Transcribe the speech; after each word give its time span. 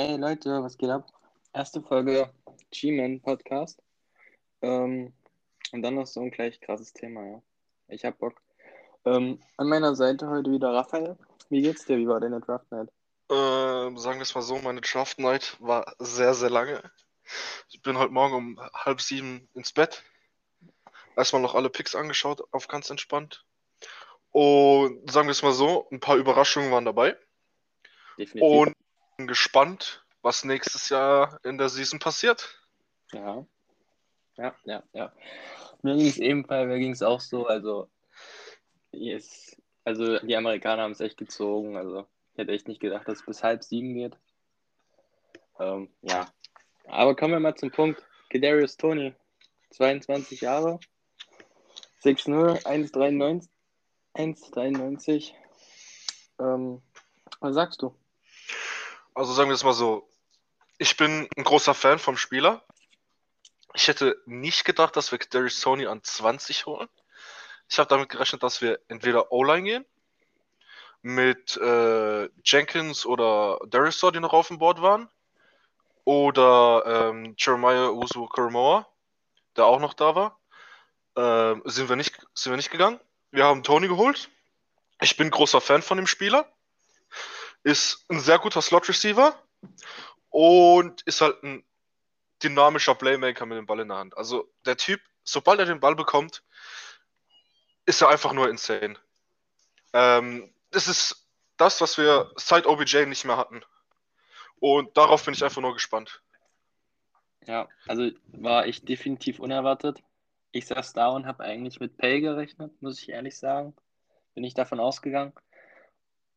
Hey 0.00 0.16
Leute, 0.16 0.62
was 0.62 0.78
geht 0.78 0.90
ab? 0.90 1.08
Erste 1.52 1.82
Folge 1.82 2.32
G-Man 2.70 3.20
Podcast. 3.20 3.82
Ähm, 4.62 5.12
und 5.72 5.82
dann 5.82 5.96
noch 5.96 6.06
so 6.06 6.20
ein 6.20 6.30
gleich 6.30 6.60
krasses 6.60 6.92
Thema, 6.92 7.26
ja. 7.26 7.42
Ich 7.88 8.04
hab 8.04 8.16
Bock. 8.20 8.40
Ähm, 9.04 9.40
an 9.56 9.68
meiner 9.68 9.96
Seite 9.96 10.28
heute 10.28 10.52
wieder 10.52 10.72
Raphael. 10.72 11.18
Wie 11.50 11.62
geht's 11.62 11.84
dir? 11.84 11.98
Wie 11.98 12.06
war 12.06 12.20
deine 12.20 12.40
Draft 12.40 12.70
Night? 12.70 12.90
Ähm, 13.28 13.98
sagen 13.98 14.20
wir 14.20 14.22
es 14.22 14.36
mal 14.36 14.42
so, 14.42 14.58
meine 14.58 14.82
Draft 14.82 15.18
Night 15.18 15.56
war 15.58 15.92
sehr, 15.98 16.32
sehr 16.32 16.50
lange. 16.50 16.80
Ich 17.68 17.82
bin 17.82 17.98
heute 17.98 18.12
Morgen 18.12 18.34
um 18.36 18.60
halb 18.72 19.00
sieben 19.00 19.48
ins 19.54 19.72
Bett. 19.72 20.04
Erstmal 21.16 21.42
noch 21.42 21.56
alle 21.56 21.70
Picks 21.70 21.96
angeschaut, 21.96 22.40
auf 22.52 22.68
ganz 22.68 22.88
entspannt. 22.88 23.44
Und 24.30 25.10
sagen 25.10 25.26
wir 25.26 25.32
es 25.32 25.42
mal 25.42 25.50
so, 25.50 25.88
ein 25.90 25.98
paar 25.98 26.18
Überraschungen 26.18 26.70
waren 26.70 26.84
dabei. 26.84 27.16
Definitiv. 28.16 28.42
Und 28.48 28.74
gespannt, 29.26 30.04
was 30.22 30.44
nächstes 30.44 30.88
Jahr 30.88 31.38
in 31.44 31.58
der 31.58 31.68
Season 31.68 31.98
passiert. 31.98 32.58
Ja. 33.12 33.44
Ja, 34.36 34.54
ja, 34.64 34.82
ja. 34.92 35.12
Mir 35.82 35.96
ging 35.96 36.06
es 36.06 36.18
ebenfalls, 36.18 36.68
mir 36.68 36.78
ging 36.78 36.92
es 36.92 37.02
auch 37.02 37.20
so. 37.20 37.46
Also, 37.46 37.88
yes. 38.92 39.56
also 39.84 40.18
die 40.20 40.36
Amerikaner 40.36 40.82
haben 40.82 40.92
es 40.92 41.00
echt 41.00 41.16
gezogen. 41.16 41.76
Also, 41.76 42.06
ich 42.32 42.38
hätte 42.38 42.52
echt 42.52 42.68
nicht 42.68 42.80
gedacht, 42.80 43.08
dass 43.08 43.18
es 43.18 43.26
bis 43.26 43.42
halb 43.42 43.64
sieben 43.64 43.94
geht. 43.94 44.16
Ähm, 45.58 45.90
ja. 46.02 46.28
Aber 46.86 47.16
kommen 47.16 47.32
wir 47.32 47.40
mal 47.40 47.56
zum 47.56 47.70
Punkt. 47.70 48.04
Kadarius 48.30 48.76
Tony, 48.76 49.14
22 49.70 50.40
Jahre, 50.40 50.78
6'0, 52.04 52.62
1,93. 52.64 53.48
1,93. 54.14 55.32
Ähm, 56.40 56.82
was 57.40 57.54
sagst 57.54 57.82
du? 57.82 57.94
Also 59.18 59.32
sagen 59.32 59.50
wir 59.50 59.54
es 59.54 59.64
mal 59.64 59.72
so, 59.72 60.08
ich 60.78 60.96
bin 60.96 61.28
ein 61.36 61.42
großer 61.42 61.74
Fan 61.74 61.98
vom 61.98 62.16
Spieler. 62.16 62.62
Ich 63.74 63.88
hätte 63.88 64.16
nicht 64.26 64.64
gedacht, 64.64 64.94
dass 64.94 65.10
wir 65.10 65.18
Darius 65.18 65.60
Tony 65.60 65.88
an 65.88 66.04
20 66.04 66.66
holen. 66.66 66.88
Ich 67.68 67.80
habe 67.80 67.88
damit 67.88 68.10
gerechnet, 68.10 68.44
dass 68.44 68.62
wir 68.62 68.78
entweder 68.86 69.32
O-Line 69.32 69.64
gehen 69.64 69.86
mit 71.02 71.56
äh, 71.56 72.28
Jenkins 72.44 73.04
oder 73.04 73.58
Darius 73.66 73.98
die 73.98 74.20
noch 74.20 74.32
auf 74.32 74.46
dem 74.46 74.58
Board 74.58 74.82
waren 74.82 75.10
oder 76.04 76.84
ähm, 76.86 77.34
Jeremiah 77.36 77.90
Usu 77.90 78.28
Karamoa, 78.28 78.86
der 79.56 79.66
auch 79.66 79.80
noch 79.80 79.94
da 79.94 80.14
war. 80.14 80.38
Ähm, 81.16 81.62
sind 81.64 81.88
wir 81.88 81.96
nicht 81.96 82.14
sind 82.34 82.52
wir 82.52 82.56
nicht 82.56 82.70
gegangen. 82.70 83.00
Wir 83.32 83.46
haben 83.46 83.64
Tony 83.64 83.88
geholt. 83.88 84.30
Ich 85.00 85.16
bin 85.16 85.28
großer 85.28 85.60
Fan 85.60 85.82
von 85.82 85.96
dem 85.96 86.06
Spieler. 86.06 86.48
Ist 87.62 88.04
ein 88.08 88.20
sehr 88.20 88.38
guter 88.38 88.62
Slot-Receiver 88.62 89.34
und 90.30 91.02
ist 91.02 91.20
halt 91.20 91.42
ein 91.42 91.64
dynamischer 92.42 92.94
Playmaker 92.94 93.46
mit 93.46 93.58
dem 93.58 93.66
Ball 93.66 93.80
in 93.80 93.88
der 93.88 93.98
Hand. 93.98 94.16
Also 94.16 94.48
der 94.64 94.76
Typ, 94.76 95.00
sobald 95.24 95.58
er 95.58 95.66
den 95.66 95.80
Ball 95.80 95.94
bekommt, 95.94 96.42
ist 97.86 98.00
er 98.00 98.08
einfach 98.08 98.32
nur 98.32 98.48
insane. 98.48 98.96
Ähm, 99.92 100.52
das 100.70 100.88
ist 100.88 101.28
das, 101.56 101.80
was 101.80 101.98
wir 101.98 102.30
seit 102.36 102.66
OBJ 102.66 103.06
nicht 103.06 103.24
mehr 103.24 103.36
hatten. 103.36 103.62
Und 104.60 104.96
darauf 104.96 105.24
bin 105.24 105.34
ich 105.34 105.44
einfach 105.44 105.62
nur 105.62 105.74
gespannt. 105.74 106.22
Ja, 107.46 107.68
also 107.86 108.10
war 108.28 108.66
ich 108.66 108.84
definitiv 108.84 109.40
unerwartet. 109.40 110.02
Ich 110.52 110.66
saß 110.66 110.92
da 110.92 111.08
und 111.08 111.26
habe 111.26 111.44
eigentlich 111.44 111.80
mit 111.80 111.96
Pay 111.96 112.20
gerechnet, 112.20 112.80
muss 112.82 113.00
ich 113.00 113.08
ehrlich 113.08 113.38
sagen. 113.38 113.74
Bin 114.34 114.44
ich 114.44 114.54
davon 114.54 114.80
ausgegangen. 114.80 115.32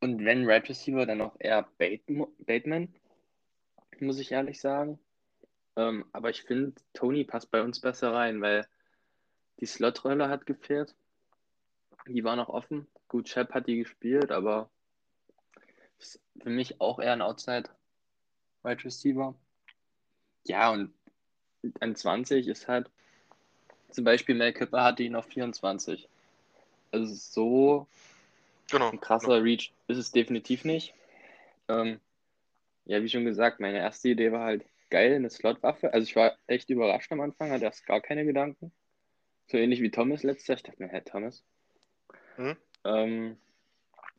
Und 0.02 0.25
wenn 0.25 0.45
Red 0.45 0.67
Receiver, 0.67 1.05
dann 1.05 1.21
auch 1.21 1.35
eher 1.39 1.67
Bateman, 1.77 2.94
muss 3.99 4.19
ich 4.19 4.31
ehrlich 4.31 4.59
sagen. 4.59 4.99
Ähm, 5.75 6.05
aber 6.11 6.31
ich 6.31 6.41
finde, 6.41 6.73
Tony 6.94 7.23
passt 7.23 7.52
bei 7.52 7.61
uns 7.61 7.80
besser 7.80 8.11
rein, 8.11 8.41
weil 8.41 8.67
die 9.59 9.67
Slot-Rolle 9.67 10.27
hat 10.27 10.45
gefehlt. 10.45 10.95
Die 12.07 12.23
war 12.23 12.35
noch 12.35 12.50
offen. 12.50 12.88
Gut, 13.07 13.29
Shep 13.29 13.53
hat 13.53 13.67
die 13.67 13.78
gespielt, 13.78 14.31
aber 14.31 14.69
für 16.41 16.50
mich 16.50 16.81
auch 16.81 17.00
eher 17.00 17.13
ein 17.13 17.22
Outside 17.22 17.69
Wide 18.63 18.84
Receiver. 18.84 19.35
Ja, 20.45 20.72
und 20.72 20.91
an 21.79 21.95
20 21.95 22.47
ist 22.47 22.67
halt 22.67 22.90
zum 23.91 24.03
Beispiel 24.03 24.35
Mel 24.35 24.53
Kipper 24.53 24.84
hatte 24.84 25.03
ihn 25.03 25.16
auf 25.16 25.28
24. 25.28 26.09
Also 26.91 27.13
so 27.13 27.88
Genau. 28.72 28.90
ein 28.90 29.02
krasser 29.02 29.44
Reach 29.44 29.72
ist 29.88 29.98
es 29.98 30.12
definitiv 30.12 30.66
nicht. 30.66 30.94
Ähm, 31.68 32.00
ja, 32.86 33.02
wie 33.04 33.09
schon 33.09 33.26
gesagt, 33.26 33.59
meine 33.59 33.78
erste 33.78 34.09
Idee 34.09 34.32
war 34.32 34.46
halt 34.46 34.66
geil, 34.90 35.16
eine 35.16 35.30
Slotwaffe. 35.30 35.94
Also 35.94 36.04
ich 36.04 36.16
war 36.16 36.38
echt 36.48 36.70
überrascht 36.70 37.12
am 37.12 37.22
Anfang, 37.22 37.52
hatte 37.52 37.66
erst 37.66 37.86
gar 37.86 38.02
keine 38.02 38.26
Gedanken. 38.26 38.72
So 39.48 39.58
ähnlich 39.58 39.82
wie 39.82 39.92
Thomas 39.92 40.24
letztes 40.24 40.48
Jahr. 40.48 40.58
Ich 40.58 40.64
dachte 40.64 40.82
mir, 40.82 40.90
hä, 40.90 41.02
Thomas? 41.02 41.44
Mhm. 42.38 42.58
Ähm, 42.84 43.38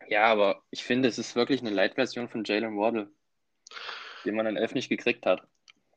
ja, 0.09 0.25
aber 0.25 0.63
ich 0.71 0.85
finde, 0.85 1.09
es 1.09 1.19
ist 1.19 1.37
wirklich 1.37 1.61
eine 1.61 1.71
Light-Version 1.71 2.29
von 2.29 2.45
Jalen 2.45 2.77
Waddle, 2.77 3.11
den 4.25 4.35
man 4.35 4.47
an 4.47 4.57
11 4.57 4.75
nicht 4.75 4.89
gekriegt 4.89 5.27
hat. 5.27 5.43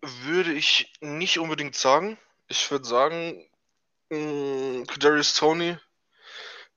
Würde 0.02 0.54
ich 0.54 0.94
nicht 1.02 1.40
unbedingt 1.40 1.76
sagen. 1.76 2.18
Ich 2.48 2.70
würde 2.70 2.86
sagen, 2.86 3.46
mh, 4.10 4.86
Kadarius 4.86 5.36
Tony 5.36 5.78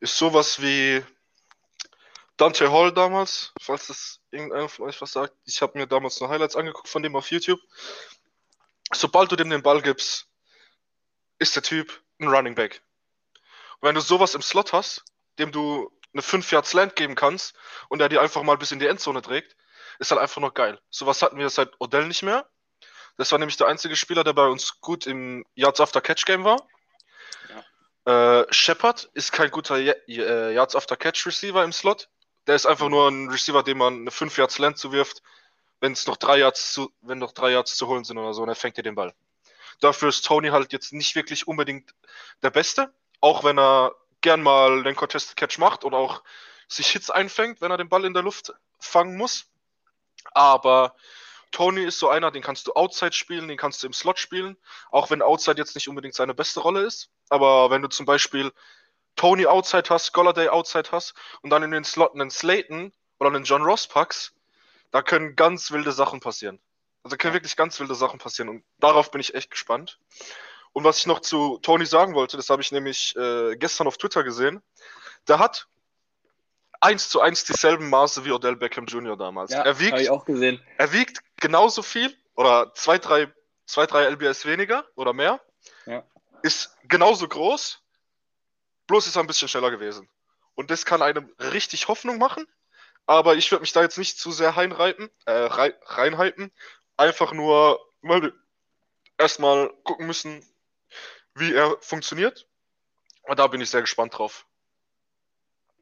ist 0.01 0.17
sowas 0.17 0.63
wie 0.63 1.03
Dante 2.39 2.71
Hall 2.71 2.93
damals, 2.93 3.53
falls 3.61 3.89
das 3.89 4.21
irgendeiner 4.31 4.69
von 4.69 4.87
euch 4.87 5.01
was 5.01 5.13
sagt. 5.13 5.35
Ich 5.45 5.61
habe 5.61 5.77
mir 5.77 5.87
damals 5.87 6.21
noch 6.21 6.31
Highlights 6.31 6.57
angeguckt 6.57 6.89
von 6.89 7.03
dem 7.03 7.17
auf 7.17 7.31
YouTube. 7.31 7.61
Sobald 8.93 9.31
du 9.31 9.37
dem 9.37 9.51
den 9.51 9.63
Ball 9.63 9.83
gibst, 9.83 10.29
ist 11.39 11.57
der 11.57 11.65
Typ 11.65 12.01
ein 12.21 12.29
Running 12.29 12.55
Back. 12.55 12.81
Und 13.81 13.89
wenn 13.89 13.95
du 13.95 14.01
sowas 14.01 14.37
im 14.37 14.43
Slot 14.43 14.73
hast, 14.73 15.05
dem 15.39 15.51
du 15.51 15.91
eine 16.13 16.23
5 16.23 16.51
Yard 16.53 16.67
Slant 16.67 16.97
geben 16.97 17.17
kannst 17.17 17.55
und 17.89 18.01
er 18.01 18.09
dir 18.09 18.23
einfach 18.23 18.43
mal 18.45 18.57
bis 18.57 18.71
in 18.71 18.79
die 18.79 18.87
Endzone 18.87 19.21
trägt, 19.21 19.57
ist 19.99 20.13
halt 20.13 20.21
einfach 20.21 20.41
noch 20.41 20.55
geil. 20.55 20.81
Sowas 20.91 21.23
hatten 21.23 21.39
wir 21.39 21.51
seit 21.51 21.73
Odell 21.81 22.07
nicht 22.07 22.23
mehr. 22.23 22.49
Das 23.17 23.33
war 23.33 23.41
nämlich 23.41 23.57
der 23.57 23.67
einzige 23.67 23.97
Spieler, 23.97 24.23
der 24.23 24.33
bei 24.33 24.47
uns 24.47 24.81
gut 24.81 25.07
im 25.07 25.45
Yards 25.57 25.81
After 25.81 26.01
Catch 26.01 26.25
Game 26.25 26.45
war. 26.45 26.69
Äh, 28.05 28.47
Shepard 28.53 29.11
ist 29.13 29.33
kein 29.33 29.51
guter 29.51 29.77
äh, 29.77 30.55
Yards 30.55 30.77
After 30.77 30.97
Catch 30.97 31.27
Receiver 31.27 31.65
im 31.65 31.73
Slot. 31.73 32.09
Der 32.49 32.57
ist 32.57 32.67
einfach 32.67 32.89
nur 32.89 33.09
ein 33.09 33.29
Receiver, 33.29 33.63
dem 33.63 33.79
man 33.79 34.01
eine 34.01 34.11
5 34.11 34.37
Yards 34.39 34.59
Land 34.59 34.79
zuwirft, 34.79 35.23
wenn 35.81 35.93
es 35.93 36.07
noch 36.07 36.17
drei 36.17 36.39
Yards 36.39 36.73
zu, 36.73 36.91
wenn 37.03 37.19
noch 37.19 37.33
drei 37.33 37.51
Yards 37.51 37.77
zu 37.77 37.87
holen 37.87 38.05
sind 38.05 38.19
oder 38.19 38.33
so, 38.33 38.43
und 38.43 38.49
er 38.49 38.55
fängt 38.55 38.79
dir 38.79 38.83
den 38.83 38.95
Ball. 38.95 39.15
Dafür 39.81 40.09
ist 40.09 40.25
Tony 40.25 40.49
halt 40.49 40.73
jetzt 40.73 40.93
nicht 40.93 41.15
wirklich 41.15 41.47
unbedingt 41.47 41.95
der 42.43 42.51
Beste, 42.51 42.93
auch 43.21 43.45
wenn 43.45 43.59
er 43.59 43.95
gern 44.23 44.43
mal 44.43 44.83
den 44.83 44.97
Contested 44.97 45.37
Catch 45.37 45.59
macht 45.59 45.85
oder 45.85 45.99
auch 45.99 46.23
sich 46.67 46.89
Hits 46.89 47.11
einfängt, 47.11 47.61
wenn 47.61 47.71
er 47.71 47.77
den 47.77 47.91
Ball 47.91 48.05
in 48.05 48.15
der 48.15 48.23
Luft 48.23 48.53
fangen 48.79 49.17
muss. 49.17 49.45
Aber 50.33 50.97
Tony 51.53 51.85
ist 51.85 51.99
so 51.99 52.09
einer, 52.09 52.31
den 52.31 52.43
kannst 52.43 52.67
du 52.67 52.73
Outside 52.73 53.13
spielen, 53.13 53.49
den 53.49 53.59
kannst 53.59 53.83
du 53.83 53.87
im 53.87 53.93
Slot 53.93 54.19
spielen, 54.19 54.57
auch 54.91 55.11
wenn 55.11 55.23
Outside 55.23 55.59
jetzt 55.59 55.75
nicht 55.75 55.89
unbedingt 55.89 56.15
seine 56.15 56.35
beste 56.35 56.61
Rolle 56.61 56.81
ist. 56.81 57.11
Aber 57.29 57.71
wenn 57.71 57.83
du 57.83 57.89
zum 57.89 58.07
Beispiel 58.07 58.53
Tony 59.19 59.47
Outside 59.47 59.91
hast, 59.91 60.15
Golladay 60.15 60.49
Outside 60.49 60.89
hast 60.93 61.15
und 61.43 61.51
dann 61.51 61.63
in 61.63 61.73
den 61.73 61.85
Slot 61.85 62.15
einen 62.15 62.31
Slayton 62.31 62.93
oder 63.19 63.29
einen 63.29 63.45
John 63.45 63.63
Ross 63.63 63.87
packst, 63.87 64.33
da 64.91 65.03
können 65.03 65.37
ganz 65.37 65.71
wilde 65.71 65.93
Sachen 65.93 66.21
passieren. 66.21 66.59
Also 67.03 67.17
können 67.17 67.35
wirklich 67.35 67.57
ganz 67.57 67.79
wilde 67.81 67.95
Sachen 67.95 68.19
passieren 68.19 68.49
und 68.49 68.65
darauf 68.79 69.11
bin 69.11 69.21
ich 69.21 69.35
echt 69.35 69.51
gespannt. 69.51 69.99
Und 70.73 70.85
was 70.85 70.99
ich 70.99 71.07
noch 71.07 71.21
zu 71.21 71.59
Tony 71.59 71.85
sagen 71.85 72.15
wollte, 72.15 72.37
das 72.37 72.49
habe 72.49 72.63
ich 72.63 72.73
nämlich 72.73 73.15
äh, 73.17 73.57
gestern 73.57 73.87
auf 73.87 73.99
Twitter 73.99 74.23
gesehen, 74.23 74.63
der 75.27 75.39
hat 75.39 75.67
eins 76.81 77.09
zu 77.09 77.21
eins 77.21 77.45
dieselben 77.45 77.91
Maße 77.91 78.25
wie 78.25 78.31
Odell 78.31 78.57
Beckham 78.57 78.87
Jr. 78.87 79.17
damals. 79.17 79.51
Ja, 79.51 79.63
er, 79.63 79.75
habe 79.75 79.83
ich 79.83 79.93
wiegt, 79.93 80.11
auch 80.11 80.25
gesehen. 80.25 80.61
er 80.77 80.93
wiegt 80.93 81.21
genauso 81.41 81.83
viel 81.83 82.17
oder 82.37 82.73
zwei, 82.75 82.99
drei, 82.99 83.33
zwei, 83.67 83.87
drei 83.87 84.09
LBS 84.09 84.47
weniger 84.47 84.85
oder 84.95 85.13
mehr. 85.13 85.41
Ja. 85.87 86.05
Ist 86.43 86.77
genauso 86.85 87.27
groß, 87.27 87.83
bloß 88.89 89.07
ist 89.07 89.17
er 89.17 89.23
ein 89.23 89.29
bisschen 89.29 89.49
schneller 89.49 89.71
gewesen. 89.71 90.09
Und 90.57 90.71
das 90.73 90.85
kann 90.85 91.03
einem 91.03 91.33
richtig 91.39 91.87
Hoffnung 91.87 92.19
machen. 92.19 92.45
Aber 93.07 93.37
ich 93.37 93.51
würde 93.51 93.63
mich 93.63 93.73
da 93.73 93.83
jetzt 93.83 93.97
nicht 93.97 94.19
zu 94.19 94.33
sehr 94.33 94.51
reinreiten, 94.51 95.09
äh, 95.25 95.31
rei- 95.33 95.75
reinhalten. 95.85 96.51
Einfach 96.97 97.33
nur, 97.33 97.81
wir 98.03 98.35
erstmal 99.17 99.73
gucken 99.85 100.07
müssen, 100.07 100.45
wie 101.35 101.55
er 101.55 101.77
funktioniert. 101.81 102.49
Und 103.23 103.39
da 103.39 103.47
bin 103.47 103.61
ich 103.61 103.71
sehr 103.71 103.81
gespannt 103.83 104.19
drauf. 104.19 104.47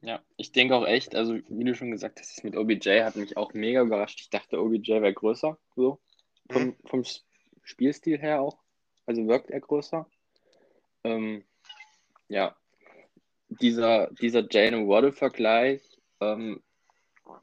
Ja, 0.02 0.22
ich 0.36 0.52
denke 0.52 0.76
auch 0.76 0.86
echt, 0.86 1.14
also 1.16 1.34
wie 1.48 1.64
du 1.64 1.74
schon 1.74 1.90
gesagt 1.90 2.20
hast, 2.20 2.36
das 2.36 2.44
mit 2.44 2.56
OBJ 2.56 3.02
hat 3.02 3.16
mich 3.16 3.36
auch 3.36 3.54
mega 3.54 3.80
überrascht. 3.80 4.20
Ich 4.20 4.30
dachte, 4.30 4.60
OBJ 4.60 5.00
wäre 5.00 5.14
größer, 5.14 5.58
so 5.74 6.00
vom, 6.50 6.76
vom 6.84 7.00
S- 7.00 7.24
Spielstil 7.64 8.18
her 8.18 8.40
auch. 8.40 8.58
Also 9.06 9.26
wirkt 9.26 9.50
er 9.50 9.60
größer. 9.60 10.08
Ähm, 11.02 11.44
ja, 12.28 12.56
dieser, 13.48 14.08
dieser 14.20 14.44
Jalen 14.50 14.88
Waddle-Vergleich, 14.88 15.82
ähm, 16.20 16.62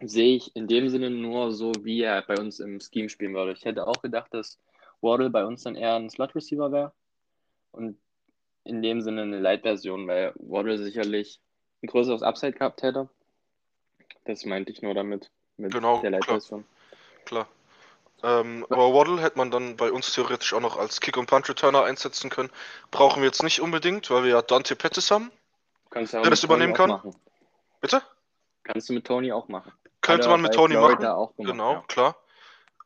sehe 0.01 0.35
ich 0.35 0.55
in 0.55 0.67
dem 0.67 0.89
Sinne 0.89 1.09
nur 1.09 1.51
so, 1.51 1.71
wie 1.81 2.01
er 2.01 2.21
bei 2.21 2.37
uns 2.37 2.59
im 2.59 2.79
Scheme 2.79 3.09
spielen 3.09 3.33
würde. 3.33 3.53
Ich 3.53 3.65
hätte 3.65 3.87
auch 3.87 4.01
gedacht, 4.01 4.33
dass 4.33 4.59
Waddle 5.01 5.29
bei 5.29 5.45
uns 5.45 5.63
dann 5.63 5.75
eher 5.75 5.95
ein 5.95 6.09
Slot-Receiver 6.09 6.71
wäre. 6.71 6.93
Und 7.71 7.97
in 8.63 8.81
dem 8.81 9.01
Sinne 9.01 9.23
eine 9.23 9.39
Light-Version, 9.39 10.07
weil 10.07 10.33
Waddle 10.35 10.77
sicherlich 10.77 11.39
ein 11.81 11.87
größeres 11.87 12.23
Upside 12.23 12.53
gehabt 12.53 12.81
hätte. 12.81 13.09
Das 14.25 14.45
meinte 14.45 14.71
ich 14.71 14.81
nur 14.81 14.93
damit, 14.93 15.29
mit 15.57 15.73
Genau, 15.73 15.99
der 16.01 16.11
Light-Version. 16.11 16.63
Klar. 17.25 17.47
Ähm, 18.23 18.65
aber 18.69 18.93
Waddle 18.93 19.21
hätte 19.21 19.37
man 19.37 19.51
dann 19.51 19.75
bei 19.75 19.91
uns 19.91 20.13
theoretisch 20.13 20.53
auch 20.53 20.61
noch 20.61 20.77
als 20.77 21.01
Kick- 21.01 21.17
und 21.17 21.25
Punt-Returner 21.25 21.83
einsetzen 21.83 22.29
können. 22.29 22.49
Brauchen 22.89 23.21
wir 23.21 23.27
jetzt 23.27 23.43
nicht 23.43 23.59
unbedingt, 23.59 24.09
weil 24.09 24.23
wir 24.23 24.29
ja 24.31 24.41
Dante 24.41 24.77
Pettis 24.77 25.11
haben. 25.11 25.29
Kannst 25.93 26.13
du 26.13 26.17
auch 26.17 26.21
Der 26.23 26.31
das 26.31 26.43
übernehmen 26.43 26.73
auch 26.73 26.77
kann? 26.77 26.89
Machen. 26.89 27.15
Bitte? 27.81 28.01
Kannst 28.63 28.89
du 28.89 28.93
mit 28.93 29.05
Tony 29.05 29.31
auch 29.31 29.47
machen. 29.47 29.71
Könnte 30.01 30.27
man 30.27 30.41
mit 30.41 30.53
Tony 30.53 30.73
Florida 30.75 31.09
machen. 31.09 31.11
Auch 31.17 31.35
gemacht, 31.35 31.51
Genau, 31.51 31.73
ja. 31.73 31.83
klar. 31.87 32.15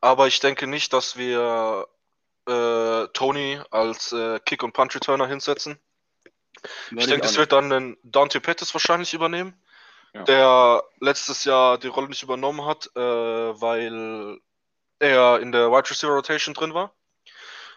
Aber 0.01 0.27
ich 0.27 0.39
denke 0.39 0.67
nicht, 0.67 0.91
dass 0.93 1.17
wir 1.17 1.87
äh, 2.47 3.07
Tony 3.13 3.59
als 3.71 4.11
äh, 4.11 4.39
Kick- 4.45 4.63
und 4.63 4.73
Punt-Returner 4.73 5.27
hinsetzen. 5.27 5.79
Würde 6.89 7.01
Ich 7.01 7.07
denke, 7.07 7.25
es 7.25 7.37
wird 7.37 7.51
dann 7.51 7.71
ein 7.71 7.97
Dante 8.03 8.41
Pettis 8.41 8.73
wahrscheinlich 8.73 9.13
übernehmen, 9.13 9.53
Ja. 10.13 10.23
der 10.23 10.83
letztes 10.99 11.45
Jahr 11.45 11.77
die 11.77 11.87
Rolle 11.87 12.09
nicht 12.09 12.23
übernommen 12.23 12.65
hat, 12.65 12.89
äh, 12.95 12.99
weil 12.99 14.39
er 14.99 15.39
in 15.39 15.51
der 15.51 15.71
Wide 15.71 15.89
Receiver 15.89 16.13
Rotation 16.13 16.53
drin 16.55 16.73
war. 16.73 16.91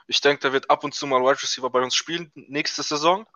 Ich 0.07 0.21
denke, 0.21 0.41
der 0.41 0.53
wird 0.53 0.71
ab 0.71 0.83
und 0.85 0.95
zu 0.95 1.07
mal 1.07 1.21
Wide 1.23 1.43
Receiver 1.43 1.69
bei 1.71 1.81
uns 1.83 1.95
spielen 1.95 2.33
nächste 2.35 2.83
Saison. 2.83 3.27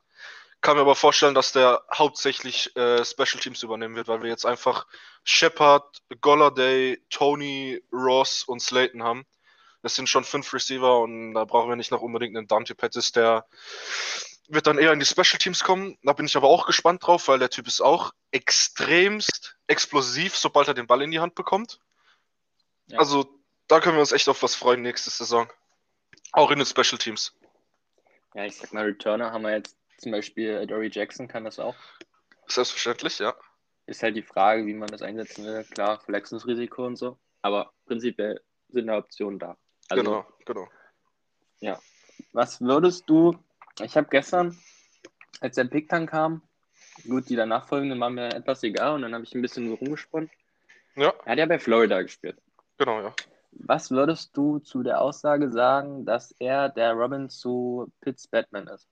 Kann 0.65 0.77
mir 0.77 0.81
aber 0.81 0.95
vorstellen, 0.95 1.35
dass 1.35 1.53
der 1.53 1.85
hauptsächlich 1.93 2.75
äh, 2.75 3.05
Special 3.05 3.39
Teams 3.39 3.63
übernehmen 3.63 3.97
wird, 3.97 4.09
weil 4.09 4.23
wir 4.23 4.31
jetzt 4.31 4.47
einfach 4.47 4.87
Shepard, 5.23 6.03
Golladay, 6.23 7.03
Tony, 7.11 7.83
Ross 7.93 8.45
und 8.45 8.61
Slayton 8.61 9.03
haben. 9.03 9.27
Das 9.83 9.95
sind 9.95 10.09
schon 10.09 10.25
fünf 10.25 10.55
Receiver 10.55 11.01
und 11.01 11.35
da 11.35 11.45
brauchen 11.45 11.69
wir 11.69 11.77
nicht 11.77 11.91
noch 11.91 12.01
unbedingt 12.01 12.35
einen 12.35 12.49
Dante 12.49 12.75
Pettis, 12.75 13.13
der 13.13 13.45
wird 14.49 14.67
dann 14.67 14.79
eher 14.79 14.95
in 14.95 15.01
die 15.01 15.05
Special 15.05 15.37
Teams 15.39 15.63
kommen. 15.65 15.99
Da 16.03 16.15
bin 16.15 16.25
ich 16.25 16.35
aber 16.35 16.49
auch 16.49 16.65
gespannt 16.65 17.07
drauf, 17.07 17.29
weil 17.29 17.39
der 17.39 17.51
Typ 17.51 17.67
ist 17.67 17.83
auch 17.83 18.15
extremst 18.31 19.59
explosiv, 19.67 20.35
sobald 20.35 20.69
er 20.69 20.73
den 20.73 20.87
Ball 20.87 21.03
in 21.03 21.11
die 21.11 21.21
Hand 21.21 21.35
bekommt. 21.35 21.79
Ja. 22.87 23.01
Also 23.01 23.27
da 23.69 23.81
können 23.81 23.97
wir 23.97 24.01
uns 24.01 24.13
echt 24.13 24.31
auf 24.31 24.43
was 24.43 24.55
freuen 24.55 24.81
nächste 24.81 25.11
Saison. 25.11 25.47
Auch 26.33 26.51
in 26.51 26.59
den 26.59 26.67
Special 26.67 26.97
Teams. 26.97 27.35
Ja, 28.33 28.47
ich 28.47 28.57
sag 28.57 28.73
mal, 28.73 28.87
Returner 28.87 29.31
haben 29.31 29.43
wir 29.43 29.51
jetzt 29.51 29.77
zum 29.99 30.13
Beispiel 30.13 30.67
Dory 30.67 30.91
Jackson 30.93 31.29
kann 31.29 31.45
das 31.45 31.59
auch. 31.59 31.77
Selbstverständlich, 32.47 33.19
ja. 33.19 33.35
Ist 33.87 34.03
halt 34.03 34.17
die 34.17 34.23
Frage, 34.23 34.67
wie 34.67 34.75
man 34.75 34.89
das 34.89 35.03
einsetzen 35.03 35.45
will. 35.45 35.65
Klar, 35.65 36.01
Verletzungsrisiko 36.01 36.87
und 36.87 36.97
so. 36.97 37.19
Aber 37.43 37.73
prinzipiell 37.87 38.41
sind 38.69 38.87
da 38.87 38.99
Optionen 38.99 39.39
da. 39.39 39.57
Also, 39.89 40.03
genau, 40.03 40.27
genau. 40.47 40.69
was 42.33 42.61
würdest 42.61 43.09
du, 43.09 43.37
ich 43.81 43.97
habe 43.97 44.09
gestern, 44.11 44.59
als 45.41 45.57
der 45.57 45.65
Pick 45.65 45.89
dann 45.89 46.07
kam, 46.07 46.43
gut, 47.09 47.29
die 47.29 47.37
danach 47.37 47.67
folgenden 47.67 48.01
waren 48.01 48.15
mir 48.15 48.35
etwas 48.35 48.63
egal 48.63 48.95
und 48.95 49.03
dann 49.03 49.15
habe 49.15 49.25
ich 49.25 49.35
ein 49.35 49.43
bisschen 49.43 49.69
so 49.69 49.75
rumgesponnen. 49.75 50.31
Ja, 50.97 51.13
Er 51.25 51.33
hat 51.33 51.39
ja 51.39 51.47
bei 51.47 51.59
Florida 51.59 52.03
gespielt. 52.03 52.41
genau, 52.79 53.01
ja. 53.01 53.15
Was 53.57 53.91
würdest 53.93 54.37
du 54.37 54.59
zu 54.59 54.83
der 54.83 55.01
Aussage 55.01 55.51
sagen, 55.51 56.05
dass 56.05 56.33
er 56.41 56.69
der 56.69 56.93
Robin 56.93 57.29
zu 57.29 57.93
Pitts 58.01 58.27
Batman 58.27 58.67
ist? 58.67 58.89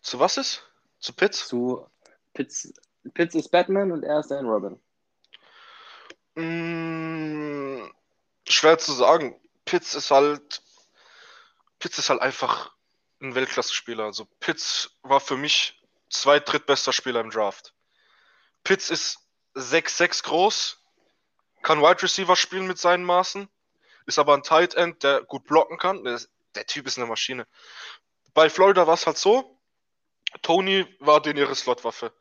Zu 0.00 0.18
was 0.18 0.36
ist? 0.36 0.62
Zu 0.98 1.12
Pitts? 1.12 1.48
Zu 1.48 1.86
Pitts, 2.34 2.72
Pitts 3.14 3.34
ist 3.34 3.50
Batman 3.50 3.92
und 3.92 4.02
er 4.04 4.20
ist 4.20 4.32
ein 4.32 4.46
Robin. 4.46 4.80
Mm, 6.34 7.90
schwer 8.48 8.78
zu 8.78 8.92
sagen. 8.92 9.40
Pitts 9.64 9.94
ist 9.94 10.10
halt. 10.10 10.62
Pitts 11.78 11.98
ist 11.98 12.10
halt 12.10 12.20
einfach 12.20 12.72
ein 13.20 13.34
Weltklasse-Spieler. 13.34 14.04
Also 14.04 14.26
Pitts 14.40 14.98
war 15.02 15.20
für 15.20 15.36
mich 15.36 15.80
zweit, 16.10 16.50
drittbester 16.50 16.92
Spieler 16.92 17.20
im 17.20 17.30
Draft. 17.30 17.74
Pitts 18.64 18.90
ist 18.90 19.18
6'6 19.54 20.24
groß, 20.24 20.78
kann 21.62 21.80
Wide 21.80 22.02
Receiver 22.02 22.36
spielen 22.36 22.66
mit 22.66 22.78
seinen 22.78 23.04
Maßen, 23.04 23.48
ist 24.06 24.18
aber 24.18 24.34
ein 24.34 24.42
Tight 24.42 24.74
End, 24.74 25.02
der 25.02 25.22
gut 25.22 25.44
blocken 25.44 25.78
kann. 25.78 26.04
Der 26.04 26.66
Typ 26.66 26.86
ist 26.86 26.98
eine 26.98 27.06
Maschine. 27.06 27.46
Bei 28.34 28.50
Florida 28.50 28.86
war 28.86 28.94
es 28.94 29.06
halt 29.06 29.18
so, 29.18 29.57
Tony 30.42 30.86
war 31.00 31.20
den 31.20 31.36
ihre 31.36 31.54
Slotwaffe. 31.54 32.12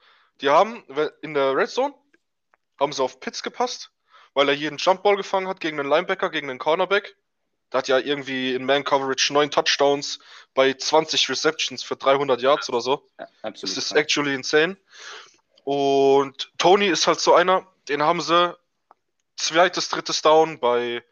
Die 0.42 0.50
haben 0.50 0.84
in 1.22 1.34
der 1.34 1.56
Red 1.56 1.70
Zone 1.70 1.94
haben 2.80 2.94
sie 2.94 3.04
auf 3.04 3.20
Pitts 3.20 3.44
gepasst, 3.44 3.92
weil 4.34 4.50
er 4.50 4.56
jeden 4.56 4.78
Jumpball 4.78 5.16
gefangen 5.16 5.48
hat 5.48 5.60
gegen 5.60 5.80
einen 5.80 5.90
Linebacker, 5.90 6.30
gegen 6.30 6.50
einen 6.50 6.60
Cornerback. 6.60 7.16
Der 7.72 7.80
hat 7.80 7.88
ja 7.88 7.98
irgendwie 7.98 8.54
in 8.54 8.66
Man 8.66 8.84
Coverage 8.84 9.34
neun 9.34 9.52
Touchdowns 9.52 10.20
bei 10.54 10.74
20 10.74 11.30
Receptions 11.30 11.84
für 11.84 11.96
300 11.96 12.42
Yards 12.42 12.70
oder 12.70 12.82
so. 12.82 13.08
Ja, 13.20 13.28
absolut. 13.42 13.76
Das 13.76 13.84
ist 13.84 13.92
actually 13.94 14.34
insane. 14.34 14.78
Und 15.64 16.52
Tony 16.58 16.88
ist 16.88 17.08
halt 17.08 17.20
so 17.20 17.34
einer, 17.34 17.68
den 17.90 18.04
haben 18.04 18.22
sie 18.22 18.56
zweites, 19.36 19.90
drittes 19.90 20.22
Down 20.22 20.60
bei 20.60 21.04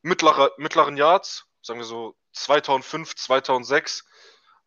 mittlerer, 0.00 0.52
mittleren 0.56 0.96
Yards, 0.96 1.46
sagen 1.60 1.80
wir 1.80 1.84
so 1.84 2.16
2005, 2.32 3.14
2006, 3.16 4.04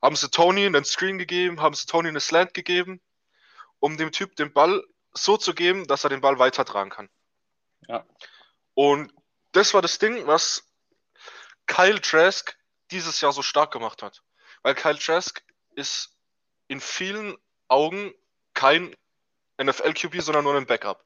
haben 0.03 0.17
sie 0.17 0.29
Tony 0.29 0.65
einen 0.65 0.83
Screen 0.83 1.17
gegeben, 1.17 1.61
haben 1.61 1.73
sie 1.73 1.85
Tony 1.87 2.09
eine 2.09 2.19
Slant 2.19 2.53
gegeben, 2.53 3.01
um 3.79 3.97
dem 3.97 4.11
Typ 4.11 4.35
den 4.35 4.51
Ball 4.51 4.83
so 5.13 5.37
zu 5.37 5.53
geben, 5.55 5.87
dass 5.87 6.03
er 6.03 6.09
den 6.09 6.19
Ball 6.21 6.39
weitertragen 6.39 6.91
kann. 6.91 7.09
Ja. 7.87 8.05
Und 8.73 9.13
das 9.53 9.73
war 9.73 9.81
das 9.81 9.99
Ding, 9.99 10.27
was 10.27 10.67
Kyle 11.67 12.01
Trask 12.01 12.55
dieses 12.91 13.21
Jahr 13.21 13.31
so 13.31 13.41
stark 13.41 13.71
gemacht 13.71 14.03
hat. 14.03 14.21
Weil 14.61 14.75
Kyle 14.75 14.97
Trask 14.99 15.41
ist 15.75 16.17
in 16.67 16.81
vielen 16.81 17.37
Augen 17.69 18.13
kein 18.53 18.95
NFL-QB, 19.57 20.21
sondern 20.21 20.43
nur 20.43 20.55
ein 20.55 20.65
Backup. 20.65 21.05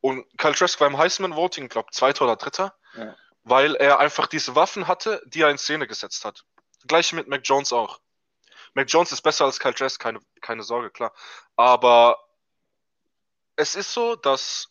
Und 0.00 0.26
Kyle 0.38 0.54
Trask 0.54 0.80
war 0.80 0.88
im 0.88 0.98
Heisman-Voting, 0.98 1.68
glaube 1.68 1.90
zweiter 1.92 2.24
oder 2.24 2.36
dritter, 2.36 2.74
Ja. 2.94 3.16
weil 3.44 3.76
er 3.76 4.00
einfach 4.00 4.26
diese 4.26 4.56
Waffen 4.56 4.88
hatte, 4.88 5.22
die 5.26 5.42
er 5.42 5.50
in 5.50 5.58
Szene 5.58 5.86
gesetzt 5.86 6.24
hat. 6.24 6.44
Gleich 6.86 7.12
mit 7.12 7.28
Mac 7.28 7.42
Jones 7.44 7.72
auch. 7.72 8.00
Mac 8.76 8.88
Jones 8.90 9.10
ist 9.10 9.22
besser 9.22 9.46
als 9.46 9.58
Kyle 9.58 9.74
Trask, 9.74 9.98
keine, 9.98 10.20
keine 10.42 10.62
Sorge, 10.62 10.90
klar. 10.90 11.14
Aber 11.56 12.22
es 13.56 13.74
ist 13.74 13.94
so, 13.94 14.16
dass 14.16 14.68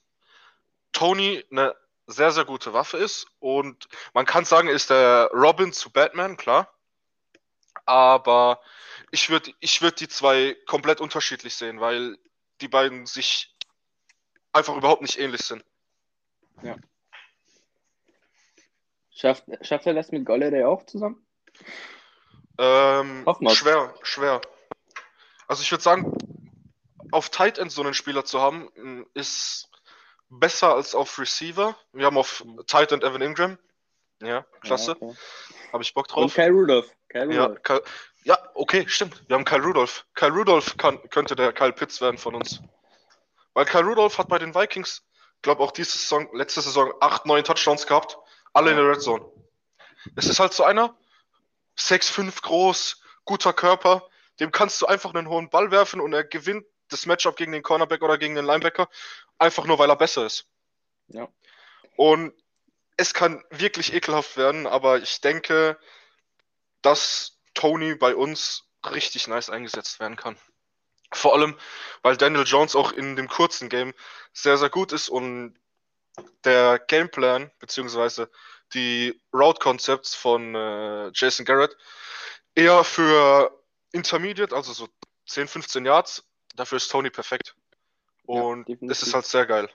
Tony 0.92 1.44
eine 1.50 1.76
sehr, 2.06 2.32
sehr 2.32 2.46
gute 2.46 2.72
Waffe 2.72 2.98
ist 2.98 3.26
und 3.40 3.88
man 4.14 4.28
kann 4.28 4.46
sagen, 4.46 4.68
ist 4.68 4.92
der 4.92 5.32
Robin 5.34 5.74
zu 5.74 5.90
Batman, 5.90 6.38
klar. 6.38 6.72
Aber 7.86 8.62
ich 9.10 9.32
würde 9.32 9.52
ich 9.60 9.82
würd 9.82 10.00
die 10.00 10.08
zwei 10.08 10.56
komplett 10.68 11.02
unterschiedlich 11.02 11.56
sehen, 11.56 11.80
weil 11.80 12.16
die 12.62 12.68
beiden 12.68 13.08
sich 13.08 13.56
einfach 14.54 14.76
überhaupt 14.76 15.02
nicht 15.02 15.18
ähnlich 15.18 15.42
sind. 15.42 15.66
Schafft, 19.10 19.46
schafft 19.62 19.88
er 19.88 19.96
das 19.96 20.12
mit 20.12 20.26
Golladay 20.26 20.64
auch 20.64 20.86
zusammen? 20.86 21.26
Ähm, 22.58 23.26
schwer, 23.50 23.94
schwer. 24.02 24.42
Also 25.48 25.62
ich 25.62 25.72
würde 25.72 25.84
sagen, 25.84 26.18
auf 27.12 27.30
Tight 27.30 27.58
End 27.58 27.72
so 27.72 27.82
einen 27.82 27.94
Spieler 27.94 28.26
zu 28.26 28.42
haben, 28.42 29.06
ist 29.14 29.70
besser 30.30 30.74
als 30.74 30.96
auf 30.96 31.20
Receiver. 31.20 31.76
Wir 31.94 32.06
haben 32.06 32.18
auf 32.18 32.44
Tight 32.68 32.92
End 32.92 33.04
Evan 33.04 33.22
Ingram. 33.22 33.58
Ja, 34.22 34.46
klasse. 34.62 34.98
Ja, 35.00 35.08
okay. 35.08 35.18
Habe 35.74 35.84
ich 35.84 35.94
Bock 35.94 36.08
Und 36.08 36.16
drauf. 36.16 36.34
Kyle 36.34 36.52
Rudolph. 36.52 36.90
Kyle 37.10 37.34
Ja, 37.34 37.44
Rudolph. 37.44 37.64
Kyle, 37.64 37.84
ja, 38.24 38.38
okay, 38.54 38.86
stimmt. 38.88 39.24
Wir 39.28 39.36
haben 39.36 39.46
Kyle 39.46 39.62
Rudolph. 39.64 40.06
Kyle 40.16 40.32
Rudolph 40.32 40.78
kann, 40.78 41.00
könnte 41.10 41.36
der 41.36 41.54
Kyle 41.54 41.74
Pitts 41.74 42.02
werden 42.02 42.18
von 42.18 42.34
uns. 42.36 42.62
Weil 43.54 43.66
Kyle 43.66 43.84
Rudolph 43.84 44.18
hat 44.18 44.30
bei 44.30 44.40
den 44.40 44.56
Vikings, 44.56 45.04
glaube 45.42 45.62
auch 45.62 45.72
diese 45.72 45.98
Saison, 45.98 46.28
letzte 46.34 46.62
Saison, 46.62 46.94
acht, 47.02 47.26
neun 47.26 47.44
Touchdowns 47.44 47.86
gehabt. 47.86 48.18
Alle 48.54 48.72
in 48.72 48.78
der 48.78 48.90
Red 48.90 49.02
Zone. 49.02 49.26
Es 50.16 50.28
ist 50.28 50.40
halt 50.40 50.54
so 50.54 50.64
einer, 50.64 50.96
6'5 51.78 52.42
groß, 52.42 53.02
guter 53.26 53.54
Körper, 53.54 54.08
dem 54.40 54.52
kannst 54.52 54.82
du 54.82 54.86
einfach 54.86 55.14
einen 55.14 55.30
hohen 55.30 55.50
Ball 55.50 55.72
werfen 55.72 56.02
und 56.02 56.14
er 56.14 56.24
gewinnt 56.24 56.66
das 56.90 57.06
Matchup 57.06 57.36
gegen 57.36 57.52
den 57.52 57.64
Cornerback 57.64 58.02
oder 58.02 58.18
gegen 58.18 58.36
den 58.36 58.46
Linebacker, 58.46 58.90
einfach 59.40 59.66
nur 59.66 59.80
weil 59.80 59.90
er 59.90 59.96
besser 59.96 60.26
ist. 60.26 60.46
Ja. 61.08 61.28
Und 61.96 62.34
es 62.98 63.14
kann 63.14 63.44
wirklich 63.50 63.94
ekelhaft 63.94 64.38
werden, 64.38 64.68
aber 64.68 65.00
ich 65.00 65.22
denke, 65.22 65.78
dass 66.82 67.40
Tony 67.54 67.96
bei 67.96 68.16
uns 68.16 68.64
richtig 68.92 69.28
nice 69.28 69.50
eingesetzt 69.50 70.00
werden 70.00 70.16
kann. 70.16 70.38
Vor 71.12 71.34
allem, 71.34 71.58
weil 72.02 72.18
Daniel 72.18 72.46
Jones 72.46 72.76
auch 72.76 72.92
in 72.92 73.16
dem 73.16 73.28
kurzen 73.28 73.70
Game 73.70 73.94
sehr, 74.34 74.58
sehr 74.58 74.70
gut 74.70 74.92
ist 74.92 75.10
und 75.10 75.58
der 76.44 76.80
Gameplan 76.80 77.52
beziehungsweise 77.60 78.30
die 78.74 79.20
Route 79.34 79.60
Concepts 79.60 80.16
von 80.16 80.56
äh, 80.56 81.12
Jason 81.14 81.46
Garrett 81.46 81.76
eher 82.56 82.84
für 82.84 83.52
Intermediate, 83.92 84.56
also 84.56 84.74
so 84.74 84.88
10, 85.28 85.48
15 85.48 85.86
Yards, 85.86 86.24
dafür 86.56 86.78
ist 86.78 86.90
Tony 86.90 87.10
perfekt. 87.10 87.56
Ja, 88.28 88.42
Und 88.42 88.68
definitiv. 88.68 88.92
es 88.92 89.04
ist 89.04 89.14
halt 89.14 89.26
sehr 89.26 89.46
geil. 89.46 89.70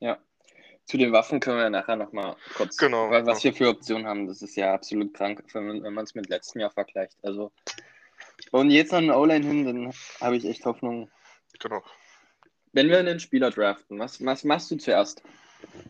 Ja. 0.00 0.18
Zu 0.84 0.96
den 0.96 1.12
Waffen 1.12 1.40
können 1.40 1.58
wir 1.58 1.68
nachher 1.70 1.96
nochmal 1.96 2.36
kurz, 2.54 2.76
Genau, 2.76 3.10
weil 3.10 3.26
was 3.26 3.42
genau. 3.42 3.44
wir 3.44 3.58
für 3.58 3.68
Optionen 3.68 4.06
haben, 4.06 4.26
das 4.26 4.40
ist 4.42 4.56
ja 4.56 4.72
absolut 4.72 5.12
krank, 5.12 5.42
wenn 5.52 5.92
man 5.92 6.04
es 6.04 6.14
mit 6.14 6.28
letztem 6.28 6.62
Jahr 6.62 6.70
vergleicht. 6.70 7.16
Also, 7.22 7.52
und 8.52 8.70
jetzt 8.70 8.92
noch 8.92 8.98
eine 8.98 9.16
O-Line 9.16 9.46
hin, 9.46 9.64
dann 9.66 9.92
habe 10.20 10.36
ich 10.36 10.46
echt 10.46 10.64
Hoffnung. 10.64 11.10
Genau. 11.58 11.82
Wenn 12.72 12.88
wir 12.88 12.98
einen 12.98 13.20
Spieler 13.20 13.50
draften, 13.50 13.98
was, 13.98 14.24
was 14.24 14.44
machst 14.44 14.70
du 14.70 14.76
zuerst? 14.76 15.22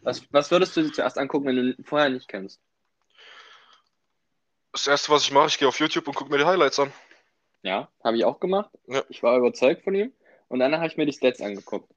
Was, 0.02 0.22
was 0.32 0.50
würdest 0.50 0.76
du 0.76 0.82
dir 0.82 0.92
zuerst 0.92 1.18
angucken, 1.18 1.46
wenn 1.46 1.56
du 1.56 1.62
ihn 1.72 1.84
vorher 1.84 2.08
nicht 2.08 2.28
kennst? 2.28 2.60
Das 4.72 4.86
erste, 4.86 5.10
was 5.10 5.24
ich 5.24 5.32
mache, 5.32 5.48
ich 5.48 5.58
gehe 5.58 5.68
auf 5.68 5.78
YouTube 5.80 6.06
und 6.08 6.14
gucke 6.14 6.30
mir 6.30 6.38
die 6.38 6.44
Highlights 6.46 6.78
an. 6.78 6.92
Ja, 7.62 7.88
habe 8.04 8.16
ich 8.16 8.24
auch 8.24 8.38
gemacht. 8.40 8.70
Ja. 8.86 9.02
Ich 9.08 9.22
war 9.22 9.36
überzeugt 9.38 9.82
von 9.82 9.94
ihm. 9.94 10.12
Und 10.48 10.60
danach 10.60 10.78
habe 10.78 10.88
ich 10.88 10.96
mir 10.96 11.06
die 11.06 11.12
Stats 11.12 11.40
angeguckt. 11.40 11.90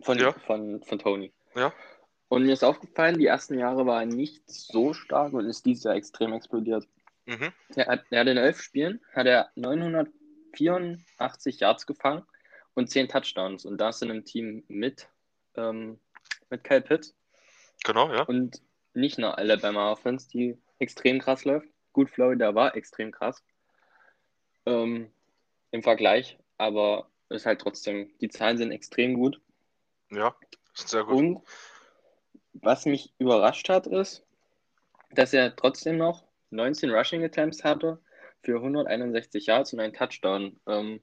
Von, 0.00 0.18
Ja. 0.18 0.32
von, 0.46 0.82
von 0.82 0.98
Tony. 0.98 1.32
Ja. 1.54 1.72
Und 2.28 2.44
mir 2.44 2.52
ist 2.54 2.64
aufgefallen, 2.64 3.18
die 3.18 3.26
ersten 3.26 3.58
Jahre 3.58 3.84
war 3.84 4.00
er 4.00 4.06
nicht 4.06 4.48
so 4.50 4.94
stark 4.94 5.32
und 5.34 5.46
ist 5.46 5.66
dieses 5.66 5.84
Jahr 5.84 5.94
extrem 5.96 6.32
explodiert. 6.32 6.86
Mhm. 7.26 7.52
Er 7.74 7.86
hat, 7.86 8.04
er 8.10 8.20
hat 8.20 8.28
in 8.28 8.38
elf 8.38 8.62
Spielen 8.62 9.00
hat 9.14 9.26
er 9.26 9.50
984 9.56 11.60
Yards 11.60 11.86
gefangen 11.86 12.24
und 12.74 12.88
10 12.90 13.08
Touchdowns. 13.08 13.64
Und 13.66 13.78
das 13.78 14.00
in 14.02 14.10
einem 14.10 14.24
Team 14.24 14.64
mit, 14.68 15.08
ähm, 15.56 15.98
mit 16.52 16.62
Kyle 16.62 16.82
Pitts 16.82 17.16
Genau, 17.84 18.12
ja. 18.12 18.22
und 18.22 18.62
nicht 18.94 19.18
nur 19.18 19.36
Alabama 19.38 19.90
Offense, 19.90 20.28
die 20.28 20.56
extrem 20.78 21.18
krass 21.18 21.44
läuft. 21.44 21.66
Gut, 21.92 22.10
Florida 22.10 22.54
war 22.54 22.76
extrem 22.76 23.10
krass 23.10 23.42
ähm, 24.66 25.10
im 25.70 25.82
Vergleich, 25.82 26.38
aber 26.58 27.10
ist 27.28 27.46
halt 27.46 27.60
trotzdem, 27.60 28.12
die 28.20 28.28
Zahlen 28.28 28.58
sind 28.58 28.70
extrem 28.70 29.14
gut. 29.14 29.40
Ja, 30.10 30.34
ist 30.74 30.90
sehr 30.90 31.04
gut. 31.04 31.16
Und 31.16 31.42
was 32.52 32.84
mich 32.84 33.14
überrascht 33.18 33.68
hat, 33.68 33.86
ist, 33.86 34.24
dass 35.10 35.32
er 35.32 35.56
trotzdem 35.56 35.96
noch 35.96 36.24
19 36.50 36.90
Rushing 36.90 37.24
Attempts 37.24 37.64
hatte 37.64 37.98
für 38.42 38.56
161 38.56 39.46
Yards 39.46 39.72
und 39.72 39.80
einen 39.80 39.94
Touchdown. 39.94 40.60
Ähm, 40.66 41.02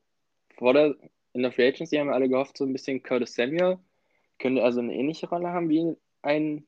vor 0.58 0.74
der, 0.74 0.96
in 1.34 1.42
der 1.42 1.52
Free 1.52 1.68
Agency 1.68 1.98
haben 1.98 2.08
wir 2.08 2.14
alle 2.16 2.30
gehofft, 2.30 2.58
so 2.58 2.66
ein 2.66 2.74
bisschen 2.74 3.02
Curtis 3.02 3.34
Samuel 3.34 3.80
könnte 4.40 4.64
also 4.64 4.80
eine 4.80 4.94
ähnliche 4.94 5.30
Rolle 5.30 5.50
haben 5.50 5.70
wie 5.70 5.96
ein 6.22 6.68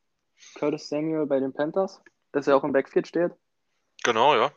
Curtis 0.56 0.90
Samuel 0.90 1.26
bei 1.26 1.40
den 1.40 1.54
Panthers, 1.54 2.02
dass 2.32 2.48
er 2.48 2.56
auch 2.56 2.64
im 2.64 2.74
Backfield 2.74 3.08
steht. 3.08 3.32
Genau, 4.04 4.36
ja. 4.36 4.52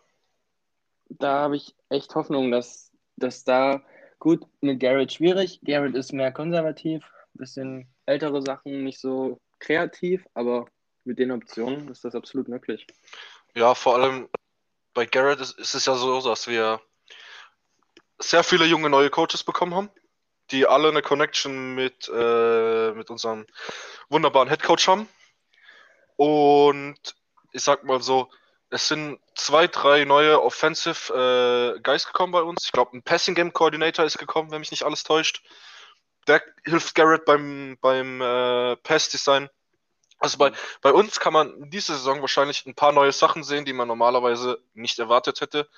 Da 1.08 1.40
habe 1.40 1.56
ich 1.56 1.74
echt 1.88 2.14
Hoffnung, 2.14 2.50
dass, 2.50 2.90
dass 3.16 3.44
da 3.44 3.82
gut 4.18 4.46
mit 4.60 4.80
Garrett 4.80 5.12
schwierig. 5.12 5.60
Garrett 5.62 5.94
ist 5.94 6.12
mehr 6.12 6.32
konservativ, 6.32 7.04
bisschen 7.34 7.88
ältere 8.06 8.42
Sachen, 8.42 8.84
nicht 8.84 9.00
so 9.00 9.40
kreativ, 9.58 10.26
aber 10.34 10.66
mit 11.04 11.18
den 11.18 11.30
Optionen 11.30 11.88
ist 11.88 12.04
das 12.04 12.14
absolut 12.14 12.48
möglich. 12.48 12.86
Ja, 13.54 13.74
vor 13.74 13.96
allem 13.96 14.28
bei 14.94 15.06
Garrett 15.06 15.40
ist, 15.40 15.58
ist 15.58 15.74
es 15.74 15.86
ja 15.86 15.94
so, 15.94 16.20
dass 16.22 16.48
wir 16.48 16.80
sehr 18.18 18.44
viele 18.44 18.64
junge 18.64 18.88
neue 18.88 19.10
Coaches 19.10 19.44
bekommen 19.44 19.74
haben, 19.74 19.90
die 20.50 20.66
alle 20.66 20.88
eine 20.88 21.02
Connection 21.02 21.74
mit, 21.74 22.08
äh, 22.08 22.92
mit 22.92 23.10
unserem 23.10 23.46
wunderbaren 24.08 24.48
Head 24.48 24.62
Coach 24.62 24.88
haben. 24.88 25.08
Und 26.16 26.98
ich 27.52 27.62
sag 27.62 27.84
mal 27.84 28.02
so, 28.02 28.30
es 28.70 28.88
sind 28.88 29.20
zwei, 29.34 29.68
drei 29.68 30.04
neue 30.04 30.42
Offensive 30.42 31.76
äh, 31.76 31.80
Guys 31.80 32.06
gekommen 32.06 32.32
bei 32.32 32.42
uns. 32.42 32.64
Ich 32.64 32.72
glaube, 32.72 32.96
ein 32.96 33.02
Passing 33.02 33.34
Game 33.34 33.52
Coordinator 33.52 34.04
ist 34.04 34.18
gekommen, 34.18 34.50
wenn 34.50 34.60
mich 34.60 34.70
nicht 34.70 34.84
alles 34.84 35.04
täuscht. 35.04 35.42
Der 36.26 36.42
hilft 36.64 36.94
Garrett 36.94 37.24
beim, 37.24 37.78
beim 37.80 38.20
äh, 38.20 38.76
Pass 38.76 39.08
Design. 39.10 39.48
Also 40.18 40.38
bei, 40.38 40.52
bei 40.80 40.92
uns 40.92 41.20
kann 41.20 41.32
man 41.32 41.70
diese 41.70 41.94
Saison 41.94 42.20
wahrscheinlich 42.20 42.64
ein 42.66 42.74
paar 42.74 42.92
neue 42.92 43.12
Sachen 43.12 43.44
sehen, 43.44 43.64
die 43.64 43.72
man 43.72 43.88
normalerweise 43.88 44.62
nicht 44.72 44.98
erwartet 44.98 45.40
hätte, 45.40 45.68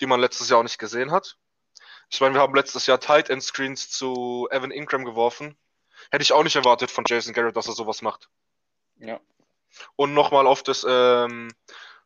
die 0.00 0.06
man 0.06 0.20
letztes 0.20 0.48
Jahr 0.48 0.58
auch 0.58 0.64
nicht 0.64 0.78
gesehen 0.78 1.12
hat. 1.12 1.36
Ich 2.10 2.20
meine, 2.20 2.34
wir 2.34 2.40
haben 2.40 2.54
letztes 2.54 2.86
Jahr 2.86 3.00
Tight 3.00 3.30
End 3.30 3.42
Screens 3.42 3.90
zu 3.90 4.48
Evan 4.50 4.70
Ingram 4.70 5.04
geworfen. 5.04 5.56
Hätte 6.10 6.22
ich 6.22 6.32
auch 6.32 6.42
nicht 6.42 6.56
erwartet 6.56 6.90
von 6.90 7.04
Jason 7.06 7.32
Garrett, 7.32 7.56
dass 7.56 7.68
er 7.68 7.74
sowas 7.74 8.02
macht. 8.02 8.28
Ja. 8.96 9.20
Und 9.96 10.14
nochmal 10.14 10.46
auf 10.46 10.62
das 10.62 10.86
ähm, 10.88 11.52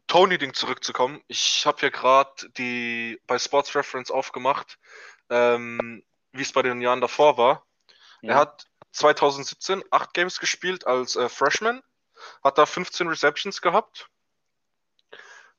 Tony-Ding 0.06 0.54
zurückzukommen. 0.54 1.22
Ich 1.28 1.66
habe 1.66 1.80
hier 1.80 1.90
gerade 1.90 2.48
die 2.56 3.20
bei 3.26 3.38
Sports 3.38 3.74
Reference 3.74 4.10
aufgemacht, 4.10 4.78
ähm, 5.30 6.02
wie 6.32 6.42
es 6.42 6.52
bei 6.52 6.62
den 6.62 6.80
Jahren 6.80 7.00
davor 7.00 7.36
war. 7.36 7.66
Ja. 8.22 8.32
Er 8.32 8.36
hat 8.38 8.66
2017 8.92 9.84
acht 9.90 10.14
Games 10.14 10.40
gespielt 10.40 10.86
als 10.86 11.16
äh, 11.16 11.28
Freshman, 11.28 11.82
hat 12.42 12.58
da 12.58 12.66
15 12.66 13.08
Receptions 13.08 13.60
gehabt. 13.60 14.08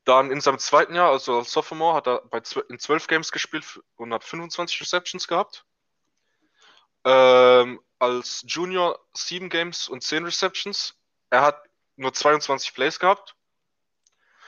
Dann 0.06 0.32
in 0.32 0.42
seinem 0.42 0.60
zweiten 0.60 0.96
Jahr, 0.96 1.12
also 1.12 1.38
als 1.38 1.52
Sophomore, 1.52 1.96
hat 1.96 2.08
er 2.08 2.22
bei 2.22 2.42
in 2.70 2.80
12 2.80 3.08
Games 3.08 3.32
gespielt 3.32 3.80
und 3.96 4.14
hat 4.14 4.24
25 4.24 4.82
Receptions 4.82 5.28
gehabt. 5.28 5.66
Ähm, 7.06 7.80
als 8.00 8.44
Junior 8.48 9.00
7 9.14 9.50
Games 9.50 9.90
und 9.90 10.04
10 10.04 10.26
Receptions. 10.26 10.96
Er 11.30 11.42
hat 11.42 11.62
nur 11.96 12.14
22 12.14 12.74
Plays 12.74 13.00
gehabt. 13.00 13.36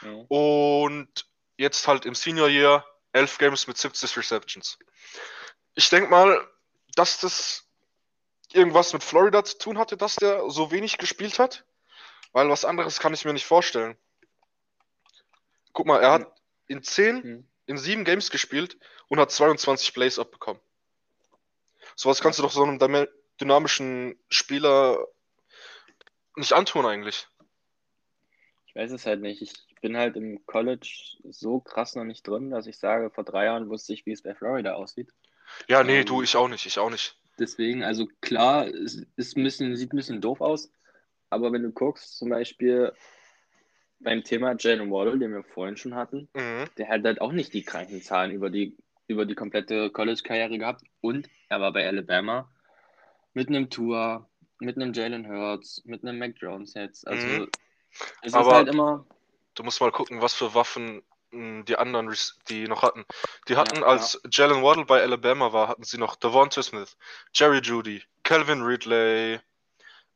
Ja. 0.01 0.25
Und 0.29 1.27
jetzt 1.57 1.87
halt 1.87 2.05
im 2.05 2.15
Senior 2.15 2.47
Year 2.47 2.85
11 3.13 3.37
Games 3.37 3.67
mit 3.67 3.77
70 3.77 4.17
Receptions. 4.17 4.79
Ich 5.75 5.89
denke 5.89 6.09
mal, 6.09 6.47
dass 6.95 7.19
das 7.19 7.67
irgendwas 8.53 8.93
mit 8.93 9.03
Florida 9.03 9.43
zu 9.43 9.57
tun 9.57 9.77
hatte, 9.77 9.97
dass 9.97 10.15
der 10.15 10.49
so 10.49 10.71
wenig 10.71 10.97
gespielt 10.97 11.39
hat. 11.39 11.65
Weil 12.33 12.49
was 12.49 12.65
anderes 12.65 12.99
kann 12.99 13.13
ich 13.13 13.25
mir 13.25 13.33
nicht 13.33 13.45
vorstellen. 13.45 13.97
Guck 15.73 15.85
mal, 15.87 16.01
er 16.01 16.11
hat 16.11 16.41
in 16.67 16.83
10, 16.83 17.23
Hm. 17.23 17.47
in 17.65 17.77
7 17.77 18.03
Games 18.05 18.29
gespielt 18.31 18.77
und 19.07 19.19
hat 19.19 19.31
22 19.31 19.93
Plays 19.93 20.19
abbekommen. 20.19 20.61
Sowas 21.95 22.21
kannst 22.21 22.39
du 22.39 22.43
doch 22.43 22.51
so 22.51 22.63
einem 22.63 22.79
dynamischen 23.39 24.17
Spieler 24.29 25.07
nicht 26.35 26.53
antun 26.53 26.85
eigentlich. 26.85 27.27
Ich 28.65 28.75
weiß 28.75 28.91
es 28.91 29.05
halt 29.05 29.21
nicht. 29.21 29.41
Ich 29.41 29.53
bin 29.81 29.97
halt 29.97 30.15
im 30.15 30.45
College 30.45 31.17
so 31.29 31.59
krass 31.59 31.95
noch 31.95 32.05
nicht 32.05 32.25
drin, 32.27 32.51
dass 32.51 32.67
ich 32.67 32.77
sage, 32.77 33.09
vor 33.09 33.23
drei 33.25 33.45
Jahren 33.45 33.69
wusste 33.69 33.93
ich, 33.93 34.05
wie 34.05 34.11
es 34.13 34.21
bei 34.21 34.33
Florida 34.33 34.73
aussieht. 34.75 35.11
Ja, 35.67 35.83
nee, 35.83 35.99
Ähm, 35.99 36.05
du, 36.05 36.21
ich 36.21 36.35
auch 36.37 36.47
nicht, 36.47 36.65
ich 36.65 36.79
auch 36.79 36.89
nicht. 36.89 37.17
Deswegen, 37.37 37.83
also 37.83 38.07
klar, 38.21 38.67
es 38.67 39.05
ist 39.15 39.35
ein 39.35 39.43
bisschen, 39.43 39.75
sieht 39.75 39.91
ein 39.93 39.97
bisschen 39.97 40.21
doof 40.21 40.39
aus, 40.41 40.71
aber 41.29 41.51
wenn 41.51 41.63
du 41.63 41.71
guckst, 41.71 42.17
zum 42.17 42.29
Beispiel 42.29 42.93
beim 44.03 44.23
Thema 44.23 44.55
Jalen 44.57 44.91
Waddle, 44.91 45.19
den 45.19 45.31
wir 45.33 45.43
vorhin 45.43 45.77
schon 45.77 45.95
hatten, 45.95 46.27
Mhm. 46.33 46.65
der 46.77 46.89
hat 46.89 47.03
halt 47.03 47.21
auch 47.21 47.31
nicht 47.31 47.53
die 47.53 47.63
kranken 47.63 48.01
Zahlen 48.01 48.31
über 48.31 48.49
die, 48.49 48.75
über 49.07 49.25
die 49.25 49.35
komplette 49.35 49.89
College-Karriere 49.91 50.57
gehabt 50.57 50.83
und 51.01 51.29
er 51.49 51.59
war 51.61 51.71
bei 51.73 51.87
Alabama 51.87 52.49
mit 53.33 53.47
einem 53.49 53.69
Tour, 53.69 54.27
mit 54.59 54.75
einem 54.75 54.93
Jalen 54.93 55.27
Hurts, 55.27 55.81
mit 55.85 56.03
einem 56.03 56.19
Mac 56.19 56.33
Jones 56.39 56.73
jetzt. 56.73 57.07
Also 57.07 57.27
Mhm. 57.27 57.49
es 58.21 58.33
Aber- 58.33 58.49
ist 58.49 58.55
halt 58.55 58.67
immer, 58.69 59.05
Du 59.55 59.63
musst 59.63 59.81
mal 59.81 59.91
gucken, 59.91 60.21
was 60.21 60.33
für 60.33 60.53
Waffen 60.55 61.03
mh, 61.31 61.63
die 61.63 61.77
anderen, 61.77 62.13
die 62.49 62.67
noch 62.67 62.83
hatten. 62.83 63.05
Die 63.47 63.55
hatten, 63.57 63.77
Ja, 63.81 63.85
als 63.85 64.21
Jalen 64.31 64.63
Waddle 64.63 64.85
bei 64.85 65.01
Alabama 65.01 65.51
war, 65.53 65.67
hatten 65.69 65.83
sie 65.83 65.97
noch 65.97 66.15
Devonta 66.17 66.61
Smith, 66.63 66.97
Jerry 67.33 67.59
Judy, 67.59 68.01
Calvin 68.23 68.61
Ridley, 68.61 69.39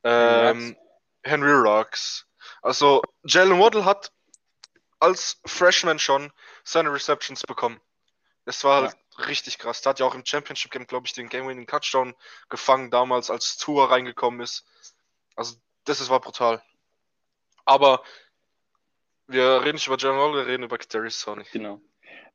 ähm, 0.03 0.75
Henry 1.23 1.51
Ruggs. 1.53 2.25
Also 2.65 3.03
Jalen 3.23 3.59
Waddle 3.59 3.85
hat 3.85 4.11
als 4.99 5.39
Freshman 5.45 5.99
schon 5.99 6.31
seine 6.63 6.91
Receptions 6.91 7.43
bekommen. 7.43 7.79
Das 8.45 8.63
war 8.63 8.81
halt 8.81 9.27
richtig 9.27 9.59
krass. 9.59 9.83
Der 9.83 9.91
hat 9.91 9.99
ja 9.99 10.05
auch 10.07 10.15
im 10.15 10.25
Championship 10.25 10.71
Game, 10.71 10.87
glaube 10.87 11.05
ich, 11.05 11.13
den 11.13 11.29
Game-Winning 11.29 11.67
Touchdown 11.67 12.15
gefangen, 12.49 12.89
damals 12.89 13.29
als 13.29 13.57
Tour 13.57 13.91
reingekommen 13.91 14.39
ist. 14.39 14.65
Also 15.35 15.57
das 15.83 16.01
ist, 16.01 16.09
war 16.09 16.19
brutal. 16.19 16.63
Aber 17.65 18.01
wir 19.27 19.61
reden 19.61 19.75
nicht 19.75 19.85
über 19.85 19.97
Jalen 19.97 20.17
Waddle, 20.17 20.37
wir 20.37 20.47
reden 20.47 20.63
über 20.63 20.79
Kadarius 20.79 21.21
Toney. 21.21 21.45
Genau. 21.51 21.79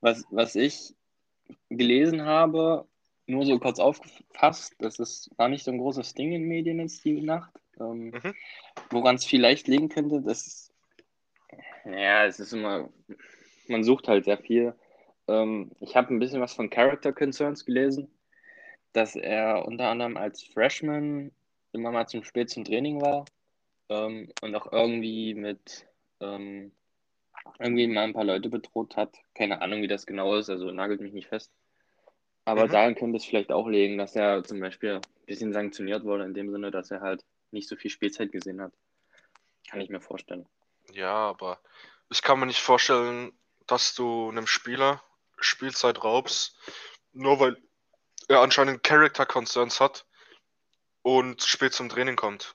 Was, 0.01 0.25
was 0.31 0.55
ich 0.55 0.95
gelesen 1.71 2.25
habe, 2.25 2.87
nur 3.27 3.45
so 3.47 3.59
kurz 3.59 3.81
aufgefasst, 3.81 4.77
das 4.79 5.01
ist, 5.01 5.29
war 5.37 5.49
nicht 5.49 5.65
so 5.65 5.73
ein 5.73 5.79
großes 5.79 6.15
Ding 6.15 6.31
in 6.31 6.47
Medien 6.47 6.79
jetzt 6.79 7.05
die 7.05 7.21
Nacht. 7.21 7.51
Ähm, 7.81 8.13
Mhm. 8.13 8.35
Woran 8.91 9.17
es 9.17 9.25
vielleicht 9.25 9.69
liegen 9.69 9.89
könnte, 9.89 10.21
das 10.21 10.73
ja, 11.85 12.27
es 12.27 12.41
ist 12.41 12.53
immer, 12.53 12.91
man 13.69 13.85
sucht 13.85 14.09
halt 14.09 14.25
sehr 14.25 14.39
viel. 14.39 14.75
Ähm, 15.29 15.71
ich 15.81 15.97
habe 15.97 16.13
ein 16.13 16.19
bisschen 16.19 16.41
was 16.41 16.55
von 16.55 16.71
Character 16.71 17.13
Concerns 17.13 17.65
gelesen, 17.65 18.09
dass 18.93 19.17
er 19.17 19.65
unter 19.67 19.89
anderem 19.89 20.17
als 20.17 20.43
Freshman 20.43 21.33
immer 21.73 21.91
mal 21.93 22.07
zum 22.07 22.25
spät 22.25 22.51
zum 22.51 22.65
Training 22.65 23.01
war 23.01 23.27
ähm, 23.89 24.33
und 24.41 24.55
auch 24.55 24.73
irgendwie 24.73 25.35
mit 25.35 25.87
ähm, 26.21 26.73
irgendwie 27.59 27.87
mal 27.87 28.05
ein 28.05 28.13
paar 28.13 28.25
Leute 28.25 28.49
bedroht 28.49 28.97
hat. 28.97 29.17
Keine 29.35 29.63
Ahnung, 29.63 29.83
wie 29.83 29.89
das 29.89 30.07
genau 30.07 30.35
ist, 30.37 30.51
also 30.51 30.71
nagelt 30.71 31.01
mich 31.01 31.13
nicht 31.13 31.29
fest. 31.29 31.53
Aber 32.45 32.67
Mhm. 32.67 32.73
daran 32.73 32.95
könnte 32.95 33.17
es 33.17 33.25
vielleicht 33.25 33.53
auch 33.53 33.69
liegen, 33.69 33.99
dass 33.99 34.17
er 34.17 34.43
zum 34.45 34.61
Beispiel 34.61 34.97
ein 34.97 35.03
bisschen 35.27 35.53
sanktioniert 35.53 36.05
wurde, 36.05 36.25
in 36.25 36.35
dem 36.35 36.51
Sinne, 36.51 36.71
dass 36.71 36.91
er 36.91 37.01
halt 37.01 37.25
nicht 37.53 37.69
so 37.69 37.77
viel 37.77 37.91
Spielzeit 37.91 38.33
gesehen 38.33 38.61
hat. 38.61 38.73
Kann 39.69 39.81
ich 39.81 39.89
mir 39.89 40.01
vorstellen. 40.01 40.49
Ja, 40.93 41.29
aber 41.29 41.61
ich 42.09 42.23
kann 42.23 42.41
mir 42.41 42.47
nicht 42.47 42.61
vorstellen, 42.61 43.33
dass 43.67 43.95
du 43.95 44.29
einem 44.29 44.47
Spieler 44.47 45.03
Spielzeit 45.39 46.03
raubst, 46.03 46.57
nur 47.13 47.41
weil 47.41 47.57
er 48.29 48.41
anscheinend 48.41 48.83
Character 48.83 49.27
Concerns 49.27 49.81
hat 49.81 50.07
und 51.03 51.43
spät 51.43 51.73
zum 51.73 51.89
Training 51.89 52.17
kommt. 52.17 52.55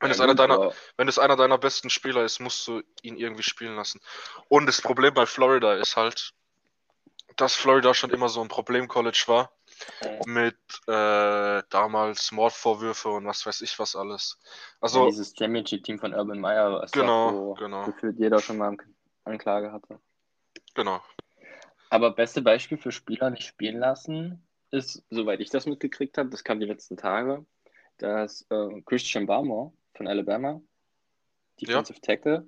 Wenn, 0.00 0.10
Ja, 0.10 0.14
es 0.14 0.20
einer 0.20 0.34
deiner, 0.34 0.72
wenn 0.96 1.08
es 1.08 1.18
einer 1.18 1.36
deiner 1.36 1.58
besten 1.58 1.88
Spieler 1.88 2.24
ist, 2.24 2.40
musst 2.40 2.66
du 2.66 2.82
ihn 3.02 3.16
irgendwie 3.16 3.44
spielen 3.44 3.76
lassen. 3.76 4.00
Und 4.48 4.66
das 4.66 4.82
Problem 4.82 5.14
bei 5.14 5.26
Florida 5.26 5.74
ist 5.74 5.96
halt, 5.96 6.34
dass 7.36 7.54
Florida 7.54 7.94
schon 7.94 8.10
immer 8.10 8.28
so 8.28 8.42
ein 8.42 8.48
Problem-College 8.48 9.24
war 9.26 9.52
mit 10.26 10.56
äh, 10.86 11.62
damals 11.70 12.32
Mordvorwürfe 12.32 13.08
und 13.08 13.26
was 13.26 13.44
weiß 13.46 13.60
ich 13.62 13.78
was 13.78 13.96
alles. 13.96 14.38
ja, 14.42 14.78
Also, 14.80 15.06
dieses 15.06 15.34
Championship-Team 15.36 15.98
von 15.98 16.14
Urban 16.14 16.40
Meyer, 16.40 16.72
was 16.72 16.92
Genau, 16.92 17.32
wo 17.32 17.54
genau. 17.54 17.84
gefühlt 17.84 18.18
jeder 18.18 18.40
schon 18.40 18.58
mal 18.58 18.76
Anklage 19.24 19.72
hatte. 19.72 19.98
genau. 20.74 21.00
Aber 21.90 22.12
beste 22.12 22.40
Beispiel 22.40 22.78
für 22.78 22.90
Spieler 22.90 23.30
nicht 23.30 23.46
spielen 23.46 23.78
lassen 23.78 24.42
ist, 24.70 25.04
soweit 25.10 25.40
ich 25.40 25.50
das 25.50 25.66
mitgekriegt 25.66 26.16
habe, 26.16 26.30
das 26.30 26.42
kam 26.42 26.58
die 26.58 26.66
letzten 26.66 26.96
Tage, 26.96 27.44
dass 27.98 28.46
äh, 28.48 28.80
Christian 28.86 29.26
Barmore 29.26 29.72
von 29.94 30.08
Alabama, 30.08 30.60
Defensive 31.60 32.00
Tackle, 32.00 32.46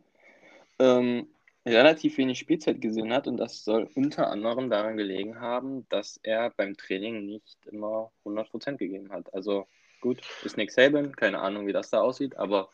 ähm, 0.79 1.29
relativ 1.67 2.19
wenig 2.19 2.39
Spielzeit 2.39 2.81
gesehen 2.81 3.13
hat 3.13 3.27
und 3.27 3.37
das 3.39 3.65
soll 3.65 3.89
unter 3.95 4.29
anderem 4.31 4.69
daran 4.71 4.97
gelegen 4.97 5.41
haben, 5.41 5.89
dass 5.89 6.19
er 6.23 6.51
beim 6.51 6.77
Training 6.77 7.25
nicht 7.25 7.59
immer 7.67 8.13
100% 8.25 8.77
gegeben 8.77 9.11
hat. 9.13 9.33
Also 9.33 9.67
gut, 10.01 10.21
ist 10.43 10.57
Nick 10.57 10.71
Saban, 10.71 11.17
keine 11.17 11.41
Ahnung, 11.41 11.67
wie 11.67 11.73
das 11.73 11.91
da 11.91 12.01
aussieht, 12.01 12.37
aber 12.37 12.71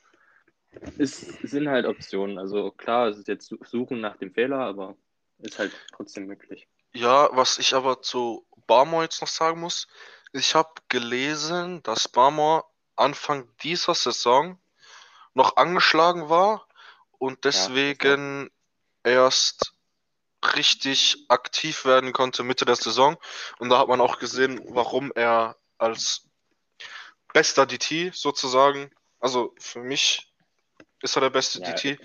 es 0.98 1.20
sind 1.20 1.68
halt 1.68 1.86
Optionen. 1.86 2.38
Also 2.38 2.70
klar, 2.72 3.08
es 3.08 3.18
ist 3.18 3.28
jetzt 3.28 3.54
Suchen 3.62 4.00
nach 4.00 4.16
dem 4.16 4.32
Fehler, 4.32 4.58
aber 4.58 4.96
ist 5.38 5.58
halt 5.58 5.72
trotzdem 5.92 6.26
möglich. 6.26 6.68
Ja, 6.92 7.28
was 7.32 7.58
ich 7.58 7.74
aber 7.74 8.02
zu 8.02 8.44
Barmore 8.66 9.04
jetzt 9.04 9.20
noch 9.20 9.28
sagen 9.28 9.60
muss, 9.60 9.86
ich 10.32 10.54
habe 10.54 10.70
gelesen, 10.88 11.82
dass 11.82 12.08
Barmore 12.08 12.64
Anfang 12.96 13.48
dieser 13.62 13.94
Saison 13.94 14.58
noch 15.34 15.56
angeschlagen 15.56 16.28
war 16.28 16.66
und 17.18 17.44
deswegen 17.44 18.50
erst 19.04 19.74
richtig 20.54 21.26
aktiv 21.28 21.84
werden 21.84 22.12
konnte 22.12 22.42
Mitte 22.42 22.64
der 22.64 22.76
Saison. 22.76 23.16
Und 23.58 23.68
da 23.68 23.78
hat 23.78 23.88
man 23.88 24.00
auch 24.00 24.18
gesehen, 24.18 24.60
warum 24.68 25.12
er 25.14 25.56
als 25.78 26.26
bester 27.32 27.66
DT 27.66 28.14
sozusagen, 28.14 28.90
also 29.20 29.54
für 29.58 29.80
mich 29.80 30.32
ist 31.02 31.16
er 31.16 31.20
der 31.20 31.30
beste 31.30 31.60
Ja, 31.60 31.72
DT, 31.72 31.98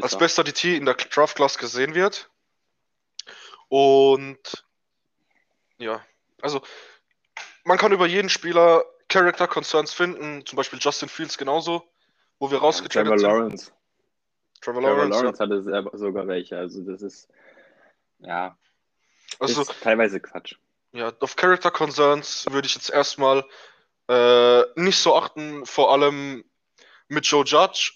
als 0.00 0.16
bester 0.18 0.44
DT 0.44 0.76
in 0.76 0.86
der 0.86 0.94
Draft 0.94 1.36
Class 1.36 1.58
gesehen 1.58 1.94
wird. 1.94 2.30
Und 3.68 4.64
ja, 5.78 6.04
also 6.40 6.62
man 7.64 7.78
kann 7.78 7.92
über 7.92 8.06
jeden 8.06 8.28
Spieler 8.28 8.84
Character 9.08 9.46
Concerns 9.46 9.92
finden, 9.92 10.44
zum 10.46 10.56
Beispiel 10.56 10.78
Justin 10.80 11.08
Fields 11.08 11.38
genauso, 11.38 11.90
wo 12.38 12.50
wir 12.50 12.58
rausgetradet 12.58 13.20
sind. 13.20 13.28
Lawrence. 13.28 13.72
Trevor 14.62 14.80
Trevor 14.80 14.96
Lawrence. 14.96 15.18
Lawrence 15.18 15.38
hatte 15.42 15.62
selber 15.62 15.98
sogar 15.98 16.26
welche. 16.26 16.56
Also 16.56 16.82
das 16.82 17.02
ist 17.02 17.28
ja. 18.20 18.56
Also 19.38 19.62
ist 19.62 19.82
teilweise 19.82 20.20
Quatsch. 20.20 20.54
ja, 20.92 21.12
auf 21.20 21.36
Character 21.36 21.70
Concerns 21.70 22.46
würde 22.50 22.66
ich 22.66 22.74
jetzt 22.74 22.90
erstmal 22.90 23.44
äh, 24.08 24.62
nicht 24.76 24.98
so 24.98 25.16
achten, 25.16 25.66
vor 25.66 25.92
allem 25.92 26.44
mit 27.08 27.26
Joe 27.26 27.44
Judge. 27.44 27.92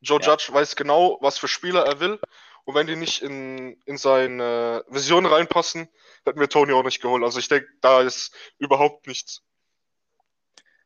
Joe 0.00 0.20
Ja. 0.20 0.28
Judge 0.30 0.52
weiß 0.52 0.76
genau, 0.76 1.18
was 1.20 1.38
für 1.38 1.48
Spieler 1.48 1.84
er 1.86 2.00
will. 2.00 2.18
Und 2.64 2.74
wenn 2.74 2.86
die 2.86 2.96
nicht 2.96 3.22
in, 3.22 3.80
in 3.86 3.96
seine 3.96 4.84
Vision 4.88 5.26
reinpassen, 5.26 5.88
hätten 6.24 6.40
wir 6.40 6.48
Tony 6.48 6.72
auch 6.72 6.84
nicht 6.84 7.00
geholt. 7.00 7.24
Also 7.24 7.38
ich 7.38 7.48
denke, 7.48 7.68
da 7.80 8.02
ist 8.02 8.34
überhaupt 8.58 9.06
nichts. 9.06 9.42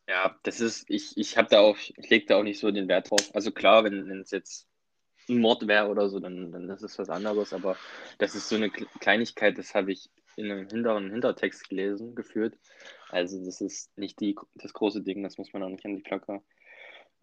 Ja, 0.08 0.38
das 0.44 0.60
ist, 0.60 0.84
ich, 0.88 1.16
ich 1.16 1.36
habe 1.36 1.48
da 1.48 1.60
auch, 1.60 1.76
ich 1.76 2.10
lege 2.10 2.26
da 2.26 2.36
auch 2.36 2.42
nicht 2.42 2.60
so 2.60 2.70
den 2.70 2.88
Wert 2.88 3.10
drauf. 3.10 3.34
Also 3.34 3.50
klar, 3.50 3.84
wenn 3.84 4.20
es 4.20 4.30
jetzt 4.30 4.66
ein 5.28 5.38
Mord 5.38 5.66
wäre 5.66 5.88
oder 5.88 6.08
so, 6.08 6.20
dann, 6.20 6.52
dann 6.52 6.68
ist 6.70 6.82
es 6.82 6.98
was 6.98 7.08
anderes, 7.08 7.52
aber 7.52 7.76
das 8.18 8.34
ist 8.34 8.48
so 8.48 8.56
eine 8.56 8.68
Kle- 8.68 8.86
Kleinigkeit, 9.00 9.56
das 9.58 9.74
habe 9.74 9.92
ich 9.92 10.10
in 10.36 10.50
einem 10.50 10.68
hinteren 10.68 11.10
Hintertext 11.10 11.68
gelesen, 11.68 12.14
geführt. 12.14 12.58
Also 13.08 13.44
das 13.44 13.60
ist 13.60 13.96
nicht 13.96 14.20
die, 14.20 14.36
das 14.54 14.72
große 14.72 15.02
Ding, 15.02 15.22
das 15.22 15.38
muss 15.38 15.52
man 15.52 15.62
auch 15.62 15.68
nicht 15.68 15.84
an 15.84 15.96
die 15.96 16.02
Glocke, 16.02 16.42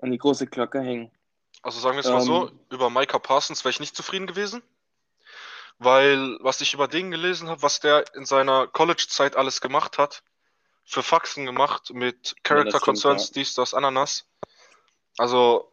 an 0.02 0.12
die 0.12 0.18
große 0.18 0.48
Glocke 0.48 0.82
hängen. 0.82 1.12
Also 1.62 1.80
sagen 1.80 1.96
wir 1.98 2.02
es 2.02 2.10
mal 2.10 2.22
so, 2.22 2.48
Ähm. 2.50 2.60
über 2.70 2.90
Micah 2.90 3.20
Parsons 3.20 3.64
wäre 3.64 3.72
ich 3.72 3.80
nicht 3.80 3.96
zufrieden 3.96 4.28
gewesen. 4.28 4.64
Weil, 5.84 6.38
was 6.42 6.62
ich 6.62 6.76
über 6.76 6.88
den 6.88 7.10
gelesen 7.10 7.50
habe, 7.50 7.64
was 7.64 7.80
der 7.80 8.06
in 8.14 8.24
seiner 8.26 8.68
College-Zeit 8.68 9.36
alles 9.36 9.62
gemacht 9.62 9.98
hat, 9.98 10.24
für 10.84 11.02
Faxen 11.02 11.48
gemacht 11.48 11.92
mit 11.92 12.36
Character 12.44 12.78
stimmt, 12.78 12.84
Concerns, 12.84 13.28
ja. 13.30 13.34
dies, 13.34 13.56
das, 13.56 13.74
Ananas. 13.74 14.28
Also, 15.18 15.71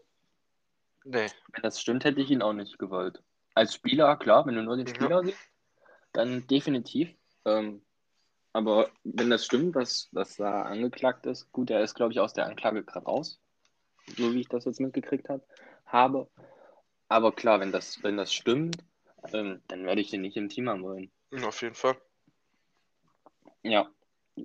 nee. 1.08 1.26
Wenn 1.52 1.62
das 1.62 1.80
stimmt, 1.80 2.04
hätte 2.04 2.20
ich 2.20 2.30
ihn 2.30 2.42
auch 2.42 2.52
nicht 2.52 2.78
gewollt. 2.78 3.22
Als 3.54 3.74
Spieler, 3.74 4.16
klar, 4.16 4.46
wenn 4.46 4.54
du 4.54 4.62
nur 4.62 4.76
den 4.76 4.86
Ja. 4.86 4.94
Spieler 4.94 5.24
siehst, 5.24 5.50
dann 6.12 6.46
definitiv. 6.46 7.14
Ähm, 7.44 7.82
aber 8.52 8.90
wenn 9.04 9.30
das 9.30 9.44
stimmt, 9.44 9.74
was, 9.74 10.08
was 10.12 10.36
da 10.36 10.62
angeklagt 10.62 11.26
ist, 11.26 11.50
gut, 11.52 11.70
er 11.70 11.82
ist, 11.82 11.94
glaube 11.94 12.12
ich, 12.12 12.20
aus 12.20 12.32
der 12.32 12.46
Anklage 12.46 12.84
gerade 12.84 13.06
raus, 13.06 13.40
so 14.16 14.32
wie 14.32 14.40
ich 14.40 14.48
das 14.48 14.64
jetzt 14.64 14.80
mitgekriegt 14.80 15.28
hab, 15.28 15.42
habe. 15.86 16.28
Aber 17.08 17.32
klar, 17.32 17.60
wenn 17.60 17.72
das, 17.72 18.02
wenn 18.02 18.16
das 18.16 18.32
stimmt, 18.32 18.84
ähm, 19.32 19.62
dann 19.68 19.84
werde 19.86 20.00
ich 20.00 20.10
den 20.10 20.20
nicht 20.20 20.36
im 20.36 20.48
Team 20.48 20.68
haben 20.68 20.82
wollen. 20.82 21.10
Auf 21.42 21.62
jeden 21.62 21.74
Fall. 21.74 21.96
Ja, 23.62 23.90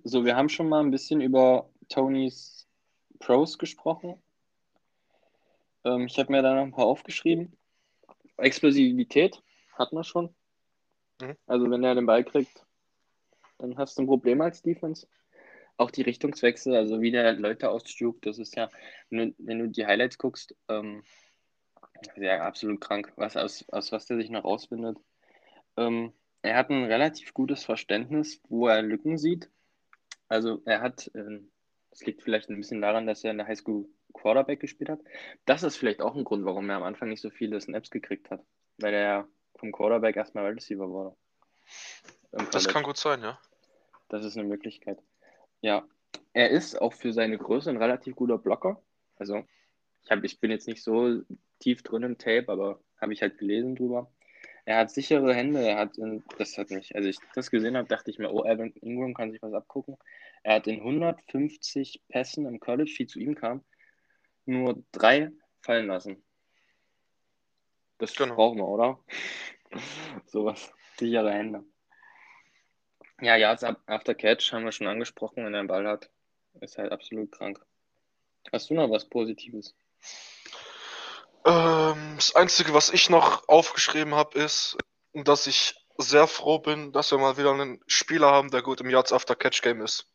so, 0.03 0.25
wir 0.25 0.35
haben 0.35 0.49
schon 0.49 0.69
mal 0.69 0.79
ein 0.79 0.91
bisschen 0.91 1.21
über 1.21 1.69
Tonys 1.89 2.67
Pros 3.19 3.57
gesprochen. 3.57 4.21
Ähm, 5.85 6.05
ich 6.05 6.17
habe 6.17 6.31
mir 6.31 6.41
da 6.41 6.53
noch 6.53 6.63
ein 6.63 6.71
paar 6.71 6.85
aufgeschrieben. 6.85 7.57
Explosivität 8.37 9.41
hatten 9.73 9.95
wir 9.95 10.03
schon. 10.03 10.33
Mhm. 11.21 11.35
Also, 11.47 11.69
wenn 11.69 11.83
er 11.83 11.95
den 11.95 12.05
Ball 12.05 12.23
kriegt, 12.23 12.65
dann 13.59 13.77
hast 13.77 13.97
du 13.97 14.03
ein 14.03 14.07
Problem 14.07 14.41
als 14.41 14.61
Defense. 14.61 15.07
Auch 15.77 15.91
die 15.91 16.03
Richtungswechsel, 16.03 16.75
also 16.75 17.01
wie 17.01 17.11
der 17.11 17.33
Leute 17.33 17.69
ausjuckt, 17.69 18.25
das 18.25 18.37
ist 18.37 18.55
ja, 18.55 18.69
wenn 19.09 19.29
du, 19.29 19.35
wenn 19.39 19.59
du 19.59 19.69
die 19.69 19.85
Highlights 19.85 20.17
guckst, 20.17 20.55
ähm, 20.69 21.03
ja, 22.15 22.41
absolut 22.41 22.81
krank, 22.81 23.11
was, 23.15 23.37
aus, 23.37 23.65
aus 23.69 23.91
was 23.91 24.05
der 24.05 24.17
sich 24.17 24.29
noch 24.29 24.43
rausfindet. 24.43 24.97
Ähm, 25.77 26.13
er 26.41 26.57
hat 26.57 26.69
ein 26.69 26.83
relativ 26.83 27.33
gutes 27.33 27.63
Verständnis, 27.63 28.41
wo 28.49 28.67
er 28.67 28.81
Lücken 28.81 29.17
sieht. 29.17 29.49
Also 30.27 30.61
er 30.65 30.81
hat, 30.81 31.09
ähm, 31.15 31.51
das 31.89 32.05
liegt 32.05 32.21
vielleicht 32.21 32.49
ein 32.49 32.57
bisschen 32.57 32.81
daran, 32.81 33.07
dass 33.07 33.23
er 33.23 33.31
in 33.31 33.37
der 33.37 33.47
Highschool 33.47 33.87
Quarterback 34.13 34.59
gespielt 34.59 34.89
hat. 34.89 34.99
Das 35.45 35.63
ist 35.63 35.77
vielleicht 35.77 36.01
auch 36.01 36.15
ein 36.15 36.23
Grund, 36.23 36.45
warum 36.45 36.69
er 36.69 36.77
am 36.77 36.83
Anfang 36.83 37.09
nicht 37.09 37.21
so 37.21 37.29
viele 37.29 37.59
Snaps 37.59 37.89
gekriegt 37.89 38.29
hat, 38.29 38.41
weil 38.77 38.93
er 38.93 39.27
vom 39.55 39.71
Quarterback 39.71 40.15
erstmal 40.15 40.45
Wide 40.45 40.57
Receiver 40.57 40.89
wurde. 40.89 41.15
Das 42.51 42.67
kann 42.67 42.83
gut 42.83 42.97
sein, 42.97 43.21
ja. 43.21 43.39
Das 44.09 44.25
ist 44.25 44.37
eine 44.37 44.47
Möglichkeit. 44.47 44.99
Ja, 45.61 45.87
er 46.33 46.49
ist 46.49 46.81
auch 46.81 46.93
für 46.93 47.13
seine 47.13 47.37
Größe 47.37 47.69
ein 47.69 47.77
relativ 47.77 48.15
guter 48.15 48.37
Blocker. 48.37 48.81
Also, 49.17 49.43
ich, 50.03 50.11
hab, 50.11 50.23
ich 50.23 50.39
bin 50.39 50.51
jetzt 50.51 50.67
nicht 50.67 50.83
so 50.83 51.21
tief 51.59 51.83
drin 51.83 52.03
im 52.03 52.17
Tape, 52.17 52.49
aber 52.49 52.79
habe 52.99 53.13
ich 53.13 53.21
halt 53.21 53.37
gelesen 53.37 53.75
drüber. 53.75 54.11
Er 54.65 54.77
hat 54.77 54.91
sichere 54.91 55.33
Hände, 55.33 55.65
er 55.65 55.77
hat, 55.77 55.97
in, 55.97 56.23
das 56.37 56.57
hat 56.57 56.69
mich, 56.69 56.95
als 56.95 57.05
ich 57.05 57.17
das 57.35 57.51
gesehen 57.51 57.75
habe, 57.75 57.87
dachte 57.87 58.09
ich 58.09 58.17
mir, 58.17 58.31
oh, 58.31 58.45
Evan 58.45 58.73
Ingram 58.81 59.13
kann 59.13 59.31
sich 59.31 59.41
was 59.41 59.53
abgucken. 59.53 59.97
Er 60.43 60.55
hat 60.55 60.67
in 60.67 60.79
150 60.79 62.01
Pässen 62.07 62.45
im 62.45 62.59
College, 62.59 62.93
die 62.97 63.07
zu 63.07 63.19
ihm 63.19 63.35
kamen, 63.35 63.63
nur 64.45 64.83
drei 64.91 65.31
fallen 65.61 65.87
lassen. 65.87 66.23
Das 67.97 68.15
Genau. 68.15 68.35
brauchen 68.35 68.57
wir, 68.57 68.67
oder? 68.67 68.99
Sowas. 70.25 70.71
Sichere 70.97 71.31
Hände. 71.31 71.63
Ja, 73.21 73.51
ab- 73.51 73.81
after 73.85 74.13
Catch 74.15 74.51
haben 74.51 74.65
wir 74.65 74.71
schon 74.71 74.87
angesprochen, 74.87 75.45
wenn 75.45 75.53
er 75.53 75.59
einen 75.59 75.67
Ball 75.67 75.87
hat. 75.87 76.09
Ist 76.61 76.77
halt 76.77 76.91
absolut 76.91 77.31
krank. 77.31 77.65
Hast 78.51 78.69
du 78.69 78.73
noch 78.73 78.89
was 78.89 79.07
Positives? 79.07 79.75
Ähm, 81.45 82.13
das 82.15 82.35
Einzige, 82.35 82.73
was 82.73 82.89
ich 82.91 83.09
noch 83.09 83.47
aufgeschrieben 83.47 84.13
habe, 84.15 84.37
ist, 84.39 84.77
dass 85.13 85.47
ich 85.47 85.75
sehr 85.97 86.27
froh 86.27 86.59
bin, 86.59 86.91
dass 86.91 87.11
wir 87.11 87.17
mal 87.17 87.37
wieder 87.37 87.51
einen 87.51 87.81
Spieler 87.87 88.31
haben, 88.31 88.51
der 88.51 88.61
gut 88.61 88.81
im 88.81 88.89
Yards 88.89 89.13
After 89.13 89.35
Catch 89.35 89.61
Game 89.61 89.81
ist. 89.81 90.09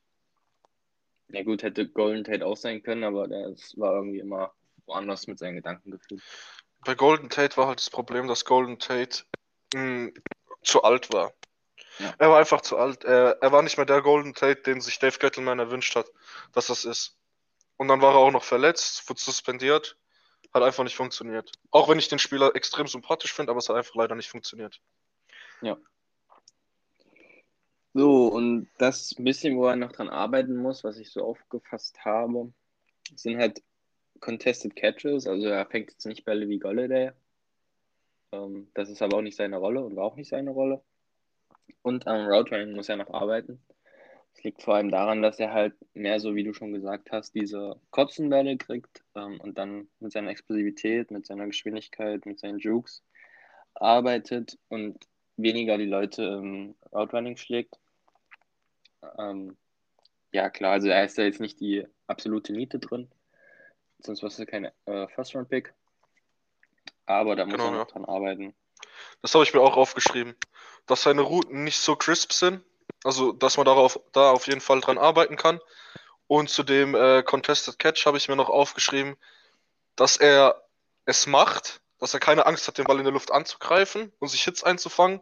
Ja 1.31 1.43
gut, 1.43 1.62
hätte 1.62 1.88
Golden 1.88 2.25
Tate 2.25 2.45
auch 2.45 2.57
sein 2.57 2.83
können, 2.83 3.05
aber 3.05 3.29
der 3.29 3.55
war 3.77 3.95
irgendwie 3.95 4.19
immer 4.19 4.53
woanders 4.87 5.27
mit 5.27 5.38
seinen 5.38 5.57
Gedanken 5.57 5.91
gefühlt. 5.91 6.23
Bei 6.85 6.95
Golden 6.95 7.29
Tate 7.29 7.57
war 7.57 7.67
halt 7.67 7.81
das 7.81 7.91
Problem, 7.91 8.29
dass 8.29 8.45
Golden 8.45 8.79
Tate 8.79 9.25
mh, 9.75 10.12
zu 10.62 10.83
alt 10.83 11.12
war. 11.12 11.33
Ja. 11.99 12.14
Er 12.19 12.31
war 12.31 12.38
einfach 12.38 12.61
zu 12.61 12.77
alt. 12.79 13.05
Er, 13.05 13.38
er 13.41 13.53
war 13.53 13.62
nicht 13.62 13.77
mehr 13.77 13.87
der 13.87 14.03
Golden 14.03 14.35
Tate, 14.35 14.62
den 14.62 14.81
sich 14.81 14.99
Dave 14.99 15.19
Gettleman 15.19 15.59
erwünscht 15.59 15.97
hat, 15.97 16.07
dass 16.53 16.69
das 16.69 16.85
ist. 16.85 17.17
und 17.77 17.88
dann 17.88 18.01
war 18.01 18.14
er 18.14 18.19
auch 18.19 18.31
noch 18.31 18.45
verletzt, 18.45 19.09
wurde 19.09 19.21
suspendiert. 19.21 19.97
Hat 20.55 20.62
einfach 20.62 20.85
nicht 20.85 20.97
funktioniert. 20.97 21.53
Auch 21.71 21.88
wenn 21.88 21.99
ich 21.99 22.09
den 22.09 22.19
Spieler 22.19 22.55
extrem 22.57 22.87
sympathisch 22.87 23.35
finde, 23.35 23.51
aber 23.51 23.59
es 23.59 23.69
hat 23.69 23.77
einfach 23.77 23.95
leider 23.97 24.14
nicht 24.14 24.31
funktioniert. 24.31 24.81
Ja. 25.61 25.77
So, 27.94 28.29
und 28.29 28.68
das 28.79 29.14
bisschen, 29.18 29.57
wo 29.57 29.66
er 29.66 29.77
noch 29.77 29.92
dran 29.92 30.09
arbeiten 30.09 30.57
muss, 30.57 30.85
was 30.85 30.98
ich 30.98 31.11
so 31.11 31.24
aufgefasst 31.24 32.05
habe, 32.05 32.53
sind 33.14 33.38
halt 33.38 33.62
Contested 34.20 34.77
Catches. 34.77 35.27
Also 35.27 35.48
er 35.48 35.66
fängt 35.66 35.90
jetzt 35.90 36.07
nicht 36.07 36.24
Bälle 36.24 36.48
wie 36.48 36.59
Golladay. 36.59 37.12
Ähm, 38.33 38.68
das 38.74 38.90
ist 38.90 39.03
aber 39.03 39.18
auch 39.18 39.22
nicht 39.22 39.37
seine 39.37 39.57
Rolle 39.57 39.83
und 39.83 39.96
war 39.96 40.05
auch 40.05 40.16
nicht 40.16 40.29
seine 40.29 40.51
Rolle. 40.51 40.83
Und 41.83 42.07
am 42.07 42.27
Route 42.27 42.55
Running 42.55 42.74
muss 42.74 42.88
er 42.88 42.96
noch 42.96 43.11
arbeiten. 43.12 43.62
Es 44.35 44.44
liegt 44.44 44.62
vor 44.62 44.74
allem 44.74 44.90
daran, 44.90 45.22
dass 45.22 45.40
er 45.40 45.53
halt 45.53 45.74
mehr 45.94 46.20
so, 46.20 46.35
wie 46.37 46.44
du 46.44 46.53
schon 46.53 46.72
gesagt 46.72 47.11
hast, 47.11 47.35
diese 47.35 47.81
Kotzenbälle 47.90 48.57
kriegt 48.57 49.03
ähm, 49.14 49.40
und 49.40 49.59
dann 49.59 49.88
mit 49.98 50.12
seiner 50.12 50.31
Explosivität, 50.31 51.11
mit 51.11 51.27
seiner 51.27 51.46
Geschwindigkeit, 51.46 52.27
mit 52.27 52.38
seinen 52.38 52.59
Jukes 52.59 53.03
arbeitet 53.74 54.59
und 54.68 55.07
weniger 55.38 55.79
die 55.79 55.87
Leute 55.87 56.22
im 56.22 56.74
Route 56.92 57.16
Running 57.16 57.37
schlägt. 57.37 57.79
Ähm, 59.18 59.57
ja, 60.33 60.51
klar, 60.51 60.72
also 60.72 60.88
er 60.88 61.05
ist 61.05 61.16
da 61.16 61.22
jetzt 61.22 61.40
nicht 61.40 61.61
die 61.61 61.87
absolute 62.07 62.53
Niete 62.53 62.79
drin. 62.79 63.11
Sonst 64.01 64.22
wäre 64.22 64.33
es 64.33 64.46
kein 64.46 64.70
äh, 64.87 65.09
First-Round-Pick. 65.09 65.72
Aber 67.07 67.37
da 67.37 67.44
muss 67.44 67.55
Genau, 67.55 67.66
er 67.66 67.70
noch 67.70 67.79
ja. 67.79 67.85
dran 67.87 68.05
arbeiten. 68.05 68.55
Das 69.22 69.35
habe 69.35 69.44
ich 69.44 69.55
mir 69.55 69.61
auch 69.61 69.77
aufgeschrieben. 69.77 70.35
Dass 70.87 71.03
seine 71.03 71.22
Routen 71.22 71.64
nicht 71.64 71.79
so 71.79 71.96
crisp 71.96 72.33
sind. 72.33 72.62
Also, 73.05 73.33
dass 73.33 73.57
man 73.57 73.66
darauf, 73.66 73.98
da 74.12 74.33
auf 74.33 74.46
jeden 74.46 74.61
Fall 74.61 74.81
dran 74.81 74.98
arbeiten 74.98 75.37
kann. 75.37 75.61
Und 76.27 76.51
zu 76.51 76.62
dem 76.62 76.94
äh, 76.94 77.22
Contested 77.22 77.79
Catch 77.79 78.05
habe 78.07 78.18
ich 78.18 78.29
mir 78.29 78.37
noch 78.37 78.51
aufgeschrieben, 78.51 79.16
dass 79.96 80.16
er 80.16 80.62
es 81.07 81.27
macht, 81.27 81.81
dass 81.99 82.15
er 82.15 82.21
keine 82.21 82.47
Angst 82.47 82.67
hat, 82.69 82.79
den 82.79 82.85
Ball 82.85 82.99
in 82.99 83.05
der 83.05 83.13
Luft 83.13 83.31
anzugreifen 83.33 84.13
und 84.19 84.29
sich 84.29 84.43
Hits 84.45 84.63
einzufangen. 84.63 85.21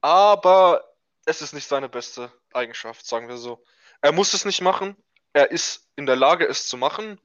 Aber 0.00 0.84
es 1.24 1.42
ist 1.42 1.52
nicht 1.54 1.66
seine 1.66 1.88
beste 1.88 2.32
Eigenschaft, 2.52 3.06
sagen 3.06 3.28
wir 3.28 3.36
so. 3.36 3.64
Er 4.00 4.12
muss 4.12 4.34
es 4.34 4.44
nicht 4.44 4.60
machen. 4.60 4.96
Er 5.32 5.50
ist 5.50 5.88
in 5.96 6.06
der 6.06 6.16
Lage, 6.16 6.46
es 6.46 6.66
zu 6.66 6.76
machen. 6.76 7.20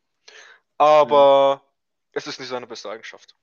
Aber 0.78 1.64
es 2.12 2.28
ist 2.28 2.40
nicht 2.40 2.50
seine 2.50 2.68
beste 2.68 2.90
Eigenschaft. 2.90 3.36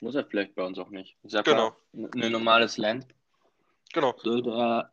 Muss 0.00 0.14
er 0.14 0.24
vielleicht 0.24 0.54
bei 0.54 0.64
uns 0.64 0.78
auch 0.78 0.88
nicht. 0.88 1.16
Ich 1.22 1.30
sag 1.30 1.44
Genau. 1.44 1.76
mal, 1.92 2.10
ein 2.14 2.32
normales 2.32 2.76
Land 2.76 3.06
Genau. 3.92 4.14
sollte 4.18 4.50
er 4.50 4.92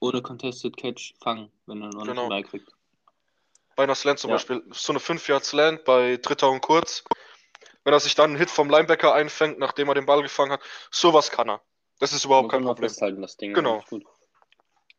ohne 0.00 0.20
Contested 0.20 0.76
Catch 0.76 1.14
fangen, 1.22 1.50
wenn 1.66 1.80
er 1.80 1.88
noch 1.88 2.04
Genau. 2.04 2.22
einen 2.22 2.28
Ball 2.28 2.42
kriegt. 2.42 2.68
Bei 3.76 3.84
einer 3.84 3.94
Slant 3.94 4.18
zum 4.18 4.30
Ja. 4.30 4.36
Beispiel, 4.36 4.62
so 4.72 4.92
eine 4.92 5.00
5 5.00 5.26
Yard 5.28 5.44
Slant 5.44 5.84
bei 5.84 6.18
Dritter 6.18 6.50
und 6.50 6.60
Kurz. 6.60 7.04
Wenn 7.84 7.92
er 7.92 8.00
sich 8.00 8.14
dann 8.14 8.30
einen 8.30 8.38
Hit 8.38 8.50
vom 8.50 8.70
Linebacker 8.70 9.12
einfängt, 9.14 9.58
nachdem 9.58 9.88
er 9.88 9.94
den 9.94 10.06
Ball 10.06 10.22
gefangen 10.22 10.52
hat, 10.52 10.60
sowas 10.90 11.30
kann 11.30 11.48
er. 11.48 11.62
Das 11.98 12.12
ist 12.12 12.24
überhaupt 12.24 12.50
kein 12.50 12.62
Problem. 12.62 12.88
festhalten, 12.88 13.22
das 13.22 13.36
Ding. 13.36 13.54
Genau. 13.54 13.82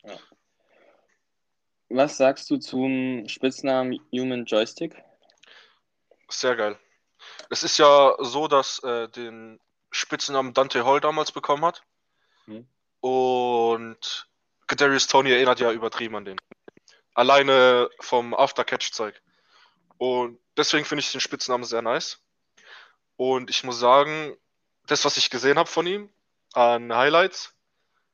Ja. 0.03 0.17
Was 1.89 2.17
sagst 2.17 2.49
du 2.49 2.57
zum 2.57 3.27
Spitznamen 3.27 3.99
Human 4.11 4.45
Joystick? 4.45 4.95
Sehr 6.29 6.55
geil. 6.55 6.79
Es 7.49 7.63
ist 7.63 7.77
ja 7.77 8.15
so, 8.19 8.47
dass 8.47 8.79
äh, 8.83 9.07
den 9.09 9.59
Spitznamen 9.91 10.53
Dante 10.53 10.85
Hall 10.85 10.99
damals 10.99 11.31
bekommen 11.31 11.63
hat. 11.63 11.83
Hm. 12.45 12.67
Und 12.99 14.27
Kadarius 14.67 15.07
Tony 15.07 15.31
erinnert 15.31 15.59
ja 15.59 15.71
übertrieben 15.71 16.15
an 16.15 16.25
den. 16.25 16.37
Alleine 17.13 17.89
vom 17.99 18.33
Aftercatch-Zeug. 18.33 19.21
Und 19.97 20.39
deswegen 20.57 20.85
finde 20.85 21.01
ich 21.01 21.11
den 21.11 21.21
Spitznamen 21.21 21.63
sehr 21.63 21.81
nice. 21.81 22.22
Und 23.15 23.49
ich 23.49 23.63
muss 23.63 23.79
sagen, 23.79 24.35
das, 24.87 25.05
was 25.05 25.17
ich 25.17 25.29
gesehen 25.29 25.57
habe 25.57 25.69
von 25.69 25.87
ihm 25.87 26.09
an 26.53 26.93
Highlights, 26.93 27.55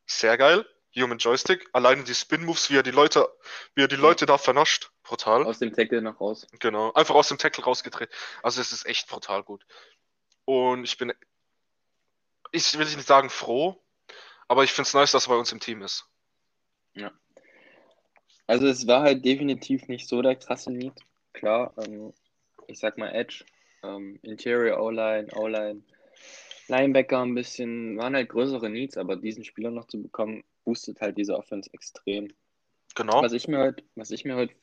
sehr 0.05 0.37
geil. 0.37 0.65
Human 0.95 1.19
Joystick. 1.19 1.69
Alleine 1.73 2.03
die 2.03 2.15
Spin-Moves, 2.15 2.69
wie 2.69 2.77
er 2.77 2.83
die 2.83 2.91
Leute, 2.91 3.27
wie 3.75 3.83
er 3.83 3.87
die 3.87 3.95
Leute 3.95 4.25
da 4.25 4.37
vernascht. 4.37 4.91
Brutal. 5.03 5.45
Aus 5.45 5.59
dem 5.59 5.73
Tackle 5.73 6.01
noch 6.01 6.19
raus. 6.19 6.47
Genau, 6.59 6.91
einfach 6.93 7.15
aus 7.15 7.27
dem 7.27 7.37
Tackle 7.37 7.63
rausgedreht. 7.63 8.09
Also 8.43 8.61
es 8.61 8.71
ist 8.71 8.85
echt 8.85 9.07
brutal 9.07 9.43
gut. 9.43 9.65
Und 10.45 10.83
ich 10.83 10.97
bin, 10.97 11.13
ich 12.51 12.77
will 12.77 12.85
nicht 12.85 13.07
sagen 13.07 13.29
froh, 13.29 13.81
aber 14.47 14.63
ich 14.63 14.71
finde 14.71 14.87
es 14.87 14.93
nice, 14.93 15.11
dass 15.11 15.27
er 15.27 15.29
bei 15.29 15.39
uns 15.39 15.51
im 15.51 15.59
Team 15.59 15.81
ist. 15.81 16.09
Also 18.49 18.65
es 18.65 18.87
war 18.87 19.03
halt 19.03 19.23
definitiv 19.23 19.87
nicht 19.87 20.09
so 20.09 20.23
der 20.23 20.35
krasse 20.35 20.71
Need. 20.71 20.93
Klar, 21.33 21.71
ähm, 21.77 22.13
ich 22.65 22.79
sag 22.79 22.97
mal 22.97 23.09
Edge, 23.09 23.45
ähm, 23.83 24.19
Interior 24.21 24.79
O-Line, 24.81 25.27
O-Line, 25.35 25.81
Linebacker 26.67 27.21
ein 27.21 27.35
bisschen, 27.35 27.97
waren 27.97 28.15
halt 28.15 28.29
größere 28.29 28.69
Needs, 28.69 28.97
aber 28.97 29.15
diesen 29.15 29.43
Spieler 29.43 29.71
noch 29.71 29.87
zu 29.87 30.01
bekommen, 30.01 30.43
boostet 30.63 31.01
halt 31.01 31.17
diese 31.17 31.35
Offense 31.35 31.69
extrem. 31.73 32.27
Genau. 32.95 33.21
Was 33.21 33.33
ich 33.33 33.47
mir 33.47 33.59
heute, 33.59 33.83
was 33.95 34.11
ich 34.11 34.25
mir 34.25 34.35
heute 34.35 34.53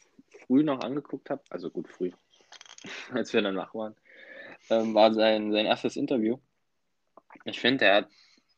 früh 0.47 0.63
noch 0.63 0.81
angeguckt 0.81 1.31
habe, 1.31 1.43
also 1.51 1.71
gut 1.71 1.89
früh, 1.89 2.13
als 3.13 3.33
wir 3.33 3.43
dann 3.43 3.57
wach 3.57 3.75
waren, 3.75 3.97
ähm, 4.71 4.95
war 4.95 5.13
sein, 5.13 5.53
sein 5.53 5.67
erstes 5.67 5.97
Interview. 5.97 6.39
Ich 7.45 7.61
finde, 7.61 7.85
er 7.85 7.97
hat 7.97 8.09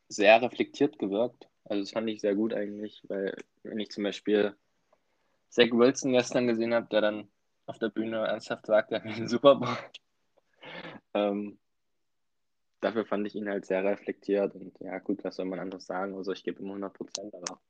sehr 0.09 0.41
reflektiert 0.41 0.99
gewirkt. 0.99 1.49
Also 1.65 1.83
das 1.83 1.91
fand 1.91 2.09
ich 2.09 2.21
sehr 2.21 2.35
gut 2.35 2.55
eigentlich, 2.55 3.03
weil 3.09 3.37
wenn 3.63 3.79
ich 3.79 3.91
zum 3.91 4.05
Beispiel 4.05 4.55
Zach 5.51 5.71
Wilson 5.71 6.13
gestern 6.13 6.47
gesehen 6.47 6.75
habe, 6.75 6.89
der 6.91 7.01
dann 7.01 7.29
auf 7.67 7.79
der 7.79 7.91
Bühne 7.91 8.27
ernsthaft 8.27 8.67
sagt, 8.67 8.93
er 8.93 9.05
will 9.05 9.15
den 9.15 9.29
Super 9.29 9.57
Bowl. 9.57 9.77
Ähm, 11.15 11.59
dafür 12.81 13.05
fand 13.05 13.27
ich 13.27 13.35
ihn 13.35 13.49
halt 13.49 13.67
sehr 13.67 13.85
reflektiert 13.85 14.55
und 14.55 14.79
ja 14.81 14.99
gut, 14.99 15.25
was 15.25 15.37
soll 15.37 15.47
man 15.47 15.59
anderes 15.59 15.87
sagen? 15.87 16.17
Also 16.17 16.33
ich 16.33 16.45
gebe 16.45 16.61
ihm 16.61 16.69
100 16.69 16.93
Prozent, 16.93 17.35
aber 17.35 17.61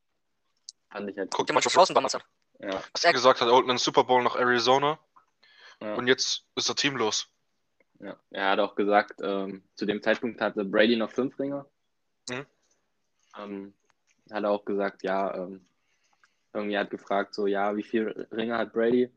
fand 0.90 1.10
ich 1.10 1.18
halt 1.18 1.30
Guck 1.30 1.46
dir 1.46 1.52
mal 1.52 1.60
Josh 1.60 1.76
Rosen 1.76 1.94
damals 1.94 2.14
an. 2.14 2.22
ja, 2.60 2.82
Was 2.92 3.04
Er 3.04 3.12
gesagt 3.12 3.40
hat, 3.40 3.48
er 3.48 3.54
holt 3.54 3.68
einen 3.68 3.78
Super 3.78 4.04
Bowl 4.04 4.22
nach 4.22 4.36
Arizona 4.36 4.98
ja. 5.80 5.94
und 5.94 6.06
jetzt 6.06 6.44
ist 6.54 6.68
er 6.68 6.76
teamlos. 6.76 7.28
Ja, 8.00 8.16
er 8.30 8.50
hat 8.50 8.58
auch 8.60 8.74
gesagt, 8.74 9.20
ähm, 9.22 9.64
zu 9.74 9.84
dem 9.84 10.02
Zeitpunkt 10.02 10.40
hatte 10.40 10.64
Brady 10.64 10.96
noch 10.96 11.10
fünf 11.10 11.38
Ringe. 11.38 11.66
Mhm. 12.28 12.46
Ähm, 13.36 13.74
hat 14.30 14.44
er 14.44 14.50
auch 14.50 14.64
gesagt, 14.64 15.02
ja, 15.02 15.34
ähm, 15.34 15.64
irgendwie 16.52 16.78
hat 16.78 16.90
gefragt, 16.90 17.34
so, 17.34 17.46
ja, 17.46 17.76
wie 17.76 17.82
viele 17.82 18.28
Ringe 18.32 18.56
hat 18.56 18.72
Brady? 18.72 19.10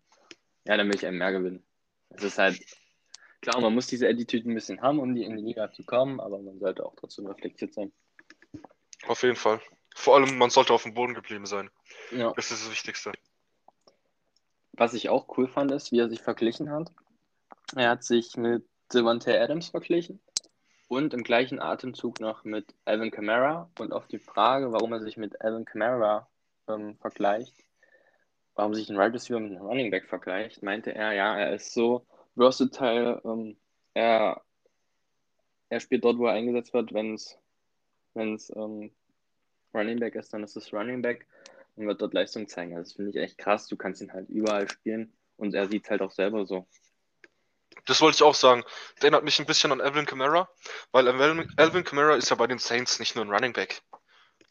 Ja, 0.66 0.78
dann 0.78 0.88
will 0.88 0.96
ich 0.96 1.06
einen 1.06 1.18
mehr 1.18 1.32
gewinnen. 1.32 1.64
Es 2.10 2.24
ist 2.24 2.38
halt, 2.38 2.60
klar, 3.42 3.60
man 3.60 3.74
muss 3.74 3.88
diese 3.88 4.08
Attitude 4.08 4.50
ein 4.50 4.56
bisschen 4.56 4.82
haben, 4.82 5.00
um 5.00 5.14
die 5.14 5.24
in 5.24 5.36
die 5.36 5.44
Liga 5.44 5.72
zu 5.72 5.84
kommen, 5.84 6.20
aber 6.20 6.40
man 6.40 6.60
sollte 6.60 6.86
auch 6.86 6.96
trotzdem 6.96 7.28
reflektiert 7.28 7.74
sein. 7.74 7.92
Auf 9.08 9.24
jeden 9.24 9.36
Fall. 9.36 9.60
Vor 9.96 10.16
allem, 10.16 10.38
man 10.38 10.50
sollte 10.50 10.74
auf 10.74 10.84
dem 10.84 10.94
Boden 10.94 11.14
geblieben 11.14 11.46
sein. 11.46 11.70
Ja. 12.12 12.32
Das 12.36 12.52
ist 12.52 12.64
das 12.64 12.72
Wichtigste. 12.72 13.12
Was 14.74 14.94
ich 14.94 15.10
auch 15.10 15.38
cool 15.38 15.48
fand, 15.48 15.72
ist, 15.72 15.92
wie 15.92 16.00
er 16.00 16.10
sich 16.10 16.22
verglichen 16.22 16.72
hat. 16.72 16.92
Er 17.76 17.90
hat 17.90 18.04
sich 18.04 18.38
mit 18.38 18.64
Devontae 18.94 19.38
Adams 19.38 19.70
verglichen 19.70 20.22
und 20.88 21.14
im 21.14 21.24
gleichen 21.24 21.60
Atemzug 21.60 22.20
noch 22.20 22.44
mit 22.44 22.74
Alvin 22.86 23.12
Kamara. 23.12 23.70
Und 23.80 23.94
auf 23.94 24.08
die 24.08 24.20
Frage, 24.20 24.72
warum 24.72 24.94
er 24.94 25.02
sich 25.02 25.18
mit 25.18 25.42
Alvin 25.42 25.66
Kamara 25.66 26.30
ähm, 26.68 26.98
vergleicht, 26.98 27.56
warum 28.56 28.74
sich 28.74 28.90
ein 28.90 28.98
Right 28.98 29.14
Receiver 29.14 29.40
mit 29.40 29.52
einem 29.52 29.66
Running 29.66 29.92
Back 29.92 30.08
vergleicht, 30.08 30.64
meinte 30.64 30.94
er, 30.94 31.14
ja, 31.14 31.38
er 31.38 31.54
ist 31.54 31.74
so 31.74 32.06
versatile, 32.36 33.22
ähm, 33.26 33.58
er, 33.94 34.42
er 35.70 35.80
spielt 35.80 36.04
dort, 36.04 36.18
wo 36.18 36.28
er 36.28 36.34
eingesetzt 36.34 36.74
wird, 36.74 36.94
wenn 36.94 37.16
es 37.16 37.38
ähm, 38.56 38.92
Running 39.74 40.00
Back 40.00 40.16
ist, 40.16 40.34
dann 40.34 40.44
ist 40.44 40.56
es 40.56 40.74
Running 40.74 41.02
Back 41.02 41.28
und 41.76 41.88
wird 41.88 42.02
dort 42.02 42.14
Leistung 42.14 42.48
zeigen. 42.48 42.76
Also 42.76 42.90
das 42.90 42.96
finde 42.96 43.12
ich 43.12 43.18
echt 43.18 43.38
krass. 43.38 43.68
Du 43.68 43.78
kannst 43.78 44.02
ihn 44.02 44.14
halt 44.14 44.30
überall 44.30 44.70
spielen 44.70 45.14
und 45.38 45.54
er 45.54 45.68
sieht 45.68 45.86
es 45.86 45.90
halt 45.90 46.02
auch 46.02 46.12
selber 46.12 46.46
so. 46.46 46.68
Das 47.86 48.02
wollte 48.02 48.16
ich 48.16 48.24
auch 48.24 48.36
sagen. 48.36 48.64
Der 48.98 49.04
erinnert 49.04 49.24
mich 49.24 49.40
ein 49.40 49.46
bisschen 49.46 49.72
an 49.72 49.82
Alvin 49.82 50.06
Kamara, 50.06 50.50
weil 50.92 51.08
Alvin, 51.08 51.52
Alvin 51.58 51.84
Kamara 51.84 52.16
ist 52.16 52.30
ja 52.30 52.36
bei 52.36 52.48
den 52.48 52.60
Saints 52.60 53.00
nicht 53.00 53.16
nur 53.16 53.26
ein 53.26 53.32
Running 53.32 53.54
Back. 53.54 53.82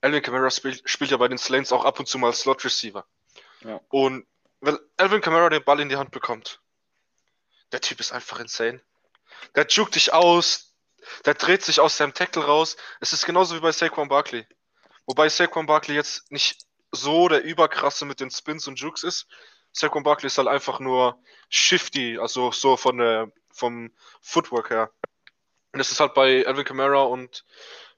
Alvin 0.01 0.23
Kamara 0.23 0.51
spielt, 0.51 0.89
spielt 0.89 1.11
ja 1.11 1.17
bei 1.17 1.29
den 1.29 1.39
Saints 1.39 1.73
auch 1.73 1.85
ab 1.85 2.01
und 2.01 2.07
zu 2.07 2.19
mal 2.19 2.33
Slot 2.33 2.65
Receiver. 2.65 3.07
Ja. 3.63 3.81
Und 3.89 4.27
wenn 4.61 4.79
Alvin 4.97 5.21
Kamara 5.21 5.51
den 5.51 5.63
Ball 5.63 5.81
in 5.81 5.91
die 5.91 5.97
Hand 5.97 6.11
bekommt, 6.11 6.61
der 7.73 7.81
Typ 7.81 8.01
ist 8.01 8.13
einfach 8.13 8.41
insane. 8.41 8.81
Der 9.55 9.67
juckt 9.67 9.95
dich 9.95 10.13
aus, 10.13 10.75
der 11.25 11.35
dreht 11.35 11.65
sich 11.65 11.81
aus 11.81 11.97
seinem 11.97 12.15
Tackle 12.15 12.45
raus. 12.45 12.77
Es 13.01 13.13
ist 13.13 13.27
genauso 13.27 13.57
wie 13.57 13.61
bei 13.61 13.73
Saquon 13.73 14.09
Barkley. 14.09 14.47
Wobei 15.07 15.29
Saquon 15.29 15.67
Barkley 15.67 15.97
jetzt 15.97 16.31
nicht 16.31 16.67
so 16.93 17.29
der 17.29 17.43
überkrasse 17.43 18.05
mit 18.05 18.21
den 18.21 18.31
Spins 18.31 18.67
und 18.67 18.79
Jukes 18.79 19.03
ist. 19.03 19.27
Saquon 19.73 20.03
Barkley 20.03 20.27
ist 20.27 20.39
halt 20.39 20.49
einfach 20.49 20.81
nur 20.81 21.23
shifty, 21.49 22.19
also 22.19 22.53
so 22.53 22.77
von 22.77 22.99
der, 22.99 23.33
vom 23.53 23.93
Footwork 24.21 24.71
her. 24.71 24.93
Und 25.73 25.79
das 25.79 25.93
ist 25.93 26.01
halt 26.01 26.15
bei 26.15 26.47
Alvin 26.47 26.65
Kamara 26.65 27.03
und 27.03 27.45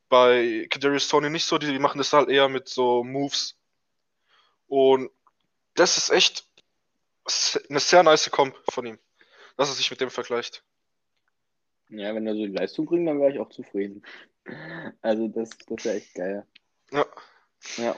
bei 0.09 0.67
Kadarius 0.71 1.09
Tony 1.09 1.31
nicht 1.31 1.47
so, 1.47 1.57
die 1.57 1.79
machen 1.79 1.97
das 1.97 2.13
halt 2.13 2.29
eher 2.29 2.49
mit 2.49 2.69
so 2.69 3.03
Moves. 3.03 3.57
Und 4.67 5.11
das 5.75 5.97
ist 5.97 6.11
echt 6.11 6.47
eine 7.71 7.81
sehr 7.81 8.03
nice 8.03 8.31
Comp 8.31 8.55
von 8.71 8.85
ihm, 8.85 8.99
dass 9.63 9.71
er 9.71 9.77
sich 9.77 9.91
mit 9.91 10.01
dem 10.01 10.11
vergleicht. 10.11 10.65
Ja, 11.89 12.15
wenn 12.15 12.27
er 12.27 12.35
so 12.35 12.45
die 12.45 12.53
Leistung 12.53 12.87
bringt, 12.87 13.07
dann 13.09 13.21
wäre 13.21 13.33
ich 13.33 13.39
auch 13.39 13.51
zufrieden. 13.51 14.03
Also 15.03 15.29
das, 15.29 15.51
das 15.69 15.85
wäre 15.85 15.97
echt 15.97 16.15
geil. 16.15 16.45
Ja. 16.91 17.07
Ja. 17.77 17.97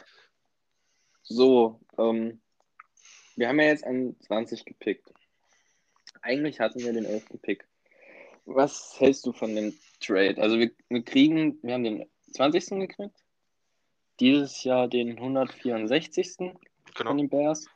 So, 1.22 1.81
ähm, 1.96 2.42
wir 3.37 3.48
haben 3.48 3.61
ja 3.61 3.66
jetzt 3.66 3.85
an 3.85 4.14
20 4.20 4.66
gepickt. 4.66 5.11
Eigentlich 6.20 6.61
hatten 6.61 6.81
wir 6.81 6.92
den 6.92 7.07
11. 7.07 7.40
Pick. 7.40 7.66
Was 8.44 8.94
hältst 8.98 9.24
du 9.24 9.33
von 9.33 9.55
dem 9.55 9.74
Trade? 10.00 10.37
Also 10.42 10.59
wir, 10.59 10.70
wir 10.90 11.03
kriegen, 11.03 11.59
wir 11.62 11.74
haben 11.74 11.85
den 11.85 12.11
20. 12.33 12.81
gekriegt. 12.81 13.24
Dieses 14.20 14.64
Jahr 14.64 14.87
den 14.87 15.16
164. 15.16 16.37
Genau. 16.37 17.11
von 17.11 17.16
den 17.16 17.31
Bears. 17.31 17.66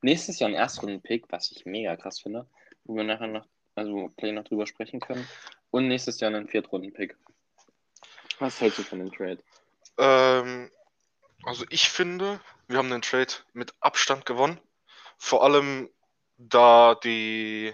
Nächstes 0.00 0.38
Jahr 0.38 0.48
ein 0.48 0.54
Erstrunden-Pick, 0.54 1.26
was 1.30 1.50
ich 1.52 1.66
mega 1.66 1.96
krass 1.96 2.20
finde, 2.20 2.48
wo 2.86 2.96
wir 2.96 3.04
nachher 3.04 3.26
noch, 3.26 3.46
also 3.74 4.10
Play 4.16 4.32
noch 4.32 4.44
drüber 4.44 4.66
sprechen 4.66 5.00
können. 5.00 5.26
Und 5.70 5.88
nächstes 5.88 6.20
Jahr 6.20 6.34
einen 6.34 6.48
Viertrunden-Pick. 6.48 7.16
Was 8.38 8.60
hältst 8.60 8.78
du 8.78 8.82
von 8.82 8.98
dem 8.98 9.12
Trade? 9.12 9.38
Ähm, 9.98 10.70
also 11.44 11.64
ich 11.70 11.88
finde, 11.88 12.40
wir 12.68 12.78
haben 12.78 12.90
den 12.90 13.02
Trade 13.02 13.32
mit 13.52 13.74
Abstand 13.80 14.26
gewonnen. 14.26 14.60
Vor 15.18 15.42
allem, 15.42 15.88
da 16.36 16.94
die, 16.94 17.72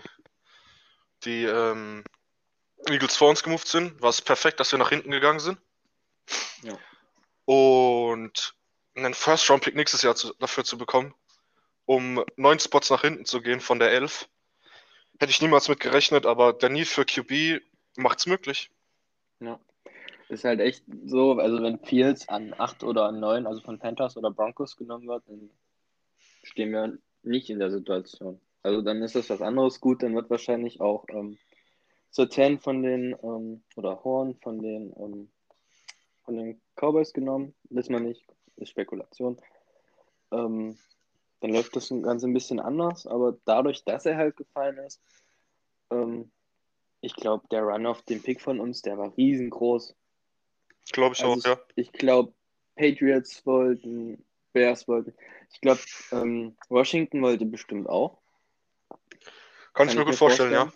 die 1.25 1.45
ähm, 1.45 2.05
Eagles 2.87 3.17
vor 3.17 3.31
uns 3.31 3.43
gemoved 3.43 3.67
sind, 3.67 4.01
war 4.01 4.11
es 4.11 4.23
perfekt, 4.23 4.61
dass 4.61 4.73
wir 4.73 4.79
nach 4.79 4.91
hinten 4.91 5.11
gegangen 5.11 5.41
sind. 5.41 5.59
Ja. 6.63 6.79
Und 7.45 8.55
einen 8.95 9.15
First-Round-Pick 9.15 9.75
nächstes 9.75 10.03
Jahr 10.03 10.15
zu, 10.15 10.35
dafür 10.35 10.65
zu 10.65 10.79
bekommen, 10.79 11.15
um 11.87 12.25
neun 12.37 12.61
Spots 12.61 12.91
nach 12.91 13.01
hinten 13.03 13.25
zu 13.25 13.41
gehen 13.41 13.61
von 13.61 13.79
der 13.79 13.91
11. 13.91 14.29
Hätte 15.19 15.31
ich 15.31 15.41
niemals 15.41 15.69
mit 15.69 15.81
gerechnet, 15.81 16.27
aber 16.27 16.53
der 16.53 16.69
Need 16.69 16.89
für 16.89 17.05
QB 17.05 17.63
macht 17.97 18.19
es 18.19 18.27
möglich. 18.27 18.71
Ja. 19.41 19.61
Ist 20.29 20.45
halt 20.45 20.61
echt 20.61 20.85
so, 21.05 21.33
also 21.33 21.63
wenn 21.63 21.79
Fields 21.79 22.29
an 22.29 22.55
8 22.57 22.85
oder 22.85 23.05
an 23.05 23.21
9, 23.21 23.47
also 23.47 23.61
von 23.61 23.79
Panthers 23.79 24.17
oder 24.17 24.31
Broncos 24.31 24.77
genommen 24.77 25.07
wird, 25.07 25.25
dann 25.29 25.51
stehen 26.43 26.73
wir 26.73 26.99
nicht 27.23 27.51
in 27.51 27.59
der 27.59 27.71
Situation. 27.71 28.41
Also 28.63 28.81
dann 28.81 29.03
ist 29.03 29.15
das 29.15 29.29
was 29.29 29.43
anderes 29.43 29.81
gut, 29.81 30.03
dann 30.03 30.15
wird 30.15 30.31
wahrscheinlich 30.31 30.81
auch 30.81 31.05
ähm, 31.11 31.39
Sertan 32.11 32.59
von 32.59 32.83
den, 32.83 33.17
ähm, 33.23 33.63
oder 33.77 34.05
Horn 34.05 34.37
von 34.37 34.61
den, 34.61 34.93
ähm, 34.97 35.29
von 36.25 36.37
den 36.37 36.61
Cowboys 36.77 37.13
genommen, 37.13 37.55
wissen 37.71 37.93
wir 37.93 38.01
nicht, 38.01 38.25
ist 38.57 38.71
Spekulation. 38.71 39.41
Ähm, 40.31 40.79
dann 41.43 41.51
läuft 41.51 41.75
das 41.75 41.89
Ganze 41.89 42.29
ein 42.29 42.35
bisschen 42.35 42.61
anders, 42.61 43.07
aber 43.07 43.37
dadurch, 43.45 43.85
dass 43.85 44.07
er 44.07 44.17
halt 44.17 44.37
gefallen 44.37 44.79
ist, 44.79 45.03
ähm, 45.91 46.31
ich 47.01 47.17
glaube, 47.17 47.45
der 47.51 47.63
Run 47.65 47.85
auf 47.87 48.03
den 48.03 48.23
Pick 48.23 48.41
von 48.41 48.61
uns, 48.61 48.81
der 48.83 48.97
war 48.97 49.15
riesengroß. 49.17 49.97
Glaube 50.93 51.17
ich 51.17 51.25
Also 51.25 51.33
auch, 51.33 51.37
ich, 51.39 51.45
ja. 51.45 51.61
ich 51.75 51.93
glaube, 51.93 52.33
Patriots 52.77 53.45
wollten, 53.45 54.25
Bears 54.53 54.87
wollten. 54.87 55.15
Ich 55.53 55.61
glaube, 55.61 55.81
ähm, 56.13 56.57
Washington 56.69 57.23
wollte 57.23 57.45
bestimmt 57.45 57.89
auch. 57.89 58.19
Kann, 59.75 59.89
ich 59.89 59.97
mir 59.97 60.05
gut 60.05 60.15
vorstellen, 60.15 60.53
ja. 60.53 60.73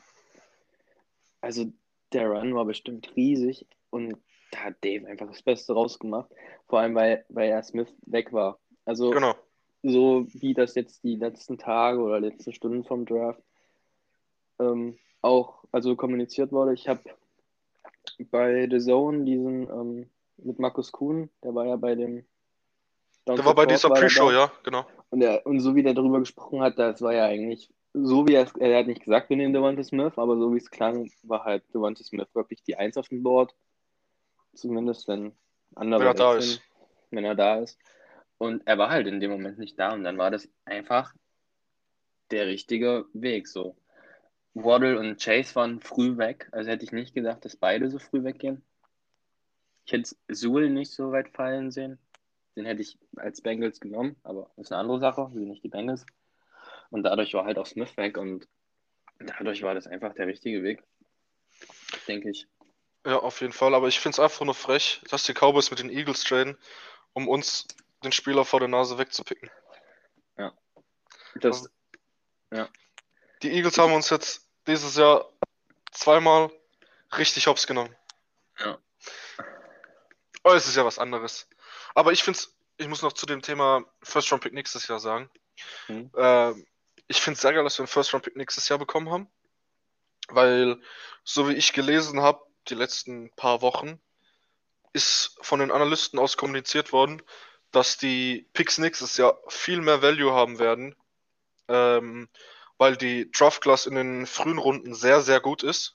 Also 1.41 1.73
der 2.13 2.29
Run 2.29 2.57
war 2.57 2.65
bestimmt 2.65 3.15
riesig 3.15 3.69
und 3.91 4.17
da 4.51 4.59
hat 4.65 4.85
Dave 4.85 5.07
einfach 5.07 5.29
das 5.29 5.43
Beste 5.43 5.75
rausgemacht. 5.75 6.29
Vor 6.67 6.81
allem, 6.81 6.97
weil, 6.97 7.25
weil 7.29 7.51
er 7.51 7.63
Smith 7.63 7.95
weg 8.07 8.33
war. 8.33 8.59
Also 8.85 9.11
Genau. 9.11 9.37
So 9.91 10.27
wie 10.33 10.55
das 10.55 10.75
jetzt 10.75 11.05
die 11.05 11.17
letzten 11.17 11.59
Tage 11.59 12.01
oder 12.01 12.21
letzten 12.21 12.53
Stunden 12.53 12.85
vom 12.85 13.07
Draft 13.07 13.43
ähm, 14.59 14.99
auch 15.23 15.65
also 15.73 15.97
kommuniziert 15.97 16.53
wurde. 16.53 16.75
Ich 16.75 16.89
habe 16.89 17.01
bei 18.31 18.69
The 18.71 18.79
Zone 18.79 19.25
diesen 19.25 19.69
ähm, 19.69 20.11
mit 20.39 20.59
Markus 20.59 20.93
Kuhn, 20.93 21.31
der 21.43 21.55
war 21.55 21.67
ja 21.67 21.77
bei 21.77 21.95
dem 21.95 22.25
Down 23.25 23.37
Der 23.37 23.45
war 23.45 23.55
bei 23.55 23.67
dieser 23.67 23.89
der 23.89 24.01
Pre-Show, 24.01 24.31
ja, 24.31 24.53
genau. 24.63 24.87
Und, 25.11 25.23
er, 25.23 25.45
und 25.47 25.61
so 25.61 25.75
wie 25.75 25.83
der 25.83 25.95
darüber 25.95 26.21
gesprochen 26.21 26.61
hat, 26.61 26.79
das 26.79 27.03
war 27.03 27.15
ja 27.15 27.27
eigentlich 27.27 27.71
so 27.97 28.27
wie 28.27 28.35
er 28.35 28.43
es, 28.43 28.53
er 28.57 28.79
hat 28.79 28.87
nicht 28.87 29.05
gesagt, 29.05 29.31
wir 29.31 29.37
nehmen 29.37 29.55
Devonta 29.55 29.83
Smith, 29.83 30.13
aber 30.17 30.37
so 30.37 30.53
wie 30.53 30.59
es 30.59 30.71
klang, 30.71 31.11
war 31.23 31.45
halt 31.45 31.63
Devonta 31.73 32.05
Smith 32.05 32.29
wirklich 32.35 32.63
die 32.63 32.77
Eins 32.77 32.97
auf 32.97 33.09
dem 33.09 33.23
Board. 33.23 33.55
Zumindest 34.55 35.09
wenn 35.09 35.33
andere 35.75 36.01
Wenn 36.01 36.07
er 36.09 36.15
da 36.15 36.35
ist. 36.37 36.63
wenn 37.11 37.25
er 37.25 37.35
da 37.35 37.59
ist. 37.61 37.79
Und 38.39 38.67
er 38.67 38.79
war 38.79 38.91
halt 38.91 39.07
in 39.07 39.21
dem 39.21 39.31
Moment 39.31 39.59
nicht 39.59 39.79
da 39.79 39.93
und 39.93 40.05
dann 40.05 40.19
war 40.19 40.31
das 40.31 40.49
einfach 40.65 41.15
der 42.31 42.47
richtige 42.47 43.07
Weg 43.13 43.49
so. 43.49 43.77
Waddle 44.55 44.99
und 44.99 45.23
Chase 45.23 45.55
waren 45.55 45.81
früh 45.81 46.17
weg, 46.17 46.49
also 46.53 46.71
hätte 46.71 46.85
ich 46.85 46.93
nicht 46.93 47.15
gedacht, 47.15 47.45
dass 47.45 47.57
beide 47.57 47.91
so 47.91 47.99
früh 47.99 48.25
weggehen. 48.25 48.63
Ich 49.85 49.93
hätte 49.93 50.17
Sewell 50.29 50.71
nicht 50.71 50.93
so 50.93 51.13
weit 51.13 51.29
fallen 51.29 51.71
sehen. 51.71 51.99
Den 52.57 52.65
hätte 52.65 52.81
ich 52.81 52.99
als 53.17 53.43
Bengals 53.43 53.81
genommen, 53.81 54.17
aber 54.23 54.51
das 54.57 54.67
ist 54.67 54.73
eine 54.73 54.81
andere 54.81 54.99
Sache, 54.99 55.31
sind 55.33 55.49
nicht 55.49 55.63
die 55.63 55.69
Bengals. 55.69 56.07
Und 56.91 57.03
dadurch 57.03 57.35
war 57.35 57.45
halt 57.45 57.59
auch 57.59 57.67
Smith 57.67 57.97
weg 57.97 58.17
und 58.17 58.49
dadurch 59.19 59.63
war 59.63 59.75
das 59.75 59.87
einfach 59.87 60.15
der 60.15 60.27
richtige 60.27 60.63
Weg. 60.63 60.83
Denke 62.09 62.31
ich. 62.31 62.49
Ja, 63.05 63.19
auf 63.19 63.41
jeden 63.41 63.53
Fall. 63.53 63.75
Aber 63.75 63.89
ich 63.89 64.01
finde 64.01 64.15
es 64.15 64.21
einfach 64.21 64.45
nur 64.45 64.55
frech, 64.55 65.03
dass 65.11 65.25
die 65.25 65.33
Cowboys 65.33 65.71
mit 65.71 65.81
den 65.81 65.91
Eagles 65.91 66.25
traden, 66.25 66.57
um 67.13 67.29
uns 67.29 67.67
den 68.05 68.13
Spieler 68.13 68.45
vor 68.45 68.61
der 68.61 68.69
Nase 68.69 68.99
wegzupicken. 68.99 69.51
Das, 71.41 71.69
Die 73.43 73.53
Eagles 73.53 73.79
haben 73.79 73.93
uns 73.93 74.11
jetzt 74.11 74.49
dieses 74.67 74.97
Jahr 74.97 75.31
zweimal 75.93 76.51
richtig 77.17 77.47
hops 77.47 77.67
genommen. 77.67 77.95
Ja. 78.59 78.79
Aber 80.43 80.55
es 80.55 80.67
ist 80.67 80.77
ja 80.77 80.85
was 80.85 80.99
anderes. 80.99 81.49
Aber 81.95 82.13
ich 82.13 82.23
finde 82.23 82.39
es, 82.39 82.57
ich 82.79 82.89
muss 82.89 83.03
noch 83.03 83.13
zu 83.13 83.27
dem 83.27 83.43
Thema 83.43 83.85
First 84.03 84.31
Round 84.33 84.43
Pick 84.43 84.53
nächstes 84.53 84.89
Jahr 84.89 85.01
sagen. 85.01 85.31
Mhm. 85.89 86.11
Ähm, 86.17 86.67
ich 87.09 87.21
finde 87.21 87.37
es 87.37 87.43
sehr 87.43 87.53
geil, 87.53 87.65
dass 87.65 87.79
wir 87.79 87.83
einen 87.83 87.89
First 87.89 88.13
Round 88.13 88.25
Pick 88.25 88.37
nächstes 88.37 88.69
Jahr 88.69 88.79
bekommen 88.79 89.11
haben. 89.11 89.31
Weil, 90.29 90.81
so 91.25 91.49
wie 91.49 91.55
ich 91.55 91.73
gelesen 91.73 92.21
habe, 92.21 92.45
die 92.69 92.75
letzten 92.75 93.31
paar 93.37 93.63
Wochen, 93.63 94.01
ist 94.93 95.37
von 95.43 95.61
den 95.61 95.71
Analysten 95.71 96.19
aus 96.19 96.37
kommuniziert 96.37 96.93
worden, 96.93 97.23
dass 97.77 97.99
die 97.99 98.49
Picks 98.55 98.79
nächstes 98.79 99.19
Jahr 99.19 99.39
viel 99.49 99.83
mehr 99.83 100.01
Value 100.01 100.33
haben 100.33 100.59
werden, 100.59 100.97
ähm, 101.69 102.27
weil 102.79 102.97
die 102.97 103.31
Draft 103.31 103.61
Class 103.61 103.85
in 103.85 103.95
den 103.95 104.27
frühen 104.27 104.57
Runden 104.57 104.95
sehr, 104.95 105.21
sehr 105.21 105.41
gut 105.41 105.63
ist 105.63 105.95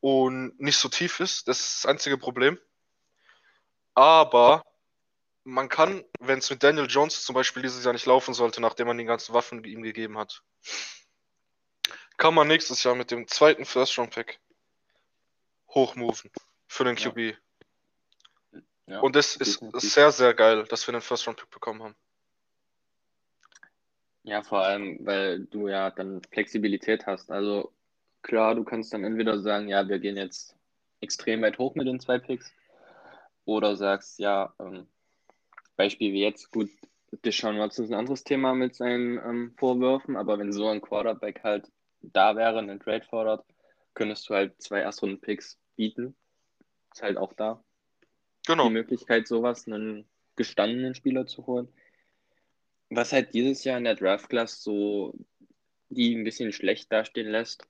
und 0.00 0.58
nicht 0.58 0.78
so 0.78 0.88
tief 0.88 1.20
ist. 1.20 1.46
Das 1.46 1.60
ist 1.60 1.84
das 1.84 1.90
einzige 1.90 2.16
Problem. 2.16 2.58
Aber 3.94 4.64
man 5.44 5.68
kann, 5.68 6.06
wenn 6.20 6.38
es 6.38 6.48
mit 6.48 6.62
Daniel 6.62 6.86
Jones 6.86 7.22
zum 7.22 7.34
Beispiel 7.34 7.62
dieses 7.62 7.84
Jahr 7.84 7.92
nicht 7.92 8.06
laufen 8.06 8.32
sollte, 8.32 8.62
nachdem 8.62 8.86
man 8.86 8.96
die 8.96 9.04
ganzen 9.04 9.34
Waffen 9.34 9.62
ihm 9.64 9.82
gegeben 9.82 10.16
hat, 10.16 10.42
kann 12.16 12.32
man 12.32 12.48
nächstes 12.48 12.82
Jahr 12.82 12.94
mit 12.94 13.10
dem 13.10 13.28
zweiten 13.28 13.66
First 13.66 13.98
Round 13.98 14.14
Pick 14.14 14.40
hochmoven 15.68 16.30
für 16.66 16.84
den. 16.84 16.96
QB. 16.96 17.18
ja. 17.18 17.34
Und 19.00 19.16
das 19.16 19.36
ist 19.36 19.60
definitiv. 19.60 19.92
sehr, 19.92 20.10
sehr 20.10 20.34
geil, 20.34 20.64
dass 20.68 20.86
wir 20.86 20.94
einen 20.94 21.02
First 21.02 21.26
Round 21.26 21.38
Pick 21.38 21.50
bekommen 21.50 21.82
haben. 21.82 21.96
Ja, 24.24 24.42
vor 24.42 24.62
allem, 24.62 24.98
weil 25.04 25.44
du 25.46 25.68
ja 25.68 25.90
dann 25.90 26.22
Flexibilität 26.30 27.06
hast. 27.06 27.30
Also 27.30 27.72
klar, 28.22 28.54
du 28.54 28.64
kannst 28.64 28.92
dann 28.92 29.04
entweder 29.04 29.40
sagen, 29.40 29.68
ja, 29.68 29.88
wir 29.88 29.98
gehen 29.98 30.16
jetzt 30.16 30.56
extrem 31.00 31.42
weit 31.42 31.58
hoch 31.58 31.74
mit 31.74 31.86
den 31.86 32.00
zwei 32.00 32.18
Picks. 32.18 32.52
Oder 33.44 33.76
sagst, 33.76 34.20
ja, 34.20 34.54
ähm, 34.60 34.86
Beispiel 35.76 36.12
wie 36.12 36.22
jetzt, 36.22 36.52
gut, 36.52 36.70
Deshaun 37.24 37.58
Watson 37.58 37.84
ist 37.84 37.90
ein 37.90 37.98
anderes 37.98 38.22
Thema 38.22 38.54
mit 38.54 38.76
seinen 38.76 39.18
ähm, 39.18 39.54
Vorwürfen, 39.58 40.16
aber 40.16 40.38
wenn 40.38 40.52
so 40.52 40.68
ein 40.68 40.80
Quarterback 40.80 41.42
halt 41.42 41.70
da 42.00 42.36
wäre, 42.36 42.58
einen 42.58 42.78
Trade 42.80 43.04
fordert, 43.04 43.44
könntest 43.94 44.28
du 44.28 44.34
halt 44.34 44.60
zwei 44.62 44.80
Erstrunden-Picks 44.80 45.58
bieten. 45.76 46.14
Ist 46.92 47.02
halt 47.02 47.16
auch 47.16 47.32
da 47.32 47.62
Genau. 48.46 48.68
die 48.68 48.74
Möglichkeit, 48.74 49.28
sowas, 49.28 49.66
einen 49.66 50.06
gestandenen 50.36 50.94
Spieler 50.94 51.26
zu 51.26 51.46
holen. 51.46 51.68
Was 52.90 53.12
halt 53.12 53.34
dieses 53.34 53.64
Jahr 53.64 53.78
in 53.78 53.84
der 53.84 53.94
Draft 53.94 54.28
Class 54.28 54.62
so 54.62 55.14
die 55.88 56.14
ein 56.14 56.24
bisschen 56.24 56.52
schlecht 56.52 56.90
dastehen 56.90 57.30
lässt, 57.30 57.66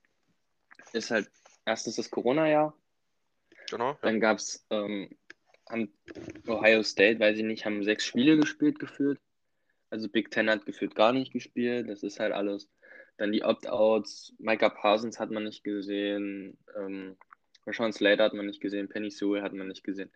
ist 0.92 1.10
halt 1.10 1.28
erstens 1.64 1.96
das 1.96 2.10
Corona-Jahr, 2.10 2.74
Genau. 3.70 3.92
Ja. 3.92 3.98
dann 4.02 4.20
gab 4.20 4.38
es 4.38 4.66
ähm, 4.70 5.08
haben 5.68 5.90
Ohio 6.46 6.82
State, 6.82 7.18
weiß 7.18 7.38
ich 7.38 7.44
nicht, 7.44 7.64
haben 7.64 7.82
sechs 7.82 8.04
Spiele 8.04 8.36
gespielt 8.36 8.78
gefühlt. 8.78 9.18
Also 9.90 10.08
Big 10.08 10.30
Ten 10.30 10.50
hat 10.50 10.66
gefühlt 10.66 10.94
gar 10.94 11.12
nicht 11.12 11.32
gespielt, 11.32 11.88
das 11.88 12.02
ist 12.02 12.20
halt 12.20 12.32
alles. 12.32 12.68
Dann 13.16 13.32
die 13.32 13.44
Opt-outs, 13.44 14.34
Micah 14.38 14.68
Parsons 14.68 15.18
hat 15.18 15.30
man 15.30 15.44
nicht 15.44 15.64
gesehen, 15.64 16.58
ähm, 16.76 17.16
Rashawn 17.66 17.92
Slater 17.92 18.24
hat 18.24 18.34
man 18.34 18.46
nicht 18.46 18.60
gesehen, 18.60 18.88
Penny 18.88 19.10
Sewell 19.10 19.42
hat 19.42 19.52
man 19.52 19.68
nicht 19.68 19.84
gesehen. 19.84 20.10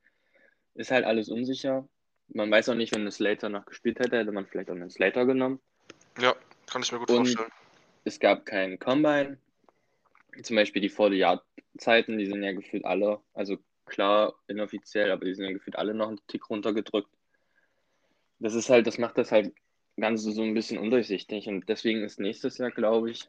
Ist 0.76 0.90
halt 0.90 1.04
alles 1.04 1.28
unsicher. 1.28 1.88
Man 2.28 2.50
weiß 2.50 2.68
auch 2.68 2.74
nicht, 2.74 2.94
wenn 2.94 3.02
eine 3.02 3.10
Slater 3.10 3.48
noch 3.48 3.66
gespielt 3.66 3.98
hätte, 4.00 4.18
hätte 4.18 4.32
man 4.32 4.46
vielleicht 4.46 4.70
auch 4.70 4.74
einen 4.74 4.90
Slater 4.90 5.24
genommen. 5.26 5.60
ja, 6.20 6.34
Kann 6.66 6.82
ich 6.82 6.92
mir 6.92 6.98
gut 6.98 7.10
Und- 7.10 7.16
vorstellen. 7.16 7.50
Es 8.04 8.20
gab 8.20 8.46
keinen 8.46 8.78
Combine. 8.78 9.38
Zum 10.42 10.54
Beispiel 10.56 10.80
die 10.82 10.90
40-Yard-Zeiten, 10.90 12.18
die 12.18 12.26
sind 12.26 12.42
ja 12.42 12.52
gefühlt 12.52 12.84
alle, 12.84 13.20
also 13.34 13.58
klar 13.86 14.34
inoffiziell, 14.48 15.10
aber 15.10 15.24
die 15.24 15.34
sind 15.34 15.44
ja 15.46 15.52
gefühlt 15.52 15.76
alle 15.76 15.94
noch 15.94 16.08
einen 16.08 16.20
Tick 16.28 16.48
runtergedrückt. 16.50 17.08
Das 18.38 18.54
ist 18.54 18.68
halt, 18.70 18.86
das 18.86 18.98
macht 18.98 19.16
das 19.18 19.32
halt 19.32 19.52
ganz 19.98 20.22
so 20.22 20.42
ein 20.42 20.54
bisschen 20.54 20.78
undurchsichtig 20.78 21.48
und 21.48 21.68
deswegen 21.68 22.02
ist 22.02 22.20
nächstes 22.20 22.58
Jahr, 22.58 22.70
glaube 22.70 23.10
ich, 23.10 23.28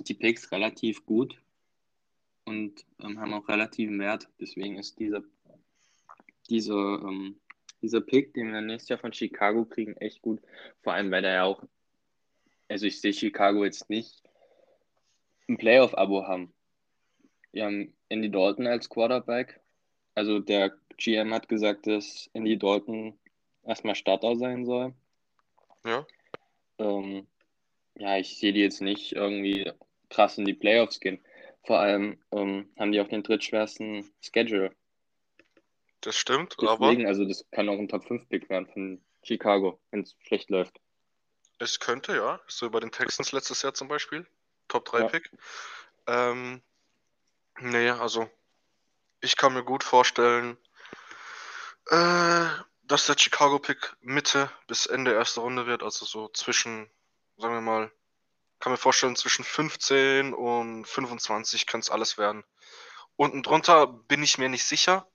die 0.00 0.14
Picks 0.14 0.50
relativ 0.50 1.06
gut 1.06 1.38
und 2.44 2.84
ähm, 3.00 3.20
haben 3.20 3.32
auch 3.32 3.48
relativen 3.48 3.98
Wert. 4.00 4.28
Deswegen 4.40 4.76
ist 4.78 4.98
dieser, 4.98 5.22
dieser, 6.50 7.00
ähm, 7.02 7.40
dieser 7.82 8.00
Pick, 8.00 8.34
den 8.34 8.52
wir 8.52 8.60
nächstes 8.60 8.88
Jahr 8.88 8.98
von 8.98 9.12
Chicago 9.12 9.64
kriegen, 9.64 9.96
echt 9.96 10.22
gut. 10.22 10.40
Vor 10.82 10.92
allem, 10.92 11.10
weil 11.10 11.22
der 11.22 11.32
ja 11.32 11.44
auch, 11.44 11.62
also 12.68 12.86
ich 12.86 13.00
sehe 13.00 13.12
Chicago 13.12 13.64
jetzt 13.64 13.90
nicht 13.90 14.22
ein 15.48 15.58
Playoff-Abo 15.58 16.26
haben. 16.26 16.52
Wir 17.52 17.66
haben 17.66 17.94
Andy 18.08 18.30
Dalton 18.30 18.66
als 18.66 18.88
Quarterback. 18.88 19.60
Also 20.14 20.38
der 20.38 20.76
GM 20.96 21.32
hat 21.34 21.48
gesagt, 21.48 21.86
dass 21.86 22.30
Andy 22.32 22.58
Dalton 22.58 23.18
erstmal 23.62 23.94
Starter 23.94 24.36
sein 24.36 24.64
soll. 24.64 24.94
Ja. 25.84 26.06
Ähm, 26.78 27.26
ja, 27.96 28.18
ich 28.18 28.38
sehe 28.38 28.52
die 28.52 28.60
jetzt 28.60 28.80
nicht 28.80 29.12
irgendwie 29.12 29.70
krass 30.08 30.38
in 30.38 30.44
die 30.44 30.54
Playoffs 30.54 31.00
gehen. 31.00 31.20
Vor 31.64 31.78
allem 31.78 32.18
ähm, 32.32 32.68
haben 32.78 32.92
die 32.92 33.00
auch 33.00 33.08
den 33.08 33.22
drittschwersten 33.22 34.04
Schedule. 34.20 34.74
Das 36.04 36.16
stimmt, 36.16 36.56
aber 36.58 36.90
Deswegen, 36.90 37.08
also 37.08 37.24
das 37.24 37.46
kann 37.50 37.66
auch 37.70 37.78
ein 37.78 37.88
Top-5-Pick 37.88 38.50
werden 38.50 38.66
von 38.66 39.02
Chicago, 39.22 39.80
wenn 39.90 40.02
es 40.02 40.14
schlecht 40.20 40.50
läuft. 40.50 40.78
es 41.58 41.80
könnte, 41.80 42.14
ja. 42.14 42.40
So 42.46 42.68
bei 42.68 42.80
den 42.80 42.92
Texans 42.92 43.32
letztes 43.32 43.62
Jahr 43.62 43.72
zum 43.72 43.88
Beispiel. 43.88 44.26
Top 44.68 44.84
3 44.84 45.00
Ja. 45.00 46.30
Ähm, 46.30 46.62
nee, 47.58 47.88
also 47.88 48.30
ich 49.22 49.38
kann 49.38 49.54
mir 49.54 49.64
gut 49.64 49.82
vorstellen, 49.82 50.58
äh, 51.86 52.48
dass 52.82 53.06
der 53.06 53.16
Chicago 53.16 53.58
Pick 53.58 53.96
Mitte 54.02 54.50
bis 54.66 54.84
Ende 54.84 55.14
erste 55.14 55.40
Runde 55.40 55.64
wird, 55.64 55.82
also 55.82 56.04
so 56.04 56.28
zwischen, 56.28 56.90
sagen 57.38 57.54
wir 57.54 57.62
mal, 57.62 57.90
kann 58.60 58.72
mir 58.72 58.76
vorstellen, 58.78 59.16
zwischen 59.16 59.42
15 59.44 60.34
und 60.34 60.84
25 60.84 61.66
kann 61.66 61.80
es 61.80 61.88
alles 61.88 62.18
werden. 62.18 62.44
Unten 63.16 63.42
drunter 63.42 63.86
bin 63.86 64.22
ich 64.22 64.36
mir 64.36 64.50
nicht 64.50 64.64
sicher, 64.64 65.08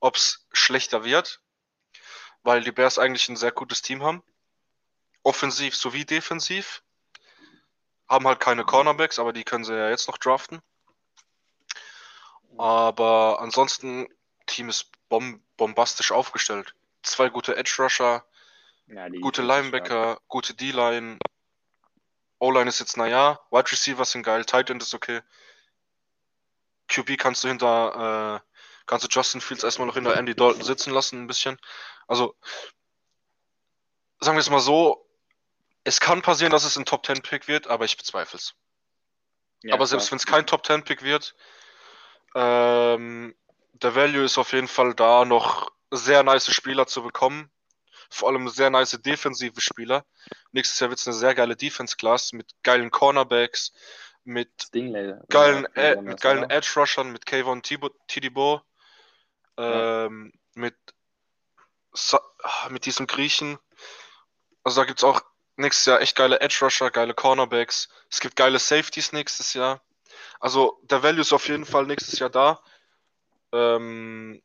ob 0.00 0.16
es 0.16 0.46
schlechter 0.52 1.04
wird, 1.04 1.40
weil 2.42 2.62
die 2.62 2.72
Bears 2.72 2.98
eigentlich 2.98 3.28
ein 3.28 3.36
sehr 3.36 3.52
gutes 3.52 3.82
Team 3.82 4.02
haben. 4.02 4.22
Offensiv 5.22 5.76
sowie 5.76 6.04
defensiv. 6.04 6.82
Haben 8.08 8.26
halt 8.26 8.40
keine 8.40 8.64
Cornerbacks, 8.64 9.18
aber 9.18 9.32
die 9.32 9.44
können 9.44 9.64
sie 9.64 9.76
ja 9.76 9.90
jetzt 9.90 10.08
noch 10.08 10.18
draften. 10.18 10.60
Aber 12.58 13.38
ansonsten, 13.40 14.08
Team 14.46 14.68
ist 14.68 14.90
bom 15.08 15.42
bombastisch 15.56 16.10
aufgestellt. 16.10 16.74
Zwei 17.02 17.28
gute 17.28 17.56
Edge 17.56 17.74
Rusher, 17.78 18.24
Ja, 18.86 19.08
gute 19.08 19.42
ist 19.42 19.46
stark. 19.46 19.62
Linebacker, 19.62 20.20
gute 20.26 20.54
D-Line. 20.54 21.18
O-Line 22.38 22.68
ist 22.68 22.80
jetzt 22.80 22.96
naja, 22.96 23.38
Wide 23.50 23.70
Receiver 23.70 24.04
sind 24.04 24.22
geil, 24.22 24.44
Tight 24.44 24.70
End 24.70 24.82
ist 24.82 24.94
okay. 24.94 25.20
QB 26.88 27.18
kannst 27.18 27.44
du 27.44 27.48
hinter, 27.48 28.42
äh, 28.42 28.49
kannst 28.90 29.04
du 29.04 29.08
Justin 29.08 29.40
Fields 29.40 29.62
erstmal 29.62 29.86
noch 29.86 29.94
hinter 29.94 30.16
Andy 30.16 30.34
Dalton 30.34 30.62
sitzen 30.64 30.92
lassen, 30.92 31.22
ein 31.22 31.26
bisschen. 31.28 31.56
Also, 32.08 32.34
sagen 34.18 34.36
wir 34.36 34.40
es 34.40 34.50
mal 34.50 34.58
so, 34.58 35.06
es 35.84 36.00
kann 36.00 36.22
passieren, 36.22 36.50
dass 36.50 36.64
es 36.64 36.76
ein 36.76 36.84
Top 36.84 37.06
10 37.06 37.22
Pick 37.22 37.46
wird, 37.46 37.68
aber 37.68 37.84
ich 37.84 37.96
bezweifle 37.96 38.38
es. 38.38 38.54
Ja, 39.62 39.74
aber 39.74 39.86
selbst 39.86 40.10
wenn 40.10 40.16
es 40.16 40.26
kein 40.26 40.44
Top 40.44 40.66
10 40.66 40.82
Pick 40.82 41.02
wird, 41.02 41.36
ähm, 42.34 43.34
der 43.74 43.94
Value 43.94 44.24
ist 44.24 44.38
auf 44.38 44.52
jeden 44.52 44.68
Fall 44.68 44.92
da, 44.94 45.24
noch 45.24 45.70
sehr 45.92 46.24
nice 46.24 46.52
Spieler 46.52 46.86
zu 46.88 47.02
bekommen. 47.02 47.50
Vor 48.10 48.28
allem 48.28 48.48
sehr 48.48 48.70
nice 48.70 48.98
defensive 49.00 49.60
Spieler. 49.60 50.04
Nächstes 50.50 50.80
Jahr 50.80 50.90
wird 50.90 50.98
es 50.98 51.06
eine 51.06 51.14
sehr 51.16 51.34
geile 51.36 51.54
Defense-Class 51.54 52.32
mit 52.32 52.54
geilen 52.64 52.90
Cornerbacks, 52.90 53.72
mit 54.24 54.50
Stingley. 54.60 55.14
geilen, 55.28 55.64
oder- 55.66 55.76
äh, 55.76 56.02
mit 56.02 56.20
geilen? 56.20 56.50
Edge-Rushern, 56.50 57.12
mit 57.12 57.24
Kayvon 57.24 57.62
Thibo- 57.62 57.94
Thibodeau, 58.08 58.62
ähm, 59.60 60.32
mit, 60.54 60.76
Sa 61.92 62.20
ah, 62.42 62.68
mit 62.70 62.86
diesem 62.86 63.06
Griechen. 63.06 63.58
Also 64.62 64.80
da 64.80 64.86
gibt 64.86 65.00
es 65.00 65.04
auch 65.04 65.22
nächstes 65.56 65.86
Jahr 65.86 66.00
echt 66.00 66.16
geile 66.16 66.40
Edge-Rusher, 66.40 66.90
geile 66.90 67.14
Cornerbacks. 67.14 67.88
Es 68.10 68.20
gibt 68.20 68.36
geile 68.36 68.58
Safeties 68.58 69.12
nächstes 69.12 69.54
Jahr. 69.54 69.82
Also 70.38 70.80
der 70.84 71.02
Value 71.02 71.20
ist 71.20 71.32
auf 71.32 71.48
jeden 71.48 71.66
Fall 71.66 71.86
nächstes 71.86 72.18
Jahr 72.18 72.30
da. 72.30 72.62
Ähm, 73.52 74.42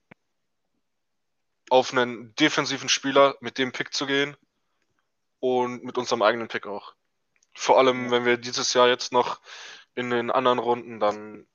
auf 1.69 1.91
einen 1.91 2.36
defensiven 2.36 2.89
Spieler 2.89 3.36
mit 3.39 3.58
dem 3.58 3.71
Pick 3.71 3.93
zu 3.93 4.06
gehen 4.06 4.38
und 5.39 5.84
mit 5.84 5.97
unserem 5.97 6.21
eigenen 6.21 6.47
Pick 6.47 6.67
auch. 6.67 6.93
Vor 7.54 7.78
allem, 7.78 8.12
wenn 8.12 8.25
wir 8.25 8.38
dieses 8.38 8.73
Jahr 8.73 8.88
jetzt 8.88 9.12
noch 9.12 9.39
in 9.95 10.10
den 10.10 10.30
anderen 10.30 10.60
Runden 10.60 10.99
dann 10.99 11.47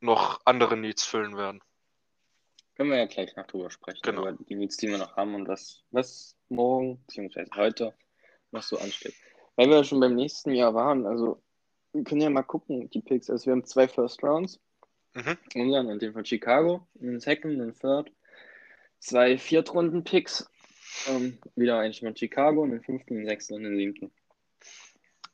noch 0.00 0.40
andere 0.44 0.76
Needs 0.76 1.04
füllen 1.04 1.36
werden. 1.36 1.62
Können 2.76 2.90
wir 2.90 2.98
ja 2.98 3.06
gleich 3.06 3.34
noch 3.36 3.46
drüber 3.46 3.70
sprechen, 3.70 4.00
Genau. 4.02 4.22
über 4.28 4.32
die 4.32 4.56
Needs, 4.56 4.76
die 4.76 4.88
wir 4.88 4.98
noch 4.98 5.16
haben 5.16 5.34
und 5.34 5.46
was, 5.48 5.82
was 5.90 6.36
morgen, 6.48 6.98
beziehungsweise 7.06 7.50
heute, 7.54 7.94
noch 8.50 8.62
so 8.62 8.78
ansteht. 8.78 9.14
Weil 9.56 9.68
wir 9.68 9.76
ja 9.76 9.84
schon 9.84 10.00
beim 10.00 10.14
nächsten 10.16 10.52
Jahr 10.52 10.74
waren, 10.74 11.06
also 11.06 11.40
wir 11.92 12.02
können 12.02 12.20
ja 12.22 12.30
mal 12.30 12.42
gucken, 12.42 12.90
die 12.90 13.00
Picks. 13.00 13.30
Also 13.30 13.46
wir 13.46 13.52
haben 13.52 13.64
zwei 13.64 13.86
First 13.86 14.22
Rounds, 14.22 14.60
Mhm. 15.14 15.38
unseren 15.54 15.86
und 15.86 16.02
den 16.02 16.12
von 16.12 16.24
Chicago, 16.24 16.88
einen 17.00 17.20
Second, 17.20 17.60
einen 17.60 17.72
Third, 17.78 18.10
zwei 18.98 19.38
Viertrunden-Picks, 19.38 20.50
ähm, 21.08 21.38
wieder 21.54 21.78
eigentlich 21.78 22.00
von 22.00 22.16
Chicago, 22.16 22.64
einen 22.64 22.82
fünften, 22.82 23.14
einen 23.18 23.26
sechsten 23.26 23.54
und 23.54 23.64
einen 23.64 23.76
siebten. 23.76 24.10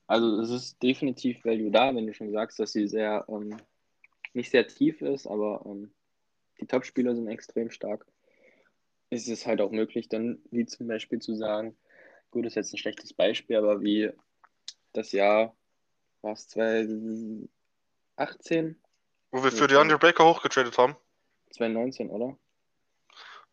Also 0.06 0.40
es 0.42 0.50
ist 0.50 0.82
definitiv 0.82 1.44
Value 1.46 1.70
da, 1.70 1.94
wenn 1.94 2.06
du 2.06 2.12
schon 2.12 2.30
sagst, 2.32 2.58
dass 2.58 2.72
sie 2.72 2.88
sehr, 2.88 3.24
ähm, 3.28 3.56
nicht 4.34 4.50
sehr 4.50 4.66
tief 4.66 5.00
ist, 5.00 5.26
aber 5.26 5.62
ähm, 5.64 5.92
die 6.60 6.66
Top-Spieler 6.66 7.14
sind 7.14 7.28
extrem 7.28 7.70
stark. 7.70 8.06
Ist 9.10 9.28
es 9.28 9.46
halt 9.46 9.60
auch 9.60 9.70
möglich, 9.72 10.08
dann 10.08 10.40
wie 10.50 10.66
zum 10.66 10.86
Beispiel 10.86 11.18
zu 11.18 11.34
sagen, 11.34 11.76
gut, 12.30 12.44
das 12.44 12.52
ist 12.52 12.56
jetzt 12.56 12.74
ein 12.74 12.78
schlechtes 12.78 13.12
Beispiel, 13.12 13.56
aber 13.56 13.82
wie 13.82 14.10
das 14.92 15.12
Jahr, 15.12 15.56
war 16.22 16.32
es 16.34 16.48
2018, 16.48 17.48
Wo 19.30 19.42
wir 19.42 19.50
für 19.50 19.66
die 19.66 19.74
schon. 19.74 19.82
Andre 19.82 19.98
Baker 19.98 20.24
hochgetradet 20.26 20.76
haben. 20.78 20.96
2019, 21.50 22.10
oder? 22.10 22.36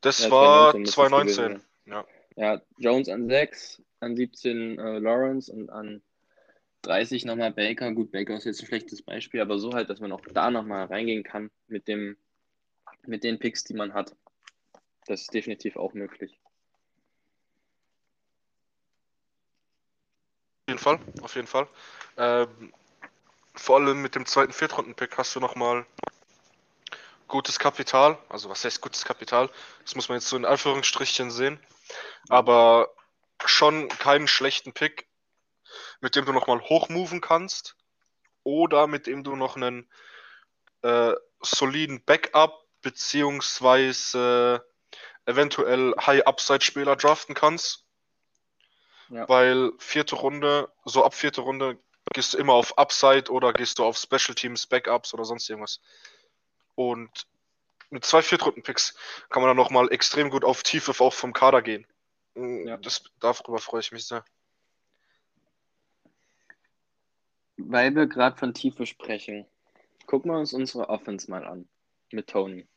Das 0.02 0.20
Ja, 0.20 0.30
war 0.30 0.72
2019 0.72 0.82
müsste 0.82 0.90
es 0.90 1.10
2019. 1.10 1.46
gewesen 1.46 1.66
Ja. 1.86 2.06
Ja, 2.36 2.62
Jones 2.78 3.10
an 3.10 3.28
6, 3.28 3.82
an 4.00 4.16
17 4.16 4.78
äh, 4.78 5.00
Lawrence 5.00 5.52
und 5.52 5.70
an 5.72 6.04
30 6.84 7.26
nochmal 7.26 7.52
Baker. 7.52 7.92
Gut, 7.94 8.12
Baker 8.12 8.36
ist 8.38 8.46
jetzt 8.46 8.62
ein 8.62 8.68
schlechtes 8.68 9.02
Beispiel, 9.02 9.42
aber 9.42 9.58
so 9.58 9.74
halt, 9.74 9.90
dass 9.90 10.00
man 10.00 10.12
auch 10.12 10.22
da 10.34 10.52
nochmal 10.52 10.86
reingehen 10.86 11.24
kann 11.24 11.50
mit 11.68 11.88
dem, 11.88 12.16
mit 13.08 13.24
den 13.24 13.40
Picks, 13.40 13.64
die 13.64 13.74
man 13.74 13.94
hat. 13.94 14.16
Das 15.06 15.22
ist 15.22 15.34
definitiv 15.34 15.78
auch 15.78 15.94
möglich. 15.94 16.40
Auf 20.66 20.70
jeden 20.70 20.80
Fall, 20.80 21.00
auf 21.22 21.36
jeden 21.36 21.48
Fall. 21.48 21.68
Ähm, 22.18 22.74
vor 23.56 23.78
allem 23.78 24.02
mit 24.02 24.16
dem 24.16 24.26
zweiten 24.26 24.52
Viertrunden-Pick 24.52 25.18
hast 25.18 25.36
du 25.36 25.40
nochmal 25.40 25.86
gutes 27.28 27.58
Kapital. 27.58 28.18
Also 28.30 28.50
was 28.50 28.66
heißt 28.66 28.82
gutes 28.82 29.06
Kapital? 29.06 29.50
Das 29.84 29.96
muss 29.96 30.10
man 30.10 30.18
jetzt 30.18 30.28
so 30.28 30.36
in 30.36 30.46
Anführungsstrichen 30.46 31.32
sehen. 31.32 31.60
Aber 32.28 32.94
schon 33.46 33.88
keinen 33.88 34.28
schlechten 34.28 34.74
Pick, 34.74 35.08
mit 36.02 36.16
dem 36.16 36.26
du 36.26 36.34
nochmal 36.34 36.62
hochmoven 36.62 37.22
kannst. 37.22 37.76
Oder 38.44 38.88
mit 38.88 39.08
dem 39.08 39.24
du 39.24 39.36
noch 39.36 39.56
einen 39.56 39.90
äh, 40.82 41.14
soliden 41.42 42.04
Backup 42.04 42.67
beziehungsweise 42.88 44.66
eventuell 45.26 45.94
High-Upside-Spieler 46.00 46.96
draften 46.96 47.36
kannst. 47.36 47.84
Ja. 49.10 49.28
Weil 49.28 49.74
vierte 49.78 50.16
Runde, 50.16 50.72
so 50.86 51.04
ab 51.04 51.14
vierte 51.14 51.42
Runde 51.42 51.78
gehst 52.14 52.34
du 52.34 52.38
immer 52.38 52.54
auf 52.54 52.78
Upside 52.78 53.30
oder 53.30 53.52
gehst 53.52 53.80
du 53.80 53.84
auf 53.84 53.98
Special 53.98 54.36
Teams, 54.36 54.68
Backups 54.68 55.14
oder 55.14 55.26
sonst 55.26 55.50
irgendwas. 55.50 55.82
Und 56.76 57.28
mit 57.90 58.06
zwei 58.06 58.22
Viertrunden-Picks 58.22 58.96
kann 59.30 59.42
man 59.42 59.50
dann 59.50 59.58
nochmal 59.58 59.92
extrem 59.92 60.30
gut 60.30 60.46
auf 60.46 60.64
Tiefe 60.64 60.94
auch 61.04 61.14
vom 61.14 61.34
Kader 61.34 61.62
gehen. 61.62 61.86
Mm, 62.36 62.68
Ja. 62.68 62.78
Das, 62.78 63.04
darüber 63.20 63.60
freue 63.60 63.82
ich 63.82 63.92
mich 63.92 64.06
sehr. 64.08 64.24
Weil 67.58 67.94
wir 67.96 68.08
gerade 68.08 68.38
von 68.38 68.54
Tiefe 68.54 68.86
sprechen, 68.86 69.46
gucken 70.06 70.32
wir 70.32 70.38
uns 70.40 70.54
unsere 70.54 70.88
Offense 70.88 71.30
mal 71.30 71.46
an 71.46 71.68
mit 72.12 72.28
Tony. 72.28 72.68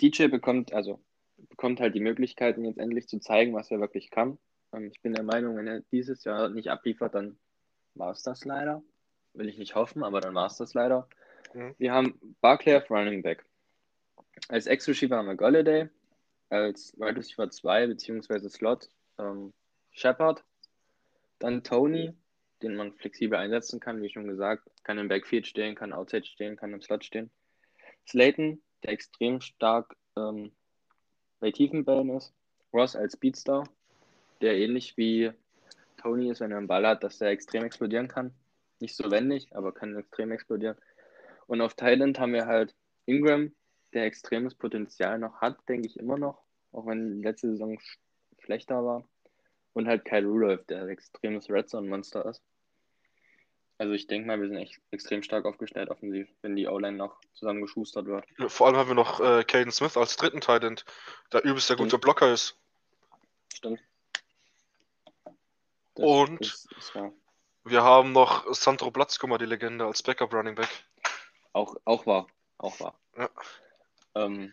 DJ 0.00 0.28
bekommt, 0.28 0.72
also 0.72 1.00
bekommt 1.48 1.80
halt 1.80 1.94
die 1.94 2.00
Möglichkeiten, 2.00 2.64
jetzt 2.64 2.78
endlich 2.78 3.08
zu 3.08 3.18
zeigen, 3.18 3.54
was 3.54 3.70
er 3.70 3.80
wirklich 3.80 4.10
kann. 4.10 4.38
Ähm, 4.72 4.90
ich 4.92 5.00
bin 5.00 5.14
der 5.14 5.24
Meinung, 5.24 5.56
wenn 5.56 5.66
er 5.66 5.80
dieses 5.92 6.24
Jahr 6.24 6.48
nicht 6.48 6.68
abliefert, 6.70 7.14
dann 7.14 7.38
war 7.94 8.12
es 8.12 8.22
das 8.22 8.44
leider. 8.44 8.82
Will 9.34 9.48
ich 9.48 9.58
nicht 9.58 9.74
hoffen, 9.74 10.02
aber 10.02 10.20
dann 10.20 10.34
war 10.34 10.46
es 10.46 10.56
das 10.56 10.74
leider. 10.74 11.08
Mhm. 11.54 11.74
Wir 11.78 11.92
haben 11.92 12.36
Barclay 12.40 12.76
auf 12.76 12.90
Running 12.90 13.22
Back. 13.22 13.44
Als 14.48 14.66
Ex-Receiver 14.66 15.16
haben 15.16 15.26
wir 15.26 15.36
Golladay. 15.36 15.88
Als 16.48 16.98
Wide 16.98 17.16
Receiver 17.16 17.48
2 17.48 17.86
bzw. 17.88 18.48
Slot 18.48 18.88
ähm, 19.18 19.52
Shepard. 19.92 20.44
Dann 21.38 21.62
Tony, 21.62 22.12
den 22.62 22.74
man 22.74 22.92
flexibel 22.94 23.38
einsetzen 23.38 23.80
kann, 23.80 24.02
wie 24.02 24.10
schon 24.10 24.26
gesagt. 24.26 24.68
Kann 24.82 24.98
im 24.98 25.08
Backfield 25.08 25.46
stehen, 25.46 25.74
kann 25.74 25.92
Outside 25.92 26.26
stehen, 26.26 26.56
kann 26.56 26.72
im 26.72 26.82
Slot 26.82 27.04
stehen. 27.04 27.30
Slayton, 28.06 28.60
der 28.82 28.92
extrem 28.92 29.40
stark 29.40 29.96
ähm, 30.16 30.52
bei 31.38 31.50
tiefen 31.50 31.84
Bällen 31.84 32.10
ist. 32.10 32.32
Ross 32.72 32.96
als 32.96 33.14
Speedstar, 33.14 33.68
der 34.40 34.56
ähnlich 34.56 34.96
wie 34.96 35.32
Tony 35.96 36.30
ist, 36.30 36.40
wenn 36.40 36.52
er 36.52 36.58
einen 36.58 36.66
Ball 36.66 36.86
hat, 36.86 37.02
dass 37.02 37.20
er 37.20 37.30
extrem 37.30 37.64
explodieren 37.64 38.08
kann. 38.08 38.32
Nicht 38.78 38.96
so 38.96 39.10
wendig, 39.10 39.54
aber 39.54 39.72
kann 39.72 39.96
extrem 39.96 40.32
explodieren. 40.32 40.76
Und 41.46 41.60
auf 41.60 41.74
Thailand 41.74 42.18
haben 42.18 42.32
wir 42.32 42.46
halt 42.46 42.74
Ingram, 43.06 43.52
der 43.92 44.04
extremes 44.04 44.54
Potenzial 44.54 45.18
noch 45.18 45.40
hat, 45.40 45.56
denke 45.68 45.88
ich 45.88 45.98
immer 45.98 46.16
noch, 46.16 46.42
auch 46.72 46.86
wenn 46.86 47.22
letzte 47.22 47.50
Saison 47.50 47.78
sch 47.78 47.98
schlechter 48.38 48.84
war. 48.84 49.04
Und 49.72 49.86
halt 49.86 50.04
Kyle 50.04 50.26
Rudolph, 50.26 50.64
der 50.66 50.88
extremes 50.88 51.50
Red 51.50 51.68
Zone 51.68 51.88
Monster 51.88 52.24
ist. 52.26 52.42
Also 53.80 53.94
ich 53.94 54.06
denke 54.06 54.26
mal, 54.26 54.38
wir 54.38 54.46
sind 54.46 54.58
echt 54.58 54.78
extrem 54.90 55.22
stark 55.22 55.46
aufgestellt 55.46 55.88
offensiv, 55.88 56.28
wenn 56.42 56.54
die 56.54 56.68
O-Line 56.68 56.98
noch 56.98 57.18
zusammengeschustert 57.32 58.04
wird. 58.04 58.26
Vor 58.52 58.66
allem 58.66 58.76
haben 58.76 58.88
wir 58.88 58.94
noch 58.94 59.20
äh, 59.20 59.42
Caden 59.42 59.72
Smith 59.72 59.96
als 59.96 60.16
dritten 60.16 60.42
Titan, 60.42 60.78
der 61.32 61.44
übelst 61.44 61.70
der 61.70 61.78
gute. 61.78 61.96
Blocker 61.96 62.30
ist. 62.30 62.58
Stimmt. 63.54 63.80
Das 65.94 66.04
Und- 66.04 66.42
ist, 66.42 66.70
ist. 66.76 66.92
Wir 67.64 67.82
haben 67.82 68.12
noch 68.12 68.52
Sandro 68.52 68.90
Platzkummer, 68.90 69.38
die 69.38 69.46
Legende, 69.46 69.86
als 69.86 70.02
Backup 70.02 70.34
Running 70.34 70.56
Back. 70.56 70.68
Auch, 71.54 71.74
auch 71.86 72.04
wahr. 72.04 72.26
Auch 72.58 72.78
wahr. 72.80 73.00
Ja. 73.16 73.30
Ähm, 74.14 74.52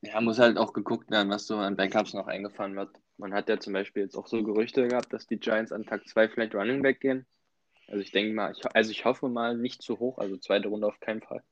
ja, 0.00 0.18
muss 0.22 0.38
halt 0.38 0.56
auch 0.56 0.72
geguckt 0.72 1.10
werden, 1.10 1.28
was 1.28 1.46
so 1.46 1.58
an 1.58 1.76
Backups 1.76 2.14
noch 2.14 2.26
eingefahren 2.26 2.74
wird. 2.74 2.88
Man 3.18 3.34
hat 3.34 3.50
ja 3.50 3.60
zum 3.60 3.74
Beispiel 3.74 4.04
jetzt 4.04 4.16
auch 4.16 4.26
so 4.26 4.42
Gerüchte 4.42 4.88
gehabt, 4.88 5.12
dass 5.12 5.26
die 5.26 5.38
Giants 5.38 5.72
an 5.72 5.84
Tag 5.84 6.08
2 6.08 6.30
vielleicht 6.30 6.54
Running 6.54 6.80
Back 6.80 7.00
gehen. 7.00 7.26
Also 7.92 8.02
ich 8.02 8.10
denke 8.10 8.32
mal, 8.32 8.52
ich, 8.52 8.64
also 8.74 8.90
ich 8.90 9.04
hoffe 9.04 9.28
mal 9.28 9.54
nicht 9.54 9.82
zu 9.82 9.98
hoch, 9.98 10.16
also 10.16 10.38
zweite 10.38 10.68
Runde 10.68 10.86
auf 10.86 10.98
keinen 11.00 11.20
Fall. 11.20 11.42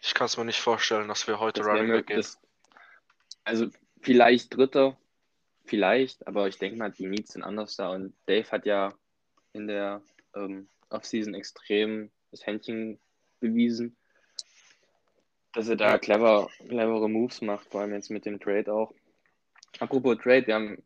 Ich 0.00 0.14
kann 0.14 0.26
es 0.26 0.36
mir 0.36 0.44
nicht 0.44 0.60
vorstellen, 0.60 1.08
dass 1.08 1.26
wir 1.26 1.40
heute 1.40 1.62
Das 1.62 1.68
Running 1.68 1.88
Back 1.88 2.06
gehen. 2.06 2.24
also 3.42 3.66
vielleicht 4.00 4.56
dritter, 4.56 4.96
vielleicht, 5.64 6.28
aber 6.28 6.46
ich 6.46 6.58
denke 6.58 6.78
mal, 6.78 6.92
die 6.92 7.08
Needs 7.08 7.32
sind 7.32 7.42
anders 7.42 7.74
da. 7.74 7.90
Und 7.90 8.14
Dave 8.26 8.48
hat 8.52 8.66
ja 8.66 8.94
in 9.52 9.66
der 9.66 10.00
ähm, 10.36 10.68
Offseason 10.90 11.34
extrem 11.34 12.12
das 12.30 12.46
Händchen 12.46 13.00
bewiesen, 13.40 13.96
dass 15.54 15.68
er 15.68 15.76
da 15.76 15.98
clever, 15.98 16.48
clevere 16.68 17.10
Moves 17.10 17.40
macht, 17.40 17.68
vor 17.68 17.80
allem 17.80 17.94
jetzt 17.94 18.10
mit 18.10 18.26
dem 18.26 18.38
Trade 18.38 18.72
auch. 18.72 18.94
Apropos 19.80 20.18
Trade, 20.18 20.46
wir 20.46 20.54
haben, 20.54 20.84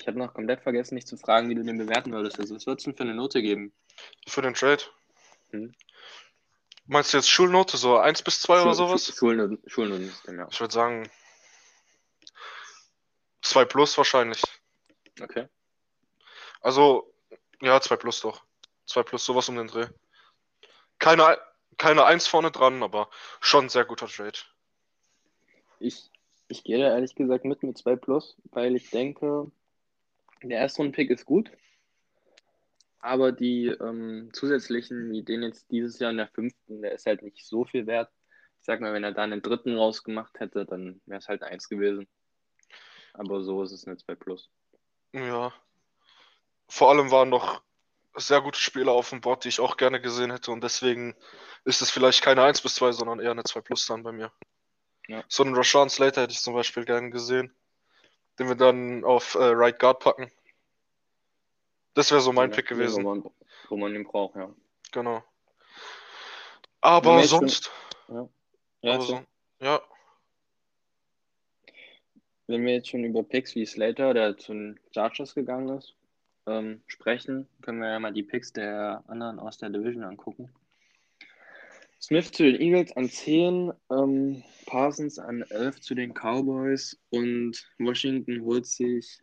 ich 0.00 0.06
habe 0.06 0.18
noch 0.18 0.34
komplett 0.34 0.62
vergessen, 0.62 0.96
dich 0.96 1.06
zu 1.06 1.16
fragen, 1.16 1.48
wie 1.48 1.54
du 1.54 1.64
den 1.64 1.78
bewerten 1.78 2.12
würdest. 2.12 2.38
Also, 2.38 2.54
was 2.54 2.66
würdest 2.66 2.86
du 2.86 2.90
denn 2.90 2.96
für 2.96 3.02
eine 3.04 3.14
Note 3.14 3.42
geben? 3.42 3.72
Für 4.26 4.42
den 4.42 4.54
Trade. 4.54 4.82
Hm. 5.50 5.74
Meinst 6.86 7.12
du 7.12 7.16
jetzt 7.18 7.28
Schulnote, 7.28 7.76
so 7.76 7.96
1 7.98 8.22
bis 8.22 8.40
2 8.40 8.62
oder 8.62 8.74
sowas? 8.74 9.06
Schul- 9.08 9.14
Schulnoten, 9.16 9.62
Schulnotensystem, 9.66 10.38
ja. 10.38 10.48
Ich 10.50 10.60
würde 10.60 10.72
sagen 10.72 11.10
2 13.42 13.64
plus 13.64 13.96
wahrscheinlich. 13.98 14.42
Okay. 15.20 15.48
Also, 16.60 17.12
ja, 17.60 17.80
2 17.80 17.96
plus 17.96 18.20
doch. 18.20 18.44
2 18.86 19.02
plus, 19.02 19.24
sowas 19.24 19.48
um 19.48 19.56
den 19.56 19.66
Dreh. 19.66 19.86
Keine, 20.98 21.38
keine 21.76 22.04
1 22.04 22.26
vorne 22.26 22.50
dran, 22.50 22.82
aber 22.82 23.10
schon 23.40 23.66
ein 23.66 23.68
sehr 23.68 23.84
guter 23.84 24.06
Trade. 24.06 24.38
Ich, 25.78 26.10
ich 26.48 26.64
gehe 26.64 26.78
da 26.78 26.88
ehrlich 26.88 27.14
gesagt 27.14 27.44
mit 27.44 27.62
mit 27.62 27.76
2 27.76 27.96
Plus, 27.96 28.36
weil 28.52 28.76
ich 28.76 28.90
denke, 28.90 29.50
der 30.42 30.60
Erstrunden-Pick 30.60 31.10
ist 31.10 31.24
gut, 31.24 31.50
aber 33.00 33.32
die 33.32 33.66
ähm, 33.66 34.30
zusätzlichen, 34.32 35.10
wie 35.10 35.22
den 35.22 35.42
jetzt 35.42 35.70
dieses 35.70 35.98
Jahr 35.98 36.10
in 36.10 36.16
der 36.16 36.28
fünften, 36.28 36.82
der 36.82 36.92
ist 36.92 37.06
halt 37.06 37.22
nicht 37.22 37.46
so 37.46 37.64
viel 37.64 37.86
wert. 37.86 38.10
Ich 38.58 38.66
sag 38.66 38.80
mal, 38.80 38.92
wenn 38.92 39.04
er 39.04 39.12
da 39.12 39.22
einen 39.22 39.42
dritten 39.42 39.76
rausgemacht 39.76 40.40
hätte, 40.40 40.66
dann 40.66 41.00
wäre 41.06 41.20
es 41.20 41.28
halt 41.28 41.42
eine 41.42 41.52
1 41.52 41.68
gewesen. 41.68 42.08
Aber 43.12 43.42
so 43.42 43.62
ist 43.62 43.72
es 43.72 43.86
eine 43.86 43.96
2 43.96 44.16
Plus. 44.16 44.50
Ja. 45.12 45.52
Vor 46.68 46.90
allem 46.90 47.10
waren 47.10 47.28
noch 47.28 47.62
sehr 48.16 48.40
gute 48.40 48.58
Spieler 48.58 48.92
auf 48.92 49.10
dem 49.10 49.20
Board, 49.20 49.44
die 49.44 49.50
ich 49.50 49.60
auch 49.60 49.76
gerne 49.76 50.00
gesehen 50.00 50.32
hätte. 50.32 50.50
Und 50.50 50.64
deswegen 50.64 51.14
ist 51.64 51.82
es 51.82 51.90
vielleicht 51.90 52.22
keine 52.22 52.42
1 52.42 52.60
bis 52.62 52.74
2, 52.74 52.92
sondern 52.92 53.20
eher 53.20 53.30
eine 53.30 53.44
2 53.44 53.60
plus 53.60 53.86
dann 53.86 54.02
bei 54.02 54.12
mir. 54.12 54.32
Ja. 55.06 55.22
So 55.28 55.44
einen 55.44 55.54
Rashawn 55.54 55.90
Slater 55.90 56.22
hätte 56.22 56.32
ich 56.32 56.40
zum 56.40 56.54
Beispiel 56.54 56.84
gerne 56.84 57.10
gesehen. 57.10 57.54
Den 58.38 58.48
wir 58.48 58.54
dann 58.54 59.04
auf 59.04 59.34
äh, 59.34 59.38
Right 59.44 59.78
Guard 59.78 60.00
packen. 60.00 60.30
Das 61.94 62.10
wäre 62.10 62.20
so 62.20 62.32
mein 62.32 62.50
Ja, 62.50 62.56
Pick 62.56 62.70
Wo 62.70 62.74
gewesen. 62.74 63.02
man, 63.04 63.24
wo 63.68 63.76
man 63.76 63.94
ihn 63.94 64.04
braucht, 64.04 64.36
ja. 64.36 64.50
Genau. 64.92 65.22
Aber 66.82 67.18
jetzt 67.20 67.30
schon- 67.30 67.48
sonst. 67.48 67.70
Ja, 68.82 69.00
so. 69.00 69.06
so, 69.06 69.20
ja. 69.60 69.80
Wenn 72.46 72.64
wir 72.64 72.74
jetzt 72.74 72.88
schon 72.90 73.02
über 73.02 73.22
Picks 73.24 73.54
wie 73.54 73.66
Slater, 73.66 74.14
der 74.14 74.36
zu 74.36 74.52
den 74.52 74.78
Chargers 74.94 75.34
gegangen 75.34 75.76
ist, 75.78 75.94
ähm, 76.46 76.80
sprechen, 76.86 77.48
können 77.62 77.80
wir 77.80 77.88
ja 77.88 77.98
mal 77.98 78.12
die 78.12 78.22
Picks 78.22 78.52
der 78.52 79.02
anderen 79.08 79.40
aus 79.40 79.58
der 79.58 79.70
Division 79.70 80.04
angucken. 80.04 80.48
Smith 82.06 82.30
zu 82.30 82.44
den 82.44 82.60
Eagles 82.60 82.96
an 82.96 83.08
10, 83.08 83.72
ähm, 83.90 84.44
Parsons 84.66 85.18
an 85.18 85.42
11 85.50 85.80
zu 85.80 85.96
den 85.96 86.14
Cowboys 86.14 86.96
und 87.10 87.68
Washington 87.80 88.44
holt 88.44 88.64
sich 88.64 89.18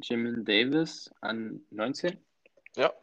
Jamin 0.00 0.42
Davis 0.42 1.10
an 1.20 1.60
19. 1.70 2.16
Ja. 2.76 2.94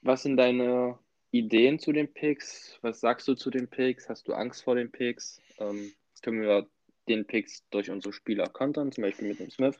Was 0.00 0.22
sind 0.22 0.38
deine 0.38 0.98
Ideen 1.30 1.78
zu 1.78 1.92
den 1.92 2.10
Picks? 2.10 2.78
Was 2.80 3.00
sagst 3.00 3.28
du 3.28 3.34
zu 3.34 3.50
den 3.50 3.68
Picks? 3.68 4.08
Hast 4.08 4.26
du 4.28 4.32
Angst 4.32 4.64
vor 4.64 4.76
den 4.76 4.90
Picks? 4.90 5.42
Ähm, 5.58 5.92
jetzt 6.08 6.22
können 6.22 6.40
wir 6.40 6.66
den 7.06 7.26
Picks 7.26 7.68
durch 7.68 7.90
unsere 7.90 8.14
Spieler 8.14 8.48
kontern, 8.48 8.92
zum 8.92 9.02
Beispiel 9.02 9.28
mit 9.28 9.40
dem 9.40 9.50
Smith. 9.50 9.78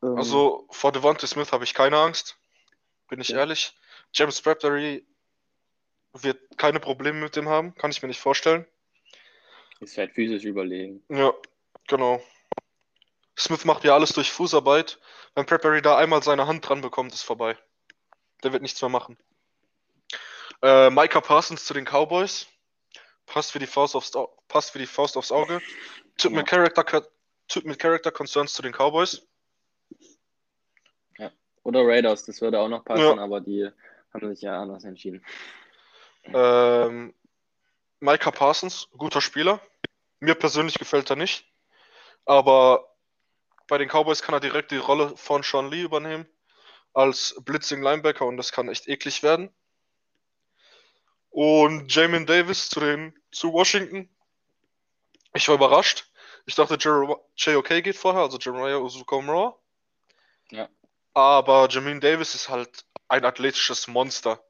Ähm, 0.00 0.16
Also 0.16 0.68
vor 0.70 0.92
Devontae 0.92 1.26
Smith 1.26 1.50
habe 1.50 1.64
ich 1.64 1.74
keine 1.74 1.96
Angst. 1.96 2.38
Bin 3.08 3.20
ich 3.20 3.30
Ja. 3.30 3.38
ehrlich. 3.38 3.74
James 4.12 4.40
Bradbury 4.40 5.04
wird 6.22 6.58
keine 6.58 6.80
Probleme 6.80 7.20
mit 7.20 7.36
dem 7.36 7.48
haben. 7.48 7.74
Kann 7.74 7.90
ich 7.90 8.02
mir 8.02 8.08
nicht 8.08 8.20
vorstellen. 8.20 8.66
ist 9.80 9.98
halt 9.98 10.12
physisch 10.12 10.44
überlegen. 10.44 11.02
Ja, 11.08 11.32
genau. 11.86 12.22
Smith 13.38 13.64
macht 13.64 13.84
ja 13.84 13.94
alles 13.94 14.12
durch 14.12 14.32
Fußarbeit. 14.32 14.98
Wenn 15.34 15.44
Bradbury 15.46 15.82
da 15.82 15.96
einmal 15.98 16.22
seine 16.22 16.46
Hand 16.46 16.66
dran 16.66 16.80
bekommt, 16.80 17.12
ist 17.12 17.22
vorbei. 17.22 17.56
Der 18.42 18.52
wird 18.52 18.62
nichts 18.62 18.80
mehr 18.80 18.88
machen. 18.88 19.18
Äh, 20.62 20.88
Micah 20.90 21.20
Parsons 21.20 21.64
zu 21.66 21.74
den 21.74 21.84
Cowboys. 21.84 22.46
Passt 23.26 23.54
wie 23.54 23.58
die 23.58 23.66
Faust 23.66 23.94
aufs, 23.94 24.14
Au- 24.16 24.34
passt 24.48 24.74
wie 24.74 24.78
die 24.78 24.86
Faust 24.86 25.16
aufs 25.16 25.32
Auge. 25.32 25.60
Typ, 26.16 26.30
Ja. 26.32 26.38
mit 26.38 26.46
Character, 26.46 27.06
typ 27.48 27.64
mit 27.64 27.78
Character 27.78 28.10
Concerns 28.10 28.54
zu 28.54 28.62
den 28.62 28.72
Cowboys. 28.72 29.26
Oder 31.64 31.80
Raiders, 31.84 32.24
das 32.24 32.40
würde 32.40 32.60
auch 32.60 32.68
noch 32.68 32.84
passen, 32.84 33.02
Ja. 33.02 33.18
aber 33.18 33.40
die 33.40 33.68
haben 34.14 34.28
sich 34.32 34.42
ja 34.42 34.62
anders 34.62 34.84
entschieden. 34.84 35.24
Ähm, 36.34 37.14
Micah 38.00 38.30
Parsons, 38.30 38.88
guter 38.96 39.20
Spieler. 39.20 39.60
Mir 40.20 40.34
persönlich 40.34 40.78
gefällt 40.78 41.10
er 41.10 41.16
nicht. 41.16 41.44
Aber 42.24 42.94
bei 43.68 43.78
den 43.78 43.88
Cowboys 43.88 44.22
kann 44.22 44.34
er 44.34 44.40
direkt 44.40 44.70
die 44.70 44.76
Rolle 44.76 45.16
von 45.16 45.42
Sean 45.42 45.70
Lee 45.70 45.82
übernehmen 45.82 46.26
als 46.96 47.36
Blitzing 47.44 47.82
Linebacker 47.82 48.24
und 48.24 48.38
das 48.38 48.52
kann 48.52 48.68
echt 48.68 48.88
eklig 48.88 49.22
werden. 49.22 49.52
Und 51.28 51.94
Jamin 51.94 52.24
Davis 52.24 52.70
zu 52.70 52.80
den 52.80 53.14
zu 53.30 53.52
Washington. 53.52 54.08
Ich 55.34 55.46
war 55.48 55.56
überrascht. 55.56 56.10
Ich 56.46 56.54
dachte, 56.54 56.76
JOK 56.76 57.68
geht 57.82 57.96
vorher, 57.96 58.22
also 58.22 58.38
Jeremiah 58.38 58.78
Uzukomora. 58.78 59.58
Ja. 60.50 60.70
Aber 61.12 61.68
Jamin 61.68 62.00
Davis 62.00 62.34
ist 62.34 62.48
halt 62.48 62.86
ein 63.08 63.26
athletisches 63.26 63.88
Monster. 63.88 64.42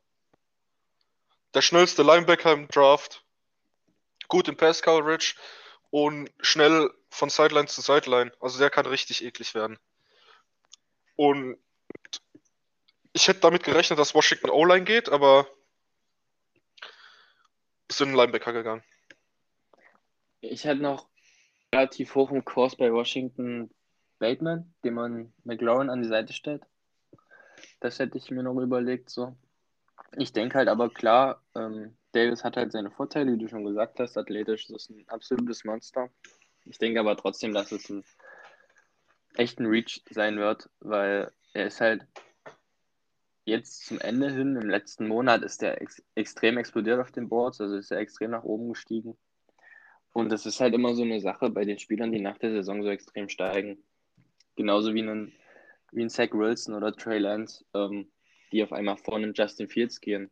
Der 1.57 1.63
schnellste 1.63 2.03
Linebacker 2.03 2.53
im 2.53 2.69
Draft. 2.69 3.25
Gut 4.29 4.47
im 4.47 4.59
Pass 4.59 4.83
Coverage 4.83 5.37
und 5.89 6.31
schnell 6.39 6.91
von 7.09 7.31
Sideline 7.31 7.67
zu 7.67 7.81
Sideline. 7.81 8.31
Also 8.41 8.59
der 8.59 8.69
kann 8.69 8.85
richtig 8.85 9.25
eklig 9.25 9.55
werden. 9.55 9.79
Und 11.15 11.57
ich 13.15 13.27
hätte 13.27 13.41
damit 13.41 13.65
gerechnet, 13.65 13.99
dass 13.99 14.15
Washington 14.15 14.51
O-Line 14.51 14.85
geht, 14.85 15.09
aber 15.09 15.49
sind 17.91 18.13
Linebacker 18.13 18.53
gegangen. 18.53 18.85
Ich 20.43 20.67
hatte 20.67 20.83
noch 20.83 21.09
relativ 21.75 22.15
hoch 22.17 22.33
im 22.33 22.45
Kurs 22.45 22.77
bei 22.77 22.93
Washington 22.93 23.71
Bateman, 24.19 24.75
den 24.85 24.93
man 24.93 25.33
McLaurin 25.45 25.89
an 25.89 26.03
die 26.03 26.09
Seite 26.09 26.35
stellt. 26.35 26.65
Das 27.81 27.99
hätte 27.99 28.19
ich 28.19 28.31
mir 28.31 28.43
noch 28.43 28.61
überlegt, 28.61 29.09
so. 29.09 29.35
Ich 30.13 30.33
denke 30.33 30.59
halt 30.59 30.69
aber 30.69 30.89
klar, 30.91 31.43
ähm, 31.55 31.97
Davis 32.13 32.45
hat 32.45 32.57
halt 32.57 32.73
seine 32.73 32.91
Vorteile, 32.91 33.33
wie 33.33 33.39
du 33.39 33.49
schon 33.49 33.65
gesagt 33.65 34.01
hast. 34.01 34.17
Athletisch 34.17 34.71
ist 34.71 34.91
ein 34.91 35.05
absolutes 35.09 35.65
Monster. 35.65 36.09
Ich 36.65 36.79
denke 36.79 37.01
aber 37.01 37.17
trotzdem, 37.17 37.53
dass 37.53 37.73
es 37.73 37.91
ein 37.91 38.05
echten 39.35 39.67
Reach 39.67 40.03
sein 40.11 40.39
wird, 40.39 40.71
weil 40.81 41.31
er 41.53 41.67
ist 41.67 41.81
halt 41.81 42.07
jetzt 43.45 43.87
zum 43.87 44.01
Ende 44.01 44.31
hin, 44.31 44.57
im 44.57 44.69
letzten 44.69 45.07
Monat, 45.07 45.43
ist 45.43 45.63
er 45.63 45.81
ex 45.81 46.03
extrem 46.15 46.59
explodiert 46.59 47.01
auf 47.01 47.13
den 47.13 47.29
Boards, 47.29 47.61
also 47.61 47.77
ist 47.77 47.93
er 47.93 47.99
extrem 47.99 48.31
nach 48.31 48.43
oben 48.43 48.71
gestiegen. 48.71 49.17
Und 50.13 50.31
das 50.31 50.47
ist 50.47 50.61
halt 50.61 50.75
immer 50.75 50.95
so 50.95 51.03
eine 51.03 51.21
Sache 51.21 51.51
bei 51.51 51.65
den 51.65 51.79
Spielern, 51.79 52.11
die 52.11 52.21
nach 52.21 52.39
der 52.39 52.51
Saison 52.51 52.83
so 52.83 52.89
extrem 52.89 53.29
steigen. 53.29 53.85
Genauso 54.57 54.95
wie 54.95 55.03
ein, 55.03 55.33
wie 55.93 56.03
ein 56.03 56.11
Zach 56.11 56.33
Wilson 56.33 56.75
oder 56.75 56.93
Trey 56.93 57.19
Lance, 57.19 57.65
ähm, 57.75 58.11
die 58.57 58.63
auf 58.63 58.73
einmal 58.73 58.97
vor 58.97 59.17
einem 59.17 59.35
Justin 59.35 59.69
Fields 59.69 60.01
gehen. 60.01 60.31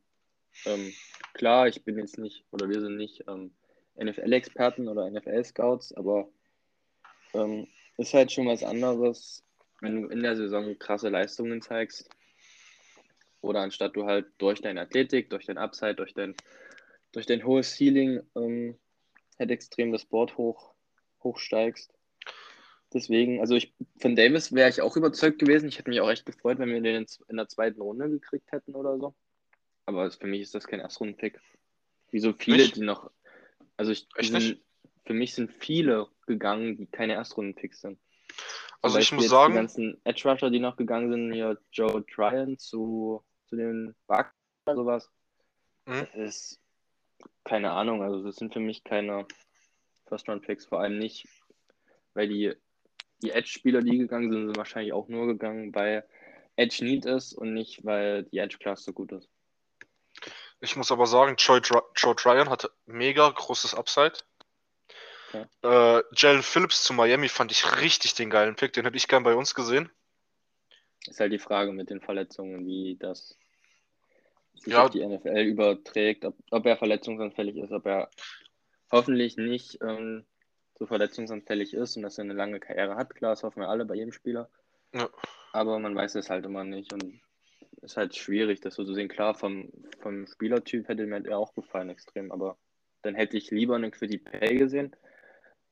Ähm, 0.65 0.93
klar, 1.35 1.69
ich 1.69 1.85
bin 1.85 1.99
jetzt 1.99 2.19
nicht, 2.19 2.45
oder 2.51 2.69
wir 2.71 2.81
sind 2.81 2.97
nicht 2.97 3.25
ähm, 3.29 3.53
NFL-Experten 4.03 4.89
oder 4.89 5.11
NFL-Scouts, 5.11 5.93
aber 5.93 6.29
ähm, 7.35 7.67
ist 7.99 8.15
halt 8.15 8.33
schon 8.33 8.47
was 8.47 8.65
anderes, 8.65 9.45
wenn 9.81 10.03
du 10.03 10.09
in 10.09 10.23
der 10.23 10.37
Saison 10.37 10.79
krasse 10.79 11.11
Leistungen 11.11 11.61
zeigst. 11.61 12.09
Oder 13.43 13.61
anstatt 13.61 13.95
du 13.95 14.07
halt 14.07 14.27
durch 14.39 14.63
deine 14.63 14.81
Athletik, 14.81 15.29
durch 15.29 15.45
dein 15.45 15.59
Upside, 15.59 15.97
durch 15.97 16.15
dein, 16.15 16.35
durch 17.13 17.27
dein 17.27 17.45
hohes 17.45 17.77
Ceiling 17.77 18.23
ähm, 18.37 18.79
halt 19.39 19.51
extrem 19.51 19.93
das 19.93 20.07
Board 20.07 20.39
hoch, 20.39 20.73
hochsteigst. 21.23 21.93
Deswegen, 22.95 23.41
also 23.41 23.57
ich 23.57 23.75
von 23.99 24.15
Davis 24.15 24.53
wäre 24.53 24.71
ich 24.71 24.81
auch 24.81 24.97
überzeugt 24.97 25.41
gewesen. 25.41 25.69
Ich 25.69 25.79
hätte 25.79 25.91
mich 25.91 26.01
auch 26.01 26.11
echt 26.11 26.25
gefreut, 26.25 26.59
wenn 26.61 26.71
wir 26.71 26.81
den 26.81 27.07
in 27.29 27.37
der 27.37 27.49
zweiten 27.49 27.83
Runde 27.83 28.09
gekriegt 28.09 28.53
hätten 28.53 28.75
oder 28.75 28.97
so. 28.99 29.15
Aber 29.87 30.11
für 30.11 30.29
mich 30.29 30.43
ist 30.43 30.55
das 30.55 30.67
kein 30.67 30.81
Erstrunden-Pick. 30.81 31.41
Wie 32.11 32.21
so 32.21 32.33
viele, 32.33 32.59
nicht? 32.59 32.77
die 32.77 32.83
noch. 32.83 33.11
Also 33.77 33.91
ich, 33.91 34.07
sind, 34.21 34.63
für 35.05 35.15
mich 35.15 35.35
sind 35.35 35.53
viele 35.53 36.07
gegangen, 36.27 36.77
die 36.77 36.87
keine 36.87 37.15
Erstrunden-Picks 37.15 37.81
sind. 37.81 37.99
Also 38.81 38.99
ich 38.99 39.11
muss 39.13 39.29
sagen. 39.29 39.55
Die 39.55 39.59
ganzen 39.59 40.01
Edge-Rusher, 40.05 40.51
die 40.51 40.61
noch 40.61 40.77
gegangen 40.77 41.11
sind, 41.11 41.33
hier 41.33 41.59
Joe 41.73 42.05
Tryon 42.07 42.59
zu, 42.59 43.25
zu 43.47 43.57
den 43.57 43.95
Bucks 44.07 44.33
oder 44.67 44.77
sowas. 44.77 45.11
Mhm. 45.87 46.07
ist 46.15 46.61
keine 47.43 47.73
Ahnung. 47.73 48.03
Also 48.03 48.23
das 48.23 48.37
sind 48.37 48.53
für 48.53 48.61
mich 48.61 48.85
keine 48.85 49.27
First-Round-Picks, 50.07 50.67
vor 50.67 50.81
allem 50.81 50.99
nicht, 50.99 51.27
weil 52.15 52.29
die, 52.29 52.55
die 53.25 53.31
Edge-Spieler, 53.31 53.83
die 53.83 53.99
gegangen 53.99 54.31
sind, 54.31 54.47
sind 54.47 54.57
wahrscheinlich 54.57 54.93
auch 54.93 55.09
nur 55.09 55.27
gegangen, 55.27 55.75
weil 55.75 56.05
Edge 56.57 56.85
Need 56.85 57.07
ist 57.07 57.33
und 57.33 57.55
nicht, 57.55 57.85
weil 57.85 58.25
die 58.25 58.39
Edge-Class 58.39 58.85
so 58.85 58.93
gut 58.93 59.13
ist. 59.13 59.29
Ich 60.61 60.77
muss 60.77 60.93
aber 60.93 61.07
sagen, 61.07 61.35
Joe, 61.37 61.61
Joe 61.97 62.17
Tryon 62.17 62.49
hatte 62.49 62.71
mega 62.87 63.29
großes 63.29 63.75
Upside. 63.75 64.15
Okay. 65.29 65.47
Äh, 65.63 66.03
Jalen 66.17 66.43
Phillips 66.43 66.85
zu 66.85 66.93
Miami 66.93 67.29
fand 67.29 67.51
ich 67.51 67.81
richtig 67.81 68.15
den 68.15 68.31
geilen 68.31 68.55
Pick. 68.55 68.73
Den 68.73 68.85
hätte 68.85 68.97
ich 68.97 69.09
gern 69.09 69.25
bei 69.25 69.35
uns 69.35 69.55
gesehen. 69.55 69.91
Ist 71.07 71.21
halt 71.21 71.33
die 71.33 71.39
Frage 71.39 71.73
mit 71.73 71.91
den 71.91 72.01
Verletzungen, 72.01 72.65
wie 72.67 72.97
das 72.99 73.37
sich 74.55 74.73
ja. 74.73 74.85
auf 74.85 74.91
die 74.91 75.05
NFL 75.05 75.37
überträgt, 75.39 76.25
ob, 76.25 76.37
ob, 76.51 76.65
er 76.65 76.77
verletzungsanfällig 76.77 77.57
ist, 77.57 77.73
ob 77.73 77.85
er 77.87 78.09
hoffentlich 78.91 79.37
nicht 79.37 79.79
ähm, 79.83 80.25
so 80.79 80.87
verletzungsanfällig 80.87 81.75
ist 81.75 81.97
und 81.97 82.03
dass 82.03 82.19
er 82.19 82.25
eine 82.25 82.35
lange 82.35 82.61
Karriere 82.61 82.97
hat. 82.97 83.15
Klar, 83.15 83.33
das 83.33 83.43
hoffen 83.43 83.61
wir 83.61 83.69
alle 83.69 83.85
bei 83.85 83.95
jedem 83.95 84.13
Spieler. 84.13 84.51
Ja. 84.93 85.09
Aber 85.53 85.79
man 85.79 85.95
weiß 85.95 86.15
es 86.17 86.31
halt 86.31 86.45
immer 86.45 86.65
nicht 86.65 86.93
und 86.93 87.21
es 87.79 87.93
ist 87.93 87.97
halt 87.97 88.17
schwierig, 88.17 88.61
das 88.61 88.75
so 88.75 88.85
zu 88.85 88.95
sehen. 88.95 89.09
Klar, 89.09 89.35
vom, 89.35 89.71
vom 90.01 90.27
Spielertyp 90.27 90.89
hätte 90.89 91.07
mir 91.07 91.21
der 91.21 91.39
auch 91.39 91.55
gefallen 91.55 91.91
extrem, 91.91 92.33
aber 92.33 92.57
dann 93.03 93.15
hätte 93.15 93.37
ich 93.37 93.51
lieber 93.51 93.77
einen 93.77 93.91
Quiddy 93.91 94.19
Pay 94.19 94.57
gesehen, 94.57 94.97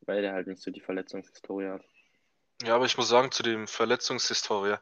weil 0.02 0.22
der 0.22 0.32
halt 0.32 0.46
nicht 0.46 0.62
so 0.62 0.70
die 0.70 0.80
Verletzungshistorie 0.80 1.68
hat. 1.68 1.82
Ja, 2.64 2.76
aber 2.76 2.84
ich 2.84 2.96
muss 2.96 3.08
sagen, 3.08 3.32
zu 3.32 3.42
dem 3.42 3.66
Verletzungshistorie, 3.66 4.76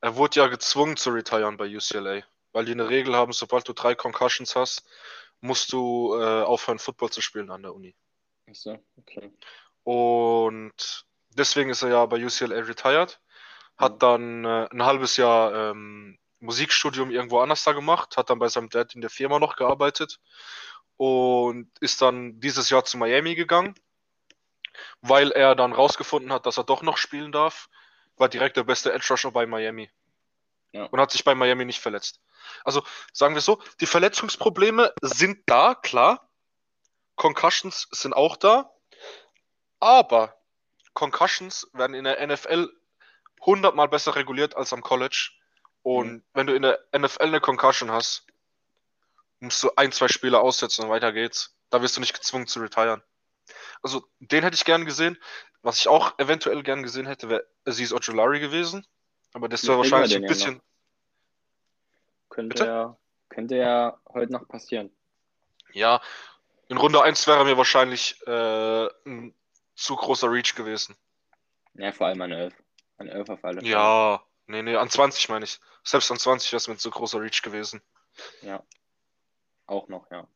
er 0.00 0.16
wurde 0.16 0.40
ja 0.40 0.48
gezwungen 0.48 0.96
zu 0.96 1.10
retiren 1.10 1.56
bei 1.56 1.66
UCLA 1.76 2.22
weil 2.52 2.64
die 2.64 2.72
eine 2.72 2.88
Regel 2.88 3.14
haben, 3.14 3.32
sobald 3.32 3.68
du 3.68 3.72
drei 3.72 3.94
Concussions 3.94 4.56
hast, 4.56 4.84
musst 5.40 5.72
du 5.72 6.14
äh, 6.14 6.42
aufhören, 6.42 6.78
Football 6.78 7.10
zu 7.10 7.20
spielen 7.20 7.50
an 7.50 7.62
der 7.62 7.74
Uni. 7.74 7.94
Ach 8.48 8.54
so, 8.54 8.78
okay. 8.96 9.32
Und 9.84 11.04
deswegen 11.30 11.70
ist 11.70 11.82
er 11.82 11.90
ja 11.90 12.06
bei 12.06 12.24
UCLA 12.24 12.60
retired, 12.60 13.20
hat 13.76 14.02
dann 14.02 14.44
äh, 14.44 14.68
ein 14.70 14.84
halbes 14.84 15.16
Jahr 15.16 15.70
ähm, 15.70 16.18
Musikstudium 16.40 17.10
irgendwo 17.10 17.40
anders 17.40 17.64
da 17.64 17.72
gemacht, 17.72 18.16
hat 18.16 18.30
dann 18.30 18.38
bei 18.38 18.48
seinem 18.48 18.70
Dad 18.70 18.94
in 18.94 19.00
der 19.00 19.10
Firma 19.10 19.38
noch 19.38 19.56
gearbeitet 19.56 20.20
und 20.96 21.70
ist 21.80 22.02
dann 22.02 22.40
dieses 22.40 22.70
Jahr 22.70 22.84
zu 22.84 22.98
Miami 22.98 23.34
gegangen, 23.34 23.74
weil 25.00 25.30
er 25.30 25.54
dann 25.54 25.72
rausgefunden 25.72 26.32
hat, 26.32 26.46
dass 26.46 26.58
er 26.58 26.64
doch 26.64 26.82
noch 26.82 26.96
spielen 26.96 27.32
darf, 27.32 27.68
war 28.16 28.28
direkt 28.28 28.56
der 28.56 28.64
beste 28.64 28.92
Edge 28.92 29.06
Rusher 29.10 29.30
bei 29.30 29.46
Miami. 29.46 29.90
Ja. 30.72 30.84
Und 30.84 31.00
hat 31.00 31.10
sich 31.10 31.24
bei 31.24 31.34
Miami 31.34 31.64
nicht 31.64 31.80
verletzt. 31.80 32.20
Also 32.64 32.84
sagen 33.12 33.34
wir 33.34 33.42
so, 33.42 33.60
die 33.80 33.86
Verletzungsprobleme 33.86 34.92
sind 35.02 35.42
da, 35.46 35.74
klar. 35.74 36.29
Concussions 37.20 37.86
sind 37.90 38.14
auch 38.14 38.36
da. 38.36 38.72
Aber 39.78 40.36
Concussions 40.94 41.68
werden 41.74 41.94
in 41.94 42.04
der 42.04 42.26
NFL 42.26 42.68
hundertmal 43.42 43.88
besser 43.88 44.16
reguliert 44.16 44.56
als 44.56 44.72
am 44.72 44.80
College. 44.80 45.32
Und 45.82 46.12
mhm. 46.12 46.22
wenn 46.32 46.46
du 46.46 46.54
in 46.54 46.62
der 46.62 46.80
NFL 46.96 47.24
eine 47.24 47.40
Concussion 47.40 47.90
hast, 47.90 48.26
musst 49.38 49.62
du 49.62 49.70
ein, 49.76 49.92
zwei 49.92 50.08
Spiele 50.08 50.40
aussetzen 50.40 50.84
und 50.84 50.90
weiter 50.90 51.12
geht's. 51.12 51.54
Da 51.68 51.82
wirst 51.82 51.96
du 51.96 52.00
nicht 52.00 52.14
gezwungen 52.14 52.46
zu 52.46 52.60
retiren. 52.60 53.02
Also, 53.82 54.06
den 54.18 54.42
hätte 54.42 54.54
ich 54.54 54.64
gern 54.64 54.86
gesehen. 54.86 55.18
Was 55.62 55.78
ich 55.78 55.88
auch 55.88 56.18
eventuell 56.18 56.62
gern 56.62 56.82
gesehen 56.82 57.06
hätte, 57.06 57.28
wäre 57.28 57.46
Aziz 57.66 57.92
Ojolari 57.92 58.40
gewesen. 58.40 58.86
Aber 59.34 59.48
das 59.48 59.66
wäre 59.66 59.76
wahrscheinlich 59.76 60.16
ein 60.16 60.26
bisschen. 60.26 60.54
Ja 60.54 60.60
könnte 62.30 62.64
ja, 62.64 62.96
könnte 63.28 63.56
ja 63.56 64.00
heute 64.08 64.32
noch 64.32 64.48
passieren. 64.48 64.90
Ja, 65.72 66.00
in 66.70 66.76
Runde 66.76 67.02
1 67.02 67.26
wäre 67.26 67.44
mir 67.44 67.56
wahrscheinlich 67.56 68.16
äh, 68.28 68.86
ein 69.04 69.34
zu 69.74 69.96
großer 69.96 70.30
Reach 70.30 70.54
gewesen. 70.54 70.94
Ja, 71.74 71.90
vor 71.90 72.06
allem 72.06 72.22
an 72.22 72.30
11. 72.30 72.54
An 72.98 73.08
11 73.08 73.28
auf 73.28 73.44
alle 73.44 73.60
Fälle. 73.60 73.72
Ja, 73.72 74.22
nee, 74.46 74.62
nee, 74.62 74.76
an 74.76 74.88
20 74.88 75.28
meine 75.30 75.44
ich. 75.44 75.58
Selbst 75.82 76.12
an 76.12 76.18
20 76.18 76.52
wäre 76.52 76.58
es 76.58 76.68
mir 76.68 76.74
ein 76.74 76.78
zu 76.78 76.90
großer 76.90 77.20
Reach 77.20 77.42
gewesen. 77.42 77.82
Ja. 78.42 78.62
Auch 79.66 79.88
noch, 79.88 80.08
ja. 80.12 80.28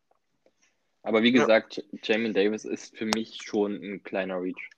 Aber 1.02 1.22
wie 1.22 1.30
gesagt, 1.30 1.76
ja. 1.76 1.82
Jamin 2.02 2.32
Davis 2.32 2.64
ist 2.64 2.96
für 2.96 3.06
mich 3.06 3.42
schon 3.44 3.74
ein 3.76 4.02
kleiner 4.02 4.42
Reach. 4.42 4.70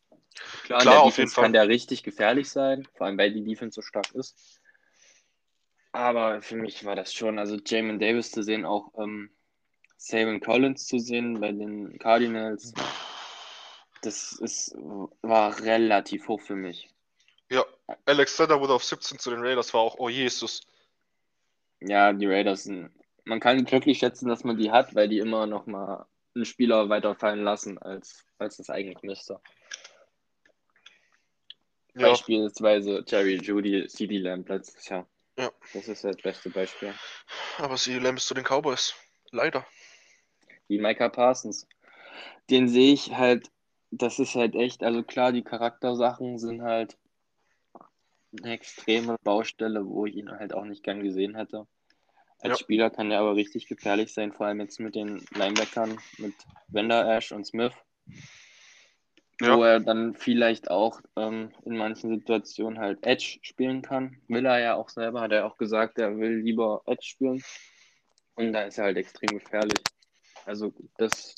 Klar, 0.65 0.83
Klar 0.83 1.03
auf 1.03 1.17
jeden 1.17 1.31
Fall. 1.31 1.45
kann 1.45 1.53
der 1.55 1.69
richtig 1.69 2.03
gefährlich 2.03 2.51
sein, 2.51 2.87
vor 2.97 3.07
allem 3.07 3.17
weil 3.17 3.33
die 3.33 3.45
Defense 3.45 3.77
so 3.77 3.83
stark 3.83 4.15
ist. 4.15 4.61
Aber 5.93 6.43
für 6.43 6.57
mich 6.57 6.85
war 6.85 6.97
das 6.97 7.15
schon, 7.15 7.39
also 7.39 7.57
Jamin 7.65 7.99
Davis 7.99 8.31
zu 8.31 8.43
sehen, 8.43 8.67
auch 8.67 8.93
ähm, 8.99 9.31
Saban 9.97 10.41
Collins 10.41 10.87
zu 10.87 10.99
sehen 10.99 11.41
bei 11.41 11.53
den 11.53 11.99
Cardinals, 11.99 12.73
das 14.03 14.33
ist, 14.33 14.75
war 15.23 15.59
relativ 15.61 16.29
hoch 16.29 16.41
für 16.41 16.55
mich. 16.55 16.89
Ja, 17.51 17.65
Alex 18.05 18.39
wurde 18.39 18.75
auf 18.75 18.85
17 18.85 19.19
zu 19.19 19.31
den 19.31 19.41
Raiders, 19.41 19.73
war 19.73 19.81
auch, 19.81 19.99
oh 19.99 20.09
Jesus. 20.09 20.61
Ja, 21.81 22.13
die 22.13 22.27
Raiders 22.27 22.65
sind, 22.65 22.91
man 23.25 23.41
kann 23.41 23.65
glücklich 23.65 23.99
schätzen, 23.99 24.29
dass 24.29 24.45
man 24.45 24.57
die 24.57 24.71
hat, 24.71 24.95
weil 24.95 25.09
die 25.09 25.19
immer 25.19 25.47
noch 25.47 25.67
mal 25.67 26.07
einen 26.35 26.45
Spieler 26.45 26.89
weiterfallen 26.89 27.43
lassen, 27.43 27.79
als, 27.79 28.25
als 28.39 28.57
das 28.59 28.71
eigentlich 28.71 29.03
müsste. 29.03 29.41
Ja. 31.95 32.11
Beispielsweise 32.11 33.03
Jerry 33.07 33.37
Judy, 33.37 33.87
CD 33.89 34.19
Lamb 34.19 34.49
letztes 34.49 34.89
Jahr. 34.89 35.09
Ja. 35.39 35.51
Das 35.73 35.89
ist 35.89 36.05
das 36.05 36.17
beste 36.17 36.51
Beispiel. 36.51 36.95
Aber 37.59 37.77
sie 37.77 37.99
Lamb 37.99 38.21
zu 38.21 38.35
den 38.35 38.45
Cowboys. 38.45 38.95
Leider. 39.31 39.67
Wie 40.69 40.79
Micah 40.79 41.09
Parsons. 41.09 41.67
Den 42.51 42.69
sehe 42.69 42.93
ich 42.93 43.17
halt, 43.17 43.51
das 43.91 44.19
ist 44.19 44.35
halt 44.35 44.55
echt, 44.55 44.83
also 44.83 45.03
klar, 45.03 45.33
die 45.33 45.43
Charaktersachen 45.43 46.39
sind 46.39 46.63
halt 46.63 46.97
eine 48.43 48.53
extreme 48.53 49.17
Baustelle, 49.23 49.87
wo 49.87 50.07
ich 50.07 50.17
ihn 50.17 50.31
halt 50.31 50.53
auch 50.53 50.65
nicht 50.65 50.83
gern 50.83 51.03
gesehen 51.03 51.37
hätte. 51.37 51.67
Als 52.39 52.59
ja. 52.59 52.65
Spieler 52.65 52.91
kann 52.91 53.11
er 53.11 53.21
aber 53.21 53.35
richtig 53.35 53.67
gefährlich 53.67 54.13
sein, 54.13 54.33
vor 54.33 54.47
allem 54.47 54.61
jetzt 54.61 54.79
mit 54.79 54.95
den 54.95 55.25
Linebackern, 55.35 55.99
mit 56.19 56.35
Wender 56.69 57.17
Ash 57.17 57.33
und 57.33 57.47
Smith 57.47 57.73
ja. 59.41 59.57
wo 59.57 59.63
er 59.63 59.81
dann 59.81 60.15
vielleicht 60.15 60.71
auch 60.71 61.01
ähm, 61.17 61.51
in 61.65 61.77
manchen 61.77 62.11
Situationen 62.11 62.79
halt 62.79 63.05
Edge 63.05 63.39
spielen 63.43 63.83
kann. 63.83 64.19
Will 64.29 64.47
er 64.47 64.61
ja 64.61 64.75
auch 64.75 64.89
selber, 64.89 65.21
hat 65.21 65.33
er 65.33 65.47
auch 65.47 65.57
gesagt, 65.57 65.99
er 65.99 66.19
will 66.19 66.39
lieber 66.39 66.83
Edge 66.87 67.05
spielen. 67.05 67.43
Und 68.35 68.53
da 68.53 68.63
ist 68.63 68.79
er 68.79 68.85
halt 68.85 68.97
extrem 68.97 69.39
gefährlich. 69.39 69.81
Also 70.47 70.73
das 70.97 71.35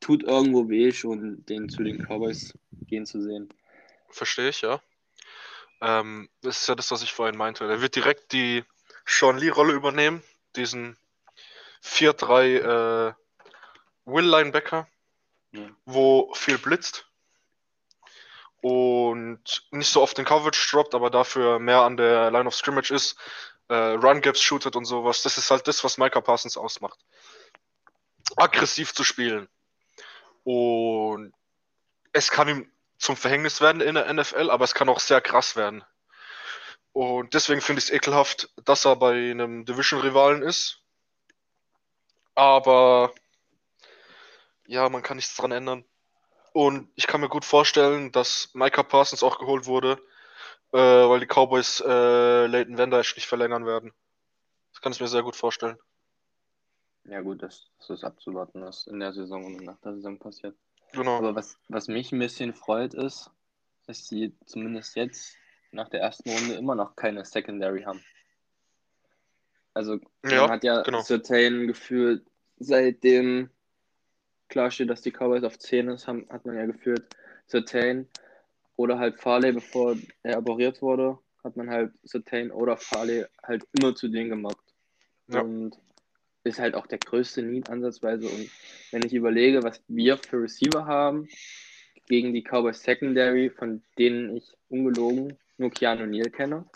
tut 0.00 0.24
irgendwo 0.24 0.68
weh, 0.68 0.92
schon 0.92 1.44
den 1.46 1.68
zu 1.68 1.82
den 1.82 2.04
Cowboys 2.04 2.54
gehen 2.86 3.06
zu 3.06 3.22
sehen. 3.22 3.48
Verstehe 4.08 4.48
ich, 4.48 4.62
ja. 4.62 4.80
Ähm, 5.80 6.28
das 6.42 6.62
ist 6.62 6.68
ja 6.68 6.74
das, 6.74 6.90
was 6.90 7.02
ich 7.02 7.12
vorhin 7.12 7.36
meinte. 7.36 7.66
Der 7.68 7.80
wird 7.80 7.94
direkt 7.94 8.32
die 8.32 8.64
Sean 9.06 9.38
Lee-Rolle 9.38 9.72
übernehmen, 9.72 10.22
diesen 10.56 10.96
4-3 11.84 13.10
äh, 13.10 13.14
Will-Linebacker, 14.04 14.88
Ja. 15.52 15.68
wo 15.84 16.32
viel 16.34 16.58
blitzt 16.58 17.06
und 18.60 19.40
nicht 19.72 19.90
so 19.90 20.00
oft 20.02 20.16
den 20.16 20.24
Coverage 20.24 20.68
droppt, 20.70 20.94
aber 20.94 21.10
dafür 21.10 21.58
mehr 21.58 21.82
an 21.82 21.96
der 21.96 22.30
Line 22.30 22.46
of 22.46 22.54
Scrimmage 22.54 22.92
ist, 22.92 23.16
äh, 23.68 23.74
Run-Gaps 23.74 24.40
shootet 24.40 24.76
und 24.76 24.84
sowas. 24.84 25.22
Das 25.22 25.36
ist 25.36 25.50
halt 25.50 25.66
das, 25.66 25.82
was 25.82 25.98
Micah 25.98 26.20
Parsons 26.20 26.56
ausmacht. 26.56 27.00
Aggressiv 28.36 28.94
zu 28.94 29.04
spielen. 29.04 29.48
Und 30.44 31.32
es 32.12 32.30
kann 32.30 32.48
ihm 32.48 32.72
zum 32.98 33.16
Verhängnis 33.16 33.60
werden 33.60 33.80
in 33.80 33.94
der 33.94 34.12
NFL, 34.12 34.50
aber 34.50 34.64
es 34.64 34.74
kann 34.74 34.88
auch 34.88 35.00
sehr 35.00 35.20
krass 35.20 35.56
werden. 35.56 35.84
Und 36.92 37.34
deswegen 37.34 37.60
finde 37.60 37.80
ich 37.80 37.86
es 37.86 37.92
ekelhaft, 37.92 38.50
dass 38.64 38.84
er 38.84 38.96
bei 38.96 39.30
einem 39.30 39.64
Division-Rivalen 39.64 40.42
ist. 40.42 40.80
Aber 42.34 43.12
ja, 44.66 44.88
man 44.88 45.02
kann 45.02 45.16
nichts 45.16 45.36
dran 45.36 45.52
ändern. 45.52 45.84
Und 46.52 46.90
ich 46.94 47.06
kann 47.06 47.20
mir 47.20 47.28
gut 47.28 47.44
vorstellen, 47.44 48.12
dass 48.12 48.50
Micah 48.52 48.82
Parsons 48.82 49.22
auch 49.22 49.38
geholt 49.38 49.66
wurde, 49.66 50.02
äh, 50.72 50.78
weil 50.78 51.20
die 51.20 51.26
Cowboys 51.26 51.80
äh, 51.80 52.46
Leighton 52.46 52.76
Vander 52.76 52.98
nicht 52.98 53.26
verlängern 53.26 53.66
werden. 53.66 53.92
Das 54.72 54.82
kann 54.82 54.92
ich 54.92 55.00
mir 55.00 55.08
sehr 55.08 55.22
gut 55.22 55.36
vorstellen. 55.36 55.78
Ja, 57.04 57.20
gut, 57.20 57.42
das, 57.42 57.70
das 57.78 57.90
ist 57.90 58.04
abzuwarten, 58.04 58.62
was 58.62 58.86
in 58.86 59.00
der 59.00 59.12
Saison 59.12 59.44
und 59.44 59.64
nach 59.64 59.78
der 59.80 59.94
Saison 59.94 60.18
passiert. 60.18 60.56
Genau. 60.92 61.18
Aber 61.18 61.34
was, 61.34 61.58
was 61.68 61.88
mich 61.88 62.12
ein 62.12 62.18
bisschen 62.18 62.54
freut, 62.54 62.94
ist, 62.94 63.30
dass 63.86 64.06
sie 64.06 64.36
zumindest 64.46 64.94
jetzt 64.94 65.36
nach 65.72 65.88
der 65.88 66.00
ersten 66.00 66.30
Runde 66.30 66.54
immer 66.54 66.74
noch 66.74 66.94
keine 66.94 67.24
Secondary 67.24 67.82
haben. 67.82 68.04
Also, 69.74 69.98
Ja, 70.24 70.42
man 70.42 70.50
hat 70.50 70.64
ja 70.64 70.82
genau. 70.82 71.02
Certain 71.02 71.66
gefühlt, 71.66 72.24
seitdem 72.58 73.50
klar 74.48 74.70
steht, 74.70 74.90
dass 74.90 75.00
die 75.00 75.10
Cowboys 75.10 75.44
auf 75.44 75.58
10 75.58 75.88
ist, 75.88 76.06
haben, 76.06 76.28
hat 76.28 76.44
man 76.44 76.56
ja 76.56 76.66
gefühlt 76.66 77.16
Certain 77.48 78.06
oder 78.76 78.98
halt 78.98 79.18
Farley, 79.18 79.52
bevor 79.52 79.96
er 80.22 80.36
aboriert 80.36 80.82
wurde, 80.82 81.18
hat 81.42 81.56
man 81.56 81.70
halt 81.70 81.92
Certain 82.06 82.50
oder 82.50 82.76
Farley 82.76 83.24
halt 83.42 83.66
immer 83.72 83.94
zu 83.94 84.08
denen 84.08 84.28
gemacht. 84.28 84.62
Ja. 85.28 85.40
Und 85.40 85.78
ist 86.44 86.58
halt 86.58 86.74
auch 86.74 86.86
der 86.86 86.98
größte 86.98 87.42
Need 87.42 87.70
ansatzweise. 87.70 88.26
Und 88.28 88.50
wenn 88.90 89.04
ich 89.04 89.14
überlege, 89.14 89.62
was 89.62 89.82
wir 89.88 90.18
für 90.18 90.42
Receiver 90.42 90.86
haben 90.86 91.28
gegen 92.08 92.32
die 92.32 92.42
Cowboys 92.42 92.82
Secondary, 92.82 93.50
von 93.50 93.82
denen 93.98 94.36
ich 94.36 94.52
ungelogen 94.68 95.38
nur 95.58 95.70
Keanu 95.70 96.06
Neal 96.06 96.30
kenne. 96.30 96.66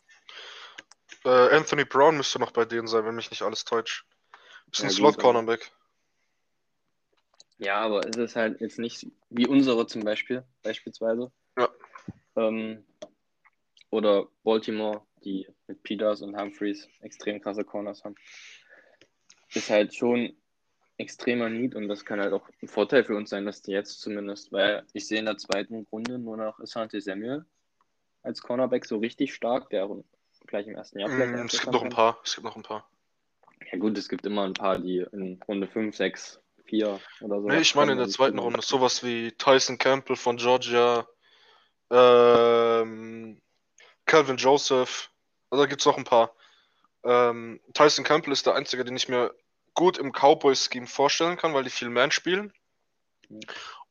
Äh, 1.25 1.57
Anthony 1.57 1.85
Brown 1.85 2.17
müsste 2.17 2.39
noch 2.39 2.53
bei 2.53 2.65
denen 2.65 2.87
sein, 2.87 3.05
wenn 3.05 3.17
mich 3.17 3.31
nicht 3.31 3.43
alles 3.43 3.65
täuscht. 3.65 4.07
Ist 4.73 4.83
ein 4.83 4.91
Ja, 4.91 4.95
Slot-Cornerback. 4.95 5.71
Ja, 7.59 7.77
aber 7.81 8.07
es 8.07 8.17
ist 8.17 8.37
halt 8.37 8.61
jetzt 8.61 8.79
nicht 8.79 9.07
wie 9.31 9.47
unsere 9.47 9.87
zum 9.87 10.05
Beispiel, 10.05 10.45
beispielsweise. 10.63 11.33
Ja. 11.57 11.69
Ähm, 12.37 12.85
oder 13.91 14.29
Baltimore, 14.45 15.03
die 15.25 15.49
mit 15.67 15.83
Peters 15.83 16.21
und 16.21 16.39
Humphreys 16.39 16.89
extrem 17.01 17.41
krasse 17.41 17.65
Corners 17.65 18.05
haben. 18.05 18.15
Ist 19.55 19.71
halt 19.71 19.95
schon 19.95 20.37
extremer 20.99 21.49
Need 21.49 21.75
und 21.75 21.89
das 21.89 22.05
kann 22.05 22.21
halt 22.21 22.33
auch 22.33 22.49
ein 22.63 22.69
Vorteil 22.69 23.05
für 23.05 23.17
uns 23.17 23.31
sein, 23.31 23.45
dass 23.45 23.63
die 23.63 23.73
jetzt 23.73 24.01
zumindest, 24.01 24.53
weil 24.53 24.85
ich 24.93 25.07
sehe 25.07 25.19
in 25.19 25.27
der 25.27 25.37
zweiten 25.37 25.87
Runde 25.93 26.19
nur 26.19 26.37
noch 26.37 26.59
Asante 26.59 27.01
Samuel 27.01 27.45
als 28.23 28.41
Cornerback 28.43 28.85
so 28.85 28.99
richtig 28.99 29.35
stark, 29.35 29.71
der 29.71 29.85
auch 29.85 30.05
gleich 30.47 30.67
im 30.67 30.75
ersten 30.75 30.99
Jahr 30.99 31.11
vielleicht 31.11 31.33
Mm, 31.33 31.47
es 31.47 31.61
gibt 31.61 31.73
noch 31.73 31.83
ein 31.83 31.91
paar. 31.91 32.19
Es 32.25 32.35
gibt 32.35 32.45
noch 32.45 32.57
ein 32.57 32.63
paar. 32.63 32.89
Ja 33.73 33.79
gut, 33.79 33.97
es 33.99 34.09
gibt 34.09 34.27
immer 34.27 34.45
ein 34.45 34.55
paar, 34.55 34.79
die 34.79 35.05
in 35.13 35.41
Runde 35.47 35.67
5, 35.67 35.97
6, 35.97 36.41
4 36.65 37.01
oder 37.21 37.41
so. 37.41 37.49
Nee, 37.49 37.61
ich 37.61 37.75
meine 37.75 37.93
in 37.93 37.99
der 37.99 38.09
zweiten 38.09 38.39
Runde. 38.39 38.61
Sowas 38.63 39.03
wie 39.03 39.33
Tyson 39.33 39.79
Campbell 39.79 40.17
von 40.17 40.37
Georgia, 40.37 41.07
ähm, 41.91 43.41
Calvin 44.05 44.37
Joseph. 44.37 45.11
Also 45.51 45.65
da 45.65 45.69
gibt 45.69 45.81
es 45.83 45.87
noch 45.87 45.97
ein 45.97 46.05
paar. 46.05 46.36
Ähm, 47.07 47.61
Tyson 47.73 48.05
Campbell 48.05 48.33
ist 48.33 48.47
der 48.47 48.55
einzige, 48.55 48.85
den 48.85 48.97
ich 48.97 49.09
mir 49.09 49.35
gut 49.75 49.97
im 49.99 50.13
Cowboys-Scheme 50.13 50.87
vorstellen 50.87 51.37
kann, 51.37 51.55
weil 51.55 51.65
die 51.65 51.71
viel 51.71 51.89
Man 51.89 52.11
spielen. 52.11 52.53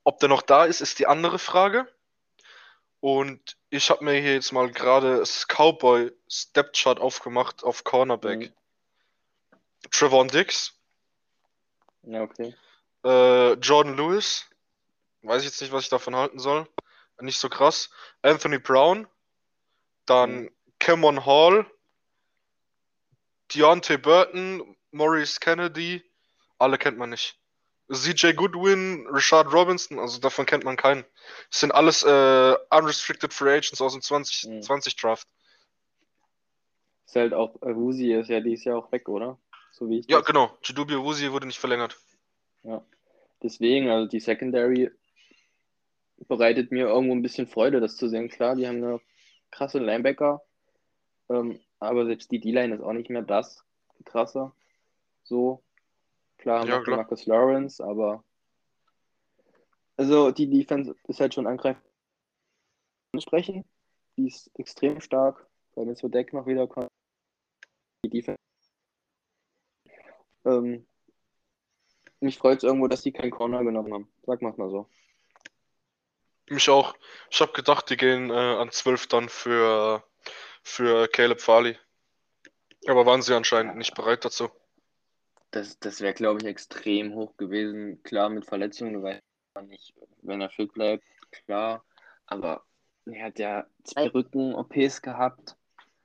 Ob 0.03 0.19
der 0.19 0.29
noch 0.29 0.41
da 0.41 0.65
ist, 0.65 0.81
ist 0.81 0.99
die 0.99 1.07
andere 1.07 1.39
Frage. 1.39 1.87
Und 2.99 3.57
ich 3.69 3.89
habe 3.89 4.03
mir 4.03 4.19
hier 4.19 4.33
jetzt 4.33 4.51
mal 4.51 4.69
gerade 4.71 5.17
das 5.17 5.47
Cowboy 5.47 6.11
Step 6.27 6.73
Chart 6.73 6.99
aufgemacht 6.99 7.63
auf 7.63 7.83
Cornerback. 7.83 8.39
Mhm. 8.39 8.53
Trevon 9.91 10.27
Dix, 10.27 10.73
Ja, 12.03 12.23
okay. 12.23 12.55
äh, 13.03 13.53
Jordan 13.53 13.95
Lewis, 13.95 14.49
weiß 15.21 15.43
ich 15.43 15.49
jetzt 15.49 15.61
nicht, 15.61 15.71
was 15.71 15.83
ich 15.83 15.89
davon 15.89 16.15
halten 16.15 16.39
soll. 16.39 16.67
Nicht 17.21 17.39
so 17.39 17.47
krass. 17.49 17.91
Anthony 18.23 18.57
Brown, 18.57 19.07
dann 20.05 20.43
Mhm. 20.43 20.51
Cameron 20.79 21.25
Hall, 21.25 21.65
Deontay 23.53 23.97
Burton, 23.97 24.75
Maurice 24.91 25.39
Kennedy, 25.39 26.03
alle 26.57 26.77
kennt 26.77 26.97
man 26.97 27.11
nicht. 27.11 27.37
CJ 27.91 28.33
Goodwin, 28.33 29.05
Rashad 29.09 29.53
Robinson, 29.53 29.99
also 29.99 30.19
davon 30.19 30.45
kennt 30.45 30.63
man 30.63 30.75
keinen. 30.75 31.05
Das 31.51 31.59
sind 31.59 31.71
alles 31.71 32.03
äh, 32.03 32.55
unrestricted 32.71 33.31
free 33.31 33.57
agents 33.57 33.79
aus 33.79 33.93
dem 33.93 34.01
2020 34.01 34.95
Draft. 34.95 35.27
Ist 37.05 37.15
halt 37.15 37.33
auch, 37.33 37.61
Husi 37.61 38.13
ist 38.13 38.29
ja 38.29 38.39
dieses 38.39 38.65
Jahr 38.65 38.77
auch 38.79 38.91
weg, 38.91 39.07
oder? 39.07 39.37
So 39.71 39.87
wie 39.87 39.99
ich 39.99 40.09
Ja, 40.09 40.21
genau. 40.21 40.57
Jadubia 40.63 40.97
Wusi 40.97 41.31
wurde 41.31 41.45
nicht 41.45 41.59
verlängert. 41.59 41.97
Deswegen, 43.43 43.89
also 43.89 44.07
die 44.09 44.19
Secondary 44.19 44.89
bereitet 46.27 46.71
mir 46.71 46.87
irgendwo 46.87 47.13
ein 47.13 47.21
bisschen 47.21 47.45
Freude, 47.45 47.79
das 47.79 47.97
zu 47.97 48.07
sehen. 48.07 48.29
Klar, 48.29 48.55
die 48.55 48.67
haben 48.67 48.83
eine 48.83 49.01
krasse 49.51 49.79
Linebacker, 49.79 50.41
ähm, 51.29 51.59
aber 51.79 52.05
selbst 52.05 52.31
die 52.31 52.39
D-Line 52.39 52.75
ist 52.75 52.81
auch 52.81 52.93
nicht 52.93 53.09
mehr 53.09 53.21
das 53.21 53.63
krasse. 54.05 54.51
So, 55.23 55.63
klar 56.37 56.61
haben 56.61 56.69
Ja, 56.69 56.77
wir 56.77 56.83
klar. 56.83 56.97
Marcus 56.97 57.25
Lawrence, 57.25 57.83
aber 57.83 58.23
also 59.97 60.31
die 60.31 60.49
Defense 60.49 60.95
ist 61.07 61.19
halt 61.19 61.33
schon 61.33 61.47
angreifbar. 61.47 61.83
Sprechen, 63.17 63.63
die 64.17 64.27
ist 64.27 64.51
extrem 64.59 64.99
stark, 64.99 65.47
weil 65.75 65.95
so 65.95 66.09
Deck 66.09 66.33
noch 66.33 66.45
wieder 66.47 66.67
kommt. 66.67 66.89
Die 68.03 68.09
Defense. 68.09 68.37
Ähm, 70.43 70.85
mich 72.19 72.37
freut 72.37 72.57
es 72.57 72.63
irgendwo, 72.63 72.87
dass 72.87 73.01
die 73.03 73.13
keinen 73.13 73.31
Corner 73.31 73.63
genommen 73.63 73.93
haben. 73.93 74.11
Sag 74.23 74.41
mal 74.41 74.53
mal 74.57 74.69
so. 74.69 74.89
Mich 76.49 76.69
auch. 76.69 76.95
Ich 77.31 77.41
habe 77.41 77.53
gedacht, 77.53 77.89
die 77.89 77.97
gehen 77.97 78.29
äh, 78.29 78.33
an 78.33 78.69
12 78.69 79.07
dann 79.07 79.29
für, 79.29 80.03
für 80.65 81.07
Caleb 81.07 81.39
Farley. 81.39 81.77
Aber 82.87 83.05
waren 83.05 83.21
sie 83.21 83.33
anscheinend 83.35 83.77
nicht 83.77 83.95
bereit 83.95 84.25
dazu. 84.25 84.49
Das, 85.51 85.79
das 85.79 86.01
wäre, 86.01 86.13
glaube 86.13 86.41
ich, 86.41 86.47
extrem 86.47 87.13
hoch 87.13 87.37
gewesen. 87.37 88.01
Klar, 88.03 88.29
mit 88.29 88.45
Verletzungen 88.45 89.01
weiß 89.01 89.21
man 89.53 89.67
nicht, 89.67 89.93
wenn 90.21 90.41
er 90.41 90.49
fit 90.49 90.73
bleibt, 90.73 91.03
klar. 91.31 91.85
Aber 92.25 92.65
er 93.05 93.25
hat 93.25 93.39
ja 93.39 93.65
zwei 93.83 94.07
Rücken-OPs 94.07 95.01
gehabt. 95.01 95.55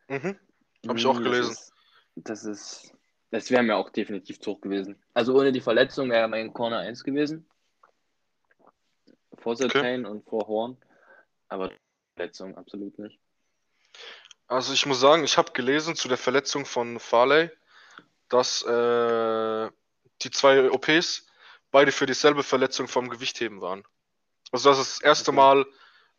Mhm. 0.09 0.39
Hab 0.87 0.97
ich 0.97 1.07
auch 1.07 1.19
Mm, 1.19 1.25
gelesen. 1.25 1.51
Das 1.51 1.59
ist, 1.59 1.73
das, 2.15 2.45
ist, 2.45 2.95
das 3.31 3.51
wäre 3.51 3.63
mir 3.63 3.77
auch 3.77 3.91
definitiv 3.91 4.41
zu 4.41 4.53
hoch 4.53 4.61
gewesen. 4.61 5.03
Also 5.15 5.37
ohne 5.37 5.53
die 5.53 5.61
Verletzung 5.61 6.11
wäre 6.11 6.21
er 6.21 6.29
mein 6.29 6.53
Corner 6.53 6.79
1 6.79 7.03
gewesen. 7.03 7.49
Vor 9.35 9.57
Sertain 9.57 10.05
und 10.05 10.25
vor 10.29 10.47
Horn. 10.47 10.77
Aber 11.49 11.73
Verletzung 12.15 12.57
absolut 12.57 12.99
nicht. 12.99 13.19
Also 14.51 14.73
ich 14.73 14.85
muss 14.85 14.99
sagen, 14.99 15.23
ich 15.23 15.39
habe 15.39 15.53
gelesen 15.53 15.95
zu 15.95 16.09
der 16.09 16.19
Verletzung 16.19 16.67
von 16.67 16.99
Farley, 16.99 17.51
dass 18.29 18.63
äh, 18.63 19.71
die 20.23 20.31
zwei 20.33 20.69
OPs 20.73 21.27
beide 21.71 21.93
für 21.93 22.07
dieselbe 22.07 22.43
Verletzung 22.43 22.89
vom 22.89 23.09
Gewichtheben 23.11 23.61
waren. 23.61 23.85
Also 24.51 24.69
dass 24.69 24.79
er 24.79 24.81
das 24.81 25.01
erste. 25.03 25.31
Mal 25.31 25.67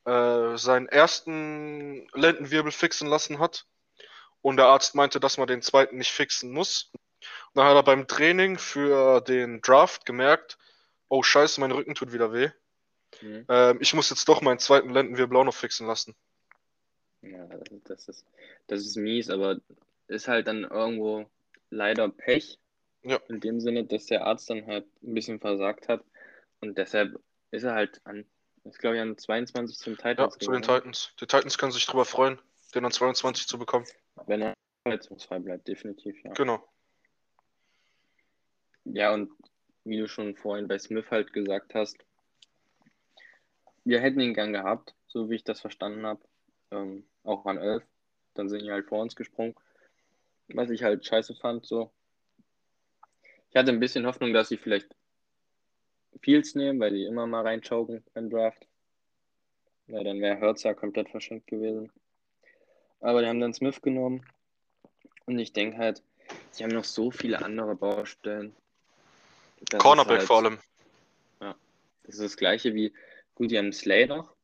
äh, 0.05 0.57
seinen 0.57 0.87
ersten 0.87 2.07
Lendenwirbel 2.13 2.71
fixen 2.71 3.09
lassen 3.09 3.37
hat 3.39 3.65
und 4.41 4.55
der 4.55 4.67
Arzt 4.67 4.95
meinte, 4.95 5.19
dass 5.19 5.37
man 5.37 5.47
den 5.47 5.61
zweiten 5.61 5.97
nicht 5.97 6.11
fixen 6.11 6.51
muss. 6.51 6.89
Und 6.93 7.55
dann 7.55 7.65
hat 7.65 7.75
er 7.75 7.83
beim 7.83 8.07
Training 8.07 8.57
für 8.57 9.19
den 9.19 9.61
Draft 9.61 10.05
gemerkt, 10.05 10.57
oh 11.09 11.21
scheiße, 11.21 11.59
mein 11.59 11.73
Rücken 11.73 11.95
tut 11.95 12.13
wieder 12.13 12.31
weh. 12.31 12.49
Mhm. 13.19 13.45
Ähm, 13.49 13.77
ich 13.81 13.93
muss 13.93 14.09
jetzt 14.09 14.29
doch 14.29 14.41
meinen 14.41 14.59
zweiten 14.59 14.89
Lendenwirbel 14.89 15.35
auch 15.35 15.43
noch 15.43 15.53
fixen 15.53 15.85
lassen. 15.85 16.15
Ja, 17.21 17.47
das 17.85 18.07
ist, 18.07 18.25
das 18.67 18.81
ist 18.81 18.95
mies, 18.95 19.29
aber 19.29 19.59
ist 20.07 20.27
halt 20.27 20.47
dann 20.47 20.63
irgendwo 20.63 21.25
leider 21.69 22.09
Pech. 22.09 22.57
Ja. 23.03 23.17
In 23.29 23.39
dem 23.39 23.59
Sinne, 23.59 23.85
dass 23.85 24.05
der 24.05 24.25
Arzt 24.25 24.49
dann 24.49 24.65
halt 24.67 24.85
ein 25.03 25.13
bisschen 25.13 25.39
versagt 25.39 25.87
hat. 25.87 26.03
Und 26.59 26.77
deshalb 26.77 27.19
ist 27.51 27.63
er 27.63 27.73
halt 27.73 28.01
an, 28.05 28.25
ist 28.63 28.79
glaube 28.79 28.97
ich 28.97 29.01
an 29.01 29.17
22 29.17 29.77
zum 29.77 29.93
Ja, 29.93 30.09
Titans 30.09 30.33
zu 30.37 30.51
den 30.51 30.61
gegangen. 30.61 30.79
Titans. 30.79 31.13
Die 31.19 31.25
Titans 31.25 31.57
können 31.57 31.71
sich 31.71 31.85
drüber 31.85 32.05
freuen. 32.05 32.39
den 32.75 32.85
an 32.85 32.91
22 32.91 33.47
zu 33.47 33.57
bekommen. 33.57 33.85
Wenn 34.27 34.41
er 34.41 34.53
verletzungsfrei 34.83 35.39
bleibt, 35.39 35.67
definitiv, 35.67 36.23
ja. 36.23 36.31
Genau. 36.33 36.65
Ja, 38.85 39.13
und 39.13 39.31
wie 39.83 39.97
du 39.97 40.07
schon 40.07 40.35
vorhin 40.35 40.67
bei 40.67 40.77
Smith 40.79 41.05
halt 41.09 41.33
gesagt 41.33 41.73
hast, 41.75 41.97
wir 43.83 43.99
hätten 43.99 44.19
ihn 44.19 44.33
gern 44.33 44.53
gehabt, 44.53 44.93
so 45.07 45.29
wie 45.29 45.35
ich 45.35 45.43
das 45.43 45.59
verstanden 45.59 46.05
habe. 46.05 46.21
Ähm, 46.71 47.05
auch 47.23 47.45
an 47.45 47.57
11. 47.57 47.83
Dann 48.33 48.49
sind 48.49 48.63
die 48.63 48.71
halt 48.71 48.87
vor 48.87 49.01
uns 49.01 49.15
gesprungen. 49.15 49.55
Was 50.47 50.69
ich 50.69 50.83
halt 50.83 51.05
scheiße 51.05 51.35
fand, 51.35 51.65
so. 51.65 51.91
Ich 53.49 53.55
hatte 53.55 53.71
ein 53.71 53.79
bisschen 53.79 54.05
Hoffnung, 54.05 54.33
dass 54.33 54.49
sie 54.49 54.57
vielleicht 54.57 54.95
Fields 56.21 56.55
nehmen, 56.55 56.79
weil 56.79 56.91
die 56.93 57.05
immer 57.05 57.27
mal 57.27 57.41
reinschauken 57.41 58.03
beim 58.13 58.29
Draft. 58.29 58.67
Ja, 59.87 60.03
dann 60.03 60.21
wäre 60.21 60.37
Hertz 60.37 60.63
ja 60.63 60.73
komplett 60.73 61.09
verschenkt 61.09 61.47
gewesen. 61.47 61.91
Aber 63.01 63.21
die 63.21 63.27
haben 63.27 63.39
dann 63.39 63.53
Smith 63.53 63.81
genommen. 63.81 64.25
Und 65.25 65.39
ich 65.39 65.53
denke 65.53 65.77
halt, 65.77 66.01
sie 66.51 66.63
haben 66.63 66.71
noch 66.71 66.83
so 66.83 67.11
viele 67.11 67.43
andere 67.43 67.75
Baustellen. 67.75 68.55
Das 69.69 69.81
Cornerback 69.81 70.19
halt- 70.19 70.27
vor 70.27 70.37
allem. 70.43 70.59
Das 72.03 72.15
ist 72.15 72.23
das 72.23 72.37
gleiche 72.37 72.73
wie, 72.73 72.93
gut, 73.35 73.51
die 73.51 73.57
haben 73.57 73.71
Slay 73.71 74.05
noch. 74.05 74.35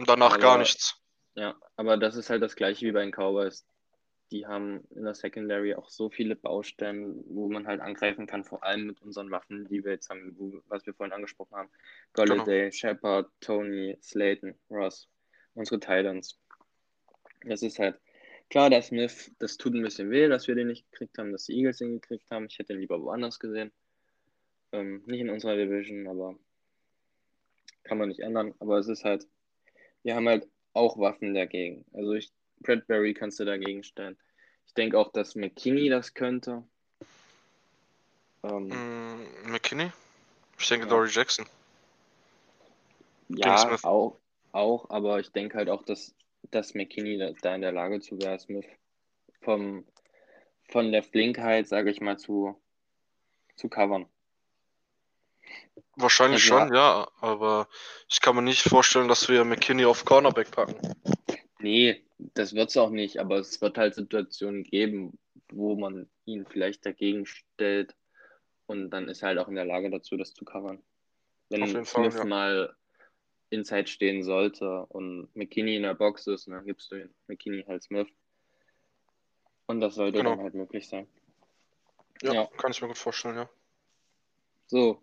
Und 0.00 0.08
danach 0.08 0.38
gar 0.40 0.52
aber- 0.52 0.60
nichts. 0.60 0.96
Ja, 1.34 1.54
aber 1.76 1.98
das 1.98 2.16
ist 2.16 2.30
halt 2.30 2.42
das 2.42 2.56
gleiche 2.56 2.86
wie 2.86 2.92
bei 2.92 3.02
den 3.02 3.12
Cowboys. 3.12 3.66
Die 4.30 4.46
haben 4.46 4.82
in 4.94 5.04
der 5.04 5.14
Secondary 5.14 5.74
auch 5.74 5.90
so 5.90 6.08
viele 6.08 6.36
Baustellen, 6.36 7.22
wo 7.26 7.50
man 7.50 7.66
halt 7.66 7.82
angreifen 7.82 8.26
kann, 8.26 8.42
vor 8.42 8.64
allem 8.64 8.86
mit 8.86 9.02
unseren 9.02 9.30
Waffen, 9.30 9.68
die 9.68 9.84
wir 9.84 9.92
jetzt 9.92 10.08
haben, 10.08 10.34
wo, 10.38 10.62
was 10.68 10.86
wir 10.86 10.94
vorhin 10.94 11.12
angesprochen 11.12 11.54
haben. 11.54 11.70
Golladay, 12.14 12.72
Shepard, 12.72 13.28
Tony, 13.40 13.98
Slayton, 14.00 14.54
Ross, 14.70 15.06
unsere 15.52 15.78
Titans. 15.78 16.38
Das 17.44 17.62
ist 17.62 17.78
halt, 17.78 18.00
klar, 18.48 18.70
der 18.70 18.80
Smith, 18.80 19.30
das 19.38 19.58
tut 19.58 19.74
ein 19.74 19.82
bisschen 19.82 20.10
weh, 20.10 20.28
dass 20.28 20.48
wir 20.48 20.54
den 20.54 20.68
nicht 20.68 20.90
gekriegt 20.90 21.18
haben, 21.18 21.32
dass 21.32 21.44
die 21.44 21.58
Eagles 21.58 21.82
ihn 21.82 22.00
gekriegt 22.00 22.30
haben. 22.30 22.46
Ich 22.46 22.58
hätte 22.58 22.72
ihn 22.72 22.80
lieber 22.80 23.02
woanders 23.02 23.38
gesehen. 23.38 23.70
Ähm, 24.72 25.02
nicht 25.04 25.20
in 25.20 25.28
unserer 25.28 25.56
Division, 25.56 26.08
aber 26.08 26.38
kann 27.84 27.98
man 27.98 28.08
nicht 28.08 28.20
ändern. 28.20 28.54
Aber 28.60 28.78
es 28.78 28.88
ist 28.88 29.04
halt, 29.04 29.26
wir 30.02 30.14
haben 30.14 30.28
halt 30.28 30.48
auch 30.72 30.98
Waffen 30.98 31.34
dagegen. 31.34 31.84
Also 31.92 32.12
ich, 32.14 32.30
Bradbury 32.60 33.14
kannst 33.14 33.40
du 33.40 33.44
dagegen 33.44 33.82
stellen. 33.82 34.16
Ich 34.66 34.74
denke 34.74 34.98
auch, 34.98 35.12
dass 35.12 35.34
McKinney 35.34 35.88
das 35.88 36.14
könnte. 36.14 36.64
Ähm, 38.42 38.68
Mm, 38.68 39.50
McKinney? 39.50 39.90
Ich 40.58 40.68
denke 40.68 40.86
Ja. 40.86 40.90
Dory 40.90 41.08
Jackson. 41.10 41.46
ja, 43.28 43.78
auch, 43.82 44.16
auch, 44.52 44.90
aber 44.90 45.20
ich 45.20 45.30
denke 45.32 45.56
halt 45.56 45.70
auch, 45.70 45.84
dass, 45.84 46.14
dass 46.50 46.74
McKinney 46.74 47.18
da, 47.18 47.32
da 47.42 47.54
in 47.54 47.62
der 47.62 47.72
Lage 47.72 48.00
zu 48.00 48.20
wäre, 48.20 48.38
Smith 48.38 48.66
vom, 49.42 49.84
von 50.68 50.92
der 50.92 51.02
Flinkheit, 51.02 51.68
sage 51.68 51.90
ich 51.90 52.00
mal, 52.00 52.18
zu, 52.18 52.60
zu 53.56 53.68
covern. 53.68 54.06
Wahrscheinlich 55.96 56.50
Also, 56.50 56.66
schon, 56.66 56.74
ja, 56.74 57.08
aber 57.20 57.68
ich 58.08 58.20
kann 58.20 58.36
mir 58.36 58.42
nicht 58.42 58.62
vorstellen, 58.62 59.08
dass 59.08 59.28
wir 59.28 59.44
McKinney 59.44 59.84
auf 59.84 60.04
Cornerback 60.04 60.50
packen. 60.50 60.76
Nee, 61.58 62.04
das 62.18 62.54
wird 62.54 62.70
es 62.70 62.76
auch 62.76 62.90
nicht, 62.90 63.18
aber 63.18 63.38
es 63.38 63.60
wird 63.60 63.76
halt 63.76 63.94
Situationen 63.94 64.64
geben, 64.64 65.18
wo 65.50 65.76
man 65.76 66.08
ihn 66.24 66.46
vielleicht 66.46 66.86
dagegen 66.86 67.26
stellt 67.26 67.94
und 68.66 68.90
dann 68.90 69.08
ist 69.08 69.22
er 69.22 69.28
halt 69.28 69.38
auch 69.38 69.48
in 69.48 69.56
der 69.56 69.64
Lage 69.64 69.90
dazu, 69.90 70.16
das 70.16 70.32
zu 70.32 70.44
covern. 70.44 70.82
Wenn 71.50 71.66
jeden 71.66 71.84
Fall, 71.84 72.10
Smith 72.10 72.20
ja. 72.20 72.24
mal 72.24 72.76
Inside 73.50 73.88
stehen 73.88 74.22
sollte 74.22 74.86
und 74.86 75.28
McKinney 75.34 75.76
in 75.76 75.82
der 75.82 75.94
Box 75.94 76.26
ist, 76.28 76.46
dann 76.46 76.64
gibst 76.64 76.90
du 76.92 76.96
ihn 76.96 77.14
McKinney 77.26 77.64
halt 77.64 77.82
Smith. 77.82 78.08
Und 79.66 79.80
das 79.80 79.96
sollte 79.96 80.18
Genau. 80.18 80.30
dann 80.30 80.40
halt 80.42 80.54
möglich 80.54 80.88
sein. 80.88 81.08
Ja, 82.22 82.32
Ja. 82.32 82.46
kann 82.58 82.70
ich 82.70 82.80
mir 82.80 82.88
gut 82.88 82.98
vorstellen, 82.98 83.36
ja. 83.36 83.50
So, 84.66 85.02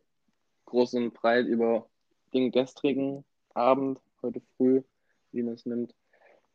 groß 0.67 0.93
und 0.95 1.13
breit 1.13 1.47
über 1.47 1.89
den 2.33 2.51
gestrigen 2.51 3.25
Abend, 3.53 3.99
heute 4.21 4.41
früh, 4.55 4.83
wie 5.31 5.41
man 5.41 5.55
es 5.55 5.65
nimmt, 5.65 5.95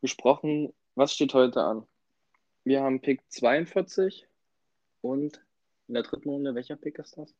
gesprochen. 0.01 0.73
Was 0.95 1.13
steht 1.13 1.33
heute 1.33 1.61
an? 1.61 1.85
Wir 2.63 2.81
haben 2.81 3.01
Pick 3.01 3.21
42 3.29 4.27
und 5.01 5.43
in 5.87 5.95
der 5.95 6.03
dritten 6.03 6.29
Runde, 6.29 6.55
welcher 6.55 6.77
Pick 6.77 6.99
ist 6.99 7.17
das? 7.17 7.33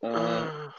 Äh, 0.00 0.70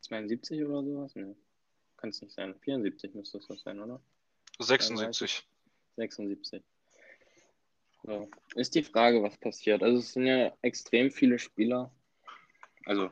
72 0.00 0.64
oder 0.64 0.82
sowas? 0.82 1.14
Nee, 1.14 1.34
kann 1.98 2.10
es 2.10 2.22
nicht 2.22 2.32
sein. 2.34 2.54
74 2.60 3.14
müsste 3.14 3.38
es 3.38 3.46
sein, 3.62 3.80
oder? 3.80 4.00
76. 4.58 5.46
76. 5.96 6.62
So. 8.04 8.28
Ist 8.54 8.74
die 8.74 8.82
Frage, 8.82 9.22
was 9.22 9.36
passiert. 9.36 9.82
Also 9.82 9.98
es 9.98 10.12
sind 10.12 10.26
ja 10.26 10.52
extrem 10.62 11.10
viele 11.10 11.38
Spieler. 11.38 11.90
Also 12.86 13.10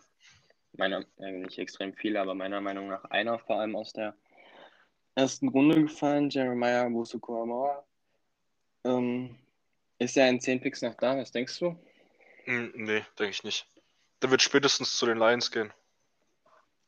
meiner, 0.72 1.04
äh, 1.18 1.32
nicht 1.32 1.58
extrem 1.58 1.92
viele, 1.94 2.20
aber 2.20 2.34
meiner 2.34 2.60
Meinung 2.60 2.88
nach 2.88 3.04
einer 3.04 3.38
vor 3.38 3.60
allem 3.60 3.76
aus 3.76 3.92
der 3.92 4.16
ersten 5.14 5.48
Runde 5.48 5.82
gefallen, 5.82 6.30
Jeremiah 6.30 6.90
Wusu-Koramoa. 6.90 7.84
Ähm, 8.84 9.36
ist 9.98 10.16
er 10.16 10.28
in 10.28 10.40
10 10.40 10.60
Picks 10.60 10.82
noch 10.82 10.94
da? 10.94 11.16
Was 11.16 11.32
denkst 11.32 11.58
du? 11.58 11.78
Hm, 12.44 12.72
nee, 12.74 13.04
denke 13.18 13.30
ich 13.30 13.44
nicht. 13.44 13.66
Der 14.22 14.30
wird 14.30 14.42
spätestens 14.42 14.96
zu 14.96 15.06
den 15.06 15.18
Lions 15.18 15.50
gehen. 15.50 15.72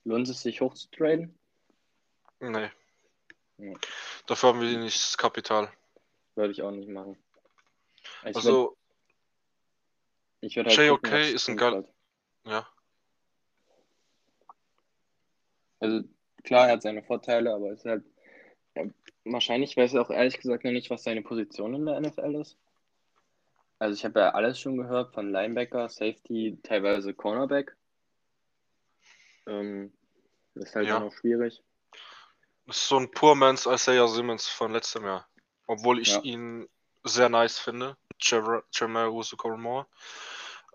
Lohnt 0.05 0.29
es 0.29 0.43
sich 0.43 0.61
hoch 0.61 0.75
Nee. 2.41 2.71
Ja. 3.59 3.75
Dafür 4.27 4.51
haben 4.51 4.61
wir 4.61 4.79
nicht 4.79 4.97
das 4.97 5.19
Kapital. 5.19 5.73
Würde 6.35 6.53
ich 6.53 6.63
auch 6.63 6.71
nicht 6.71 6.89
machen. 6.89 7.17
Ich 8.21 8.25
würde 8.27 8.37
Also, 8.37 8.77
ich 10.41 10.57
würd 10.57 10.69
halt 10.69 10.79
JOK 10.79 11.03
gucken, 11.03 11.21
ist 11.21 11.49
ein 11.49 11.57
geil- 11.57 11.73
halt- 11.75 11.89
ja. 12.45 12.69
Also 15.81 16.03
klar, 16.45 16.67
er 16.69 16.73
hat 16.75 16.83
seine 16.83 17.03
Vorteile, 17.03 17.53
aber 17.55 17.71
es 17.71 17.81
ist 17.81 17.87
halt 17.87 18.05
wahrscheinlich 19.25 19.77
weiß 19.77 19.95
er 19.95 20.03
auch 20.03 20.11
ehrlich 20.11 20.39
gesagt 20.41 20.65
noch 20.65 20.71
nicht, 20.71 20.91
was 20.91 21.03
seine 21.03 21.23
Position 21.23 21.75
in 21.75 21.87
der 21.87 21.97
NFL 22.01 22.35
ist. 22.37 22.57
Also 23.81 23.95
ich 23.95 24.05
habe 24.05 24.21
ja 24.21 24.31
alles 24.31 24.59
schon 24.59 24.77
gehört 24.77 25.13
von 25.13 25.31
Linebacker, 25.31 25.89
Safety, 25.89 26.59
teilweise 26.63 27.13
Cornerback. 27.15 27.77
Ähm, 29.47 29.93
ist 30.55 30.75
halt 30.75 30.87
Ja. 30.87 30.95
dann 30.95 31.09
auch 31.09 31.13
schwierig. 31.13 31.63
Ist 32.69 32.87
so 32.87 32.99
ein 32.99 33.11
Poor 33.11 33.35
Man's 33.35 33.67
Isaiah 33.67 34.07
Simmons 34.09 34.47
von 34.47 34.73
letztem 34.73 35.05
Jahr. 35.05 35.27
Obwohl 35.67 36.01
ich 36.01 36.09
Ja. 36.09 36.21
ihn 36.21 36.69
sehr 37.03 37.29
nice 37.29 37.59
finde. 37.59 37.97
Usu-Koromor. 39.11 39.87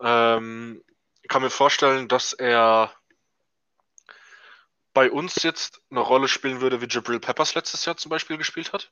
Ähm, 0.00 0.82
kann 1.28 1.42
mir 1.42 1.50
vorstellen, 1.50 2.08
dass 2.08 2.32
er 2.32 2.92
bei 4.92 5.10
uns 5.10 5.42
jetzt 5.42 5.82
eine 5.90 6.00
Rolle 6.00 6.28
spielen 6.28 6.60
würde, 6.60 6.80
wie 6.80 6.88
Jabril 6.88 7.20
Peppers 7.20 7.54
letztes 7.54 7.84
Jahr 7.84 7.96
zum 7.96 8.10
Beispiel 8.10 8.38
gespielt 8.38 8.72
hat. 8.72 8.90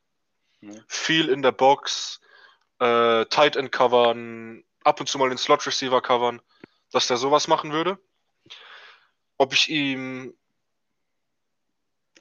Ja. 0.61 0.81
Viel 0.87 1.29
in 1.29 1.43
der 1.43 1.53
Box, 1.53 2.21
äh, 2.79 3.25
Tight 3.27 3.57
End 3.57 3.73
covern, 3.73 4.65
ab 4.85 5.01
und 5.01 5.09
zu 5.09 5.19
mal 5.19 5.29
den 5.29 5.39
Slot 5.39 5.67
Receiver 5.67 6.01
covern, 6.01 6.41
dass 6.93 7.09
der 7.09 7.17
sowas 7.17 7.49
machen 7.49 7.73
würde. 7.73 7.99
Ob 9.39 9.53
ich 9.53 9.69
ihn 9.69 10.37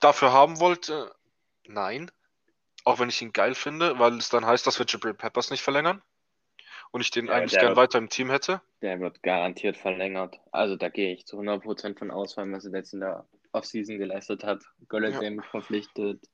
dafür 0.02 0.34
haben 0.34 0.60
wollte, 0.60 1.14
nein. 1.66 2.12
Auch 2.84 3.00
wenn 3.00 3.10
ich 3.10 3.22
ihn 3.22 3.32
geil 3.32 3.54
finde, 3.56 4.00
weil 4.00 4.18
es 4.18 4.30
dann 4.30 4.46
heißt, 4.46 4.66
dass 4.66 4.80
wir 4.80 4.86
Jabril 4.88 5.14
Peppers 5.14 5.52
nicht 5.52 5.62
verlängern. 5.62 6.02
Und 6.92 7.02
ich 7.02 7.12
den 7.12 7.28
Ja, 7.28 7.34
eigentlich 7.36 7.52
gern 7.52 7.68
wird- 7.70 7.78
weiter 7.78 7.98
im 8.00 8.10
Team 8.10 8.30
hätte. 8.30 8.62
Der 8.82 9.00
wird 9.00 9.22
garantiert 9.22 9.78
verlängert. 9.78 10.40
Also 10.52 10.76
da 10.76 10.90
gehe 10.90 11.14
ich 11.14 11.26
zu 11.28 11.38
100% 11.38 12.00
von 12.00 12.10
aus, 12.12 12.36
weil 12.36 12.52
was 12.52 12.66
er 12.66 12.74
jetzt 12.74 12.94
in 12.94 13.02
der 13.02 13.28
Offseason 13.52 14.00
geleistet 14.00 14.44
hat. 14.44 14.64
Golladay 14.90 15.30
mit 15.30 15.46
verpflichtet, 15.46 16.28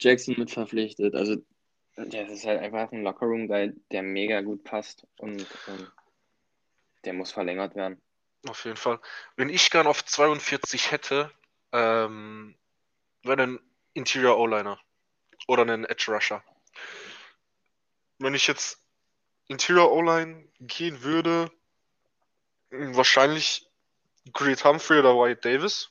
Jackson 0.00 0.36
mit 0.38 0.50
verpflichtet. 0.50 1.14
Also 1.14 1.36
der 1.98 2.28
ist 2.28 2.46
halt 2.46 2.60
einfach 2.60 2.90
ein 2.92 3.02
Lockerroom-Guy, 3.02 3.74
der 3.90 4.02
mega 4.02 4.40
gut 4.40 4.64
passt 4.64 5.06
und 5.18 5.46
ähm, 5.68 5.88
der 7.04 7.12
muss 7.12 7.32
verlängert 7.32 7.74
werden. 7.74 8.00
Auf 8.48 8.64
jeden 8.64 8.76
Fall. 8.76 8.98
Wenn 9.36 9.50
ich 9.50 9.70
gern 9.70 9.86
auf 9.86 10.04
42 10.04 10.90
hätte, 10.92 11.30
ähm, 11.72 12.54
wäre 13.28 13.42
ein 13.42 13.60
Interior 13.94 14.38
O-Liner 14.38 14.78
oder 15.46 15.62
einen 15.62 15.84
Edge 15.84 16.12
Rusher. 16.12 16.42
Wenn 18.18 18.34
ich 18.34 18.46
jetzt 18.46 18.80
Interior 19.48 19.92
O-Line 19.92 20.48
gehen 20.60 21.02
würde, 21.02 21.50
mh, 22.70 22.96
wahrscheinlich 22.96 23.68
Creed 24.32 24.64
Humphrey 24.64 24.98
oder 24.98 25.14
Wyatt 25.14 25.44
Davis. 25.44 25.90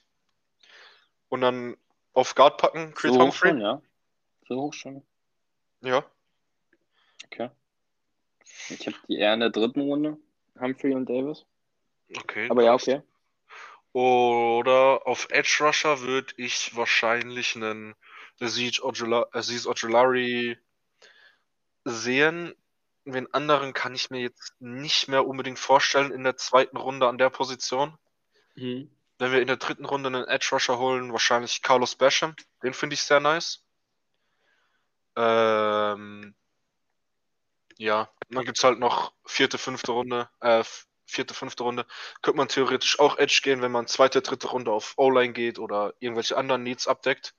Und 1.29 1.41
dann 1.41 1.77
auf 2.13 2.35
Guard 2.35 2.57
packen, 2.57 2.93
Creed 2.93 3.13
so 3.13 3.19
Humphrey. 3.19 3.49
schon, 3.49 3.61
ja. 3.61 3.81
So 4.47 4.61
hoch 4.61 4.73
schon. 4.73 5.03
Ja. 5.81 6.05
Okay. 7.25 7.49
Ich 8.69 8.85
habe 8.87 8.97
die 9.07 9.17
eher 9.17 9.33
in 9.33 9.41
der 9.41 9.49
dritten 9.49 9.81
Runde, 9.81 10.17
Humphrey 10.59 10.93
und 10.93 11.07
Davis. 11.09 11.45
Okay. 12.15 12.49
Aber 12.49 12.63
ja, 12.63 12.73
okay. 12.73 13.01
Oder 13.93 15.07
auf 15.07 15.27
Edge 15.31 15.57
Rusher 15.61 16.01
würde 16.01 16.33
ich 16.37 16.75
wahrscheinlich 16.75 17.55
einen 17.55 17.95
Aziz 18.39 18.79
Ojulari 19.65 20.57
sehen. 21.83 22.53
Den 23.05 23.33
anderen 23.33 23.73
kann 23.73 23.95
ich 23.95 24.09
mir 24.09 24.19
jetzt 24.19 24.53
nicht 24.59 25.07
mehr 25.07 25.25
unbedingt 25.25 25.59
vorstellen 25.59 26.11
in 26.11 26.23
der 26.23 26.35
zweiten 26.35 26.77
Runde 26.77 27.07
an 27.07 27.17
der 27.17 27.29
Position. 27.29 27.97
Mhm. 28.55 28.91
Wenn 29.17 29.31
wir 29.31 29.41
in 29.41 29.47
der 29.47 29.57
dritten 29.57 29.85
Runde 29.85 30.07
einen 30.07 30.27
Edge 30.27 30.49
Rusher 30.51 30.77
holen, 30.77 31.11
wahrscheinlich 31.11 31.61
Carlos 31.61 31.95
Basham. 31.95 32.35
Den 32.61 32.73
finde 32.73 32.95
ich 32.95 33.01
sehr 33.01 33.19
nice. 33.19 33.63
Ähm, 35.15 36.35
ja, 37.77 38.09
und 38.27 38.35
dann 38.35 38.45
gibt 38.45 38.57
es 38.57 38.63
halt 38.63 38.77
noch 38.79 39.13
vierte, 39.25 39.57
fünfte 39.57 39.91
Runde, 39.91 40.29
äh, 40.41 40.63
vierte, 41.07 41.33
fünfte 41.33 41.63
Runde. 41.63 41.85
Könnte 42.21 42.37
man 42.37 42.47
theoretisch 42.47 42.99
auch 42.99 43.17
Edge 43.17 43.39
gehen, 43.43 43.61
wenn 43.61 43.71
man 43.71 43.87
zweite, 43.87 44.21
dritte 44.21 44.47
Runde 44.47 44.71
auf 44.71 44.93
O-Line 44.97 45.33
geht 45.33 45.59
oder 45.59 45.93
irgendwelche 45.99 46.37
anderen 46.37 46.63
Needs 46.63 46.87
abdeckt. 46.87 47.33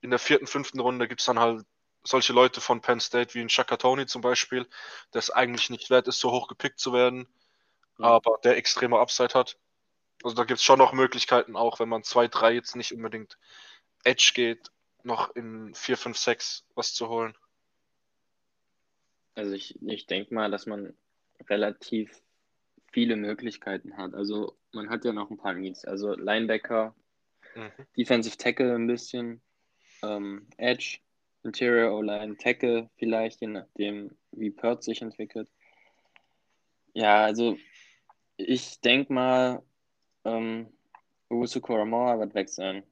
In 0.00 0.10
der 0.10 0.18
vierten, 0.18 0.46
fünften 0.46 0.80
Runde 0.80 1.08
gibt 1.08 1.20
es 1.20 1.26
dann 1.26 1.38
halt 1.38 1.66
solche 2.04 2.32
Leute 2.32 2.60
von 2.60 2.80
Penn 2.80 3.00
State 3.00 3.34
wie 3.34 3.40
ein 3.40 3.48
Shaka 3.50 3.76
Tony 3.76 4.06
zum 4.06 4.22
Beispiel, 4.22 4.66
der 5.12 5.18
es 5.18 5.30
eigentlich 5.30 5.70
nicht 5.70 5.90
wert 5.90 6.08
ist, 6.08 6.20
so 6.20 6.30
hoch 6.30 6.48
gepickt 6.48 6.78
zu 6.78 6.92
werden, 6.92 7.28
Mhm. 7.98 8.04
aber 8.04 8.38
der 8.44 8.56
extreme 8.56 8.98
Upside 8.98 9.34
hat. 9.34 9.58
Also 10.22 10.34
da 10.36 10.44
gibt 10.44 10.58
es 10.60 10.64
schon 10.64 10.78
noch 10.78 10.92
Möglichkeiten, 10.92 11.56
auch 11.56 11.80
wenn 11.80 11.88
man 11.88 12.02
2, 12.04 12.28
3 12.28 12.52
jetzt 12.52 12.76
nicht 12.76 12.92
unbedingt 12.92 13.38
Edge 14.04 14.32
geht, 14.34 14.70
noch 15.02 15.34
in 15.36 15.74
4, 15.74 15.96
5, 15.96 16.16
6 16.16 16.64
was 16.74 16.94
zu 16.94 17.08
holen. 17.08 17.36
Also 19.34 19.52
ich, 19.52 19.80
ich 19.82 20.06
denke 20.06 20.34
mal, 20.34 20.50
dass 20.50 20.66
man 20.66 20.96
relativ 21.48 22.10
viele 22.92 23.16
Möglichkeiten 23.16 23.96
hat. 23.96 24.14
Also 24.14 24.56
man 24.72 24.90
hat 24.90 25.04
ja 25.04 25.12
noch 25.12 25.30
ein 25.30 25.38
paar 25.38 25.54
Needs. 25.54 25.84
Also 25.84 26.14
Linebacker, 26.14 26.94
Mhm. 27.54 27.86
Defensive 27.96 28.36
Tackle 28.36 28.74
ein 28.74 28.86
bisschen, 28.86 29.40
ähm, 30.02 30.46
Edge, 30.56 30.98
Interior 31.42 31.96
O-Line, 31.96 32.36
Tackle 32.36 32.90
vielleicht, 32.96 33.40
je 33.40 33.48
nachdem, 33.48 34.16
wie 34.32 34.50
Perth 34.50 34.82
sich 34.82 35.02
entwickelt. 35.02 35.50
Ja, 36.94 37.24
also 37.24 37.58
ich 38.36 38.80
denke 38.80 39.12
mal, 39.12 39.62
ähm, 40.24 40.72
Koramoa 41.28 42.18
wird 42.18 42.34
weg 42.34 42.48
sein. 42.48 42.82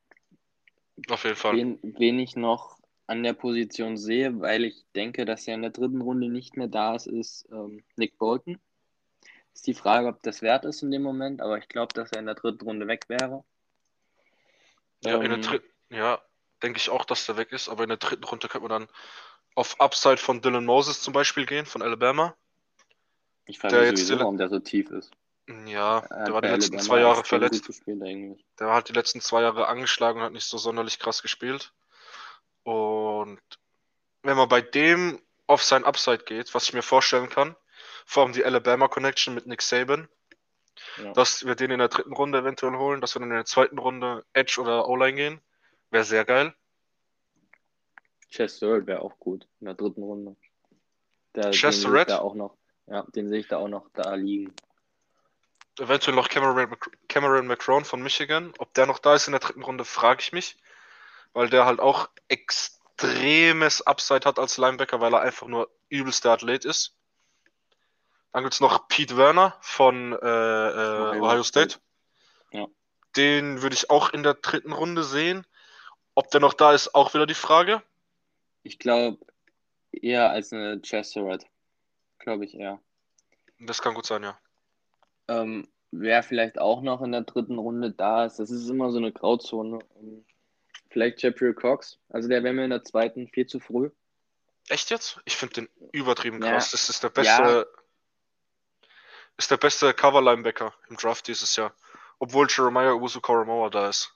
Auf 1.08 1.24
jeden 1.24 1.36
Fall. 1.36 1.56
Wen, 1.56 1.78
wen 1.82 2.18
ich 2.18 2.36
noch 2.36 2.78
an 3.06 3.22
der 3.22 3.34
Position 3.34 3.96
sehe, 3.96 4.40
weil 4.40 4.64
ich 4.64 4.84
denke, 4.94 5.24
dass 5.24 5.46
er 5.46 5.54
in 5.54 5.62
der 5.62 5.70
dritten 5.70 6.00
Runde 6.00 6.28
nicht 6.28 6.56
mehr 6.56 6.68
da 6.68 6.94
ist, 6.94 7.06
ist 7.06 7.48
ähm, 7.52 7.84
Nick 7.96 8.18
Bolton. 8.18 8.58
Ist 9.56 9.66
die 9.66 9.72
Frage, 9.72 10.08
ob 10.08 10.22
das 10.22 10.42
wert 10.42 10.66
ist 10.66 10.82
in 10.82 10.90
dem 10.90 11.00
Moment, 11.00 11.40
aber 11.40 11.56
ich 11.56 11.66
glaube, 11.66 11.94
dass 11.94 12.12
er 12.12 12.18
in 12.18 12.26
der 12.26 12.34
dritten 12.34 12.62
Runde 12.62 12.86
weg 12.88 13.06
wäre. 13.08 13.42
Ja, 15.02 15.14
in 15.14 15.30
der 15.30 15.38
Ähm, 15.38 15.40
dritten, 15.40 15.72
ja, 15.88 16.20
denke 16.62 16.76
ich 16.76 16.90
auch, 16.90 17.06
dass 17.06 17.24
der 17.24 17.38
weg 17.38 17.52
ist, 17.52 17.70
aber 17.70 17.84
in 17.84 17.88
der 17.88 17.96
dritten 17.96 18.24
Runde 18.24 18.48
könnte 18.48 18.68
man 18.68 18.82
dann 18.82 18.88
auf 19.54 19.80
Upside 19.80 20.18
von 20.18 20.42
Dylan 20.42 20.66
Moses 20.66 21.00
zum 21.00 21.14
Beispiel 21.14 21.46
gehen, 21.46 21.64
von 21.64 21.80
Alabama. 21.80 22.36
Ich 23.46 23.58
frage 23.58 23.78
mich 23.78 24.00
sowieso, 24.00 24.18
warum 24.18 24.36
der 24.36 24.50
so 24.50 24.58
tief 24.58 24.90
ist. 24.90 25.10
Ja, 25.64 26.02
hat 26.02 26.26
der 26.26 26.34
war 26.34 26.42
die 26.42 26.48
letzten 26.48 26.74
Alabama 26.74 26.86
zwei 26.86 27.00
Jahre 27.00 27.24
verletzt. 27.24 27.82
Der 27.86 28.66
war 28.66 28.74
halt 28.74 28.90
die 28.90 28.92
letzten 28.92 29.22
zwei 29.22 29.40
Jahre 29.40 29.68
angeschlagen 29.68 30.18
und 30.18 30.26
hat 30.26 30.32
nicht 30.34 30.44
so 30.44 30.58
sonderlich 30.58 30.98
krass 30.98 31.22
gespielt. 31.22 31.72
Und 32.62 33.40
wenn 34.22 34.36
man 34.36 34.50
bei 34.50 34.60
dem 34.60 35.18
auf 35.46 35.62
sein 35.62 35.86
Upside 35.86 36.24
geht, 36.24 36.54
was 36.54 36.64
ich 36.64 36.74
mir 36.74 36.82
vorstellen 36.82 37.30
kann, 37.30 37.56
vor 38.06 38.22
allem 38.22 38.32
die 38.32 38.44
Alabama 38.44 38.88
Connection 38.88 39.34
mit 39.34 39.46
Nick 39.46 39.60
Saban, 39.60 40.08
Ja. 41.02 41.12
dass 41.12 41.44
wir 41.44 41.54
den 41.56 41.70
in 41.72 41.78
der 41.80 41.88
dritten 41.88 42.14
Runde 42.14 42.38
eventuell 42.38 42.76
holen, 42.76 43.00
dass 43.02 43.14
wir 43.14 43.20
dann 43.20 43.30
in 43.30 43.36
der 43.36 43.44
zweiten 43.44 43.78
Runde 43.78 44.24
Edge 44.32 44.58
oder 44.60 44.88
O-Line 44.88 45.14
gehen, 45.16 45.40
wäre 45.90 46.04
sehr 46.04 46.24
geil. 46.24 46.54
Chess 48.30 48.58
Surratt 48.58 48.86
wäre 48.86 49.00
auch 49.02 49.18
gut 49.18 49.46
in 49.60 49.66
der 49.66 49.74
dritten 49.74 50.02
Runde. 50.02 50.36
Der, 51.34 51.50
ich 51.50 51.60
Surratt? 51.60 52.10
da 52.10 52.18
auch 52.20 52.34
noch. 52.34 52.56
Ja, 52.86 53.02
den 53.14 53.28
sehe 53.28 53.40
ich 53.40 53.48
da 53.48 53.58
auch 53.58 53.68
noch 53.68 53.88
da 53.92 54.14
liegen. 54.14 54.54
Eventuell 55.78 56.16
noch 56.16 56.28
Cameron, 56.28 56.70
Mc- 56.70 56.90
Cameron 57.08 57.46
McCrone 57.46 57.84
von 57.84 58.02
Michigan. 58.02 58.52
Ob 58.58 58.72
der 58.74 58.86
noch 58.86 58.98
da 58.98 59.14
ist 59.14 59.26
in 59.26 59.32
der 59.32 59.40
dritten 59.40 59.62
Runde, 59.62 59.84
frage 59.84 60.20
ich 60.22 60.32
mich. 60.32 60.56
Weil 61.34 61.50
der 61.50 61.66
halt 61.66 61.80
auch 61.80 62.08
extremes 62.28 63.82
Upside 63.82 64.26
hat 64.26 64.38
als 64.38 64.56
Linebacker, 64.56 65.00
weil 65.00 65.12
er 65.14 65.20
einfach 65.20 65.46
nur 65.46 65.70
übelster 65.88 66.32
Athlet 66.32 66.64
ist. 66.64 66.95
Dann 68.32 68.42
gibt 68.42 68.54
es 68.54 68.60
noch 68.60 68.88
Pete 68.88 69.16
Werner 69.16 69.56
von 69.60 70.12
äh, 70.12 70.16
äh, 70.16 71.20
Ohio 71.20 71.42
State. 71.42 71.78
Ja. 72.52 72.66
Den 73.16 73.62
würde 73.62 73.74
ich 73.74 73.90
auch 73.90 74.10
in 74.10 74.22
der 74.22 74.34
dritten 74.34 74.72
Runde 74.72 75.04
sehen. 75.04 75.46
Ob 76.14 76.30
der 76.30 76.40
noch 76.40 76.54
da 76.54 76.72
ist, 76.72 76.94
auch 76.94 77.14
wieder 77.14 77.26
die 77.26 77.34
Frage. 77.34 77.82
Ich 78.62 78.78
glaube 78.78 79.18
eher 79.92 80.30
als 80.30 80.52
eine 80.52 80.80
Surratt. 80.82 81.46
Glaube 82.18 82.44
ich 82.44 82.54
eher. 82.54 82.80
Das 83.58 83.80
kann 83.80 83.94
gut 83.94 84.06
sein, 84.06 84.22
ja. 84.22 84.38
Ähm, 85.28 85.68
wer 85.90 86.22
vielleicht 86.22 86.58
auch 86.58 86.82
noch 86.82 87.02
in 87.02 87.12
der 87.12 87.22
dritten 87.22 87.58
Runde 87.58 87.90
da 87.90 88.24
ist, 88.24 88.38
das 88.38 88.50
ist 88.50 88.68
immer 88.68 88.90
so 88.90 88.98
eine 88.98 89.12
Grauzone. 89.12 89.78
Ähm, 89.98 90.24
vielleicht 90.90 91.22
Jeffrey 91.22 91.54
Cox. 91.54 91.98
Also 92.08 92.28
der 92.28 92.42
wäre 92.42 92.54
mir 92.54 92.64
in 92.64 92.70
der 92.70 92.84
zweiten 92.84 93.28
viel 93.28 93.46
zu 93.46 93.60
früh. 93.60 93.90
Echt 94.68 94.90
jetzt? 94.90 95.20
Ich 95.24 95.36
finde 95.36 95.54
den 95.54 95.68
übertrieben 95.92 96.42
Ja. 96.42 96.52
krass. 96.52 96.70
Das 96.70 96.88
ist 96.88 97.02
der 97.02 97.10
beste, 97.10 97.68
ist 99.36 99.50
der 99.50 99.56
beste 99.56 99.92
Cover-Linebacker 99.92 100.72
im 100.88 100.96
Draft 100.96 101.28
dieses 101.28 101.56
Jahr. 101.56 101.74
Obwohl 102.18 102.46
Jeremiah 102.48 102.92
Owusu 102.92 103.20
Koramoa 103.20 103.68
da 103.70 103.88
ist. 103.88 104.14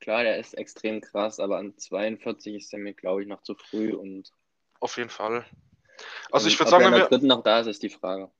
Klar, 0.00 0.22
der 0.22 0.38
ist 0.38 0.54
extrem 0.54 1.00
krass, 1.00 1.40
aber 1.40 1.58
an 1.58 1.76
42 1.76 2.56
ist 2.56 2.72
er 2.72 2.78
mir, 2.78 2.94
glaube 2.94 3.22
ich, 3.22 3.28
noch 3.28 3.42
zu 3.42 3.54
früh. 3.54 3.94
Und 3.94 4.32
Auf 4.80 4.96
jeden 4.96 5.10
Fall. 5.10 5.44
Also 6.30 6.48
ich 6.48 6.58
würde 6.58 6.70
sagen, 6.70 6.84
wenn 6.84 6.94
wir, 6.94 7.06
dritten 7.06 7.26
noch 7.26 7.42
da 7.42 7.60
ist, 7.60 7.66
ist 7.66 7.82
die 7.82 7.88
Frage. 7.88 8.30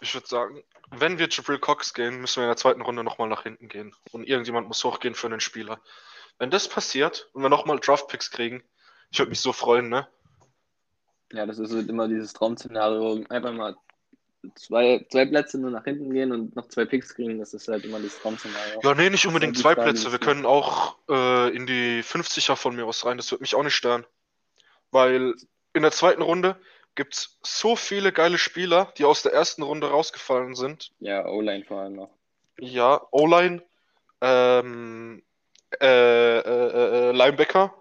ich 0.00 0.12
würde 0.14 0.26
sagen, 0.26 0.62
wenn 0.90 1.18
wir 1.18 1.28
Jabril 1.28 1.58
Cox 1.58 1.94
gehen, 1.94 2.20
müssen 2.20 2.36
wir 2.36 2.44
in 2.44 2.50
der 2.50 2.56
zweiten 2.56 2.82
Runde 2.82 3.04
nochmal 3.04 3.28
nach 3.28 3.44
hinten 3.44 3.68
gehen. 3.68 3.94
Und 4.12 4.24
irgendjemand 4.24 4.68
muss 4.68 4.84
hochgehen 4.84 5.14
für 5.14 5.26
einen 5.26 5.40
Spieler. 5.40 5.80
Wenn 6.38 6.50
das 6.50 6.68
passiert 6.68 7.30
und 7.32 7.42
wir 7.42 7.48
nochmal 7.48 7.78
Draft-Picks 7.78 8.30
kriegen, 8.30 8.62
ich 9.10 9.18
würde 9.18 9.30
mich 9.30 9.40
so 9.40 9.52
freuen, 9.52 9.88
ne? 9.88 10.08
Ja, 11.32 11.46
das 11.46 11.58
ist 11.58 11.72
halt 11.72 11.88
immer 11.88 12.08
dieses 12.08 12.32
Traum-Szenario. 12.32 13.24
Einfach 13.28 13.52
mal 13.52 13.76
zwei, 14.54 15.04
zwei 15.10 15.26
Plätze 15.26 15.58
nur 15.58 15.70
nach 15.70 15.84
hinten 15.84 16.12
gehen 16.12 16.32
und 16.32 16.56
noch 16.56 16.68
zwei 16.68 16.84
Picks 16.84 17.14
kriegen. 17.14 17.38
Das 17.38 17.54
ist 17.54 17.68
halt 17.68 17.84
immer 17.84 18.00
das 18.00 18.18
Traum-Szenario. 18.20 18.80
Ja, 18.82 18.94
nee, 18.94 19.10
nicht 19.10 19.26
unbedingt 19.26 19.56
zwei 19.56 19.74
Frage, 19.74 19.90
Plätze. 19.92 20.12
Wir 20.12 20.18
können 20.18 20.46
auch 20.46 20.96
äh, 21.08 21.54
in 21.54 21.66
die 21.66 22.02
50er 22.02 22.56
von 22.56 22.76
mir 22.76 22.86
aus 22.86 23.04
rein. 23.04 23.16
Das 23.16 23.30
würde 23.30 23.42
mich 23.42 23.54
auch 23.54 23.62
nicht 23.62 23.74
stören. 23.74 24.04
Weil 24.90 25.34
in 25.72 25.82
der 25.82 25.92
zweiten 25.92 26.22
Runde 26.22 26.56
gibt 26.94 27.14
es 27.14 27.38
so 27.42 27.76
viele 27.76 28.12
geile 28.12 28.38
Spieler, 28.38 28.92
die 28.98 29.04
aus 29.04 29.22
der 29.22 29.32
ersten 29.32 29.62
Runde 29.62 29.88
rausgefallen 29.90 30.54
sind. 30.54 30.92
Ja, 31.00 31.26
O-Line 31.26 31.64
vor 31.64 31.80
allem 31.80 31.96
noch. 31.96 32.10
Ja, 32.58 33.00
O-Line, 33.10 33.62
ähm, 34.20 35.22
äh, 35.80 36.38
äh, 36.38 37.08
äh, 37.08 37.12
Linebacker, 37.12 37.74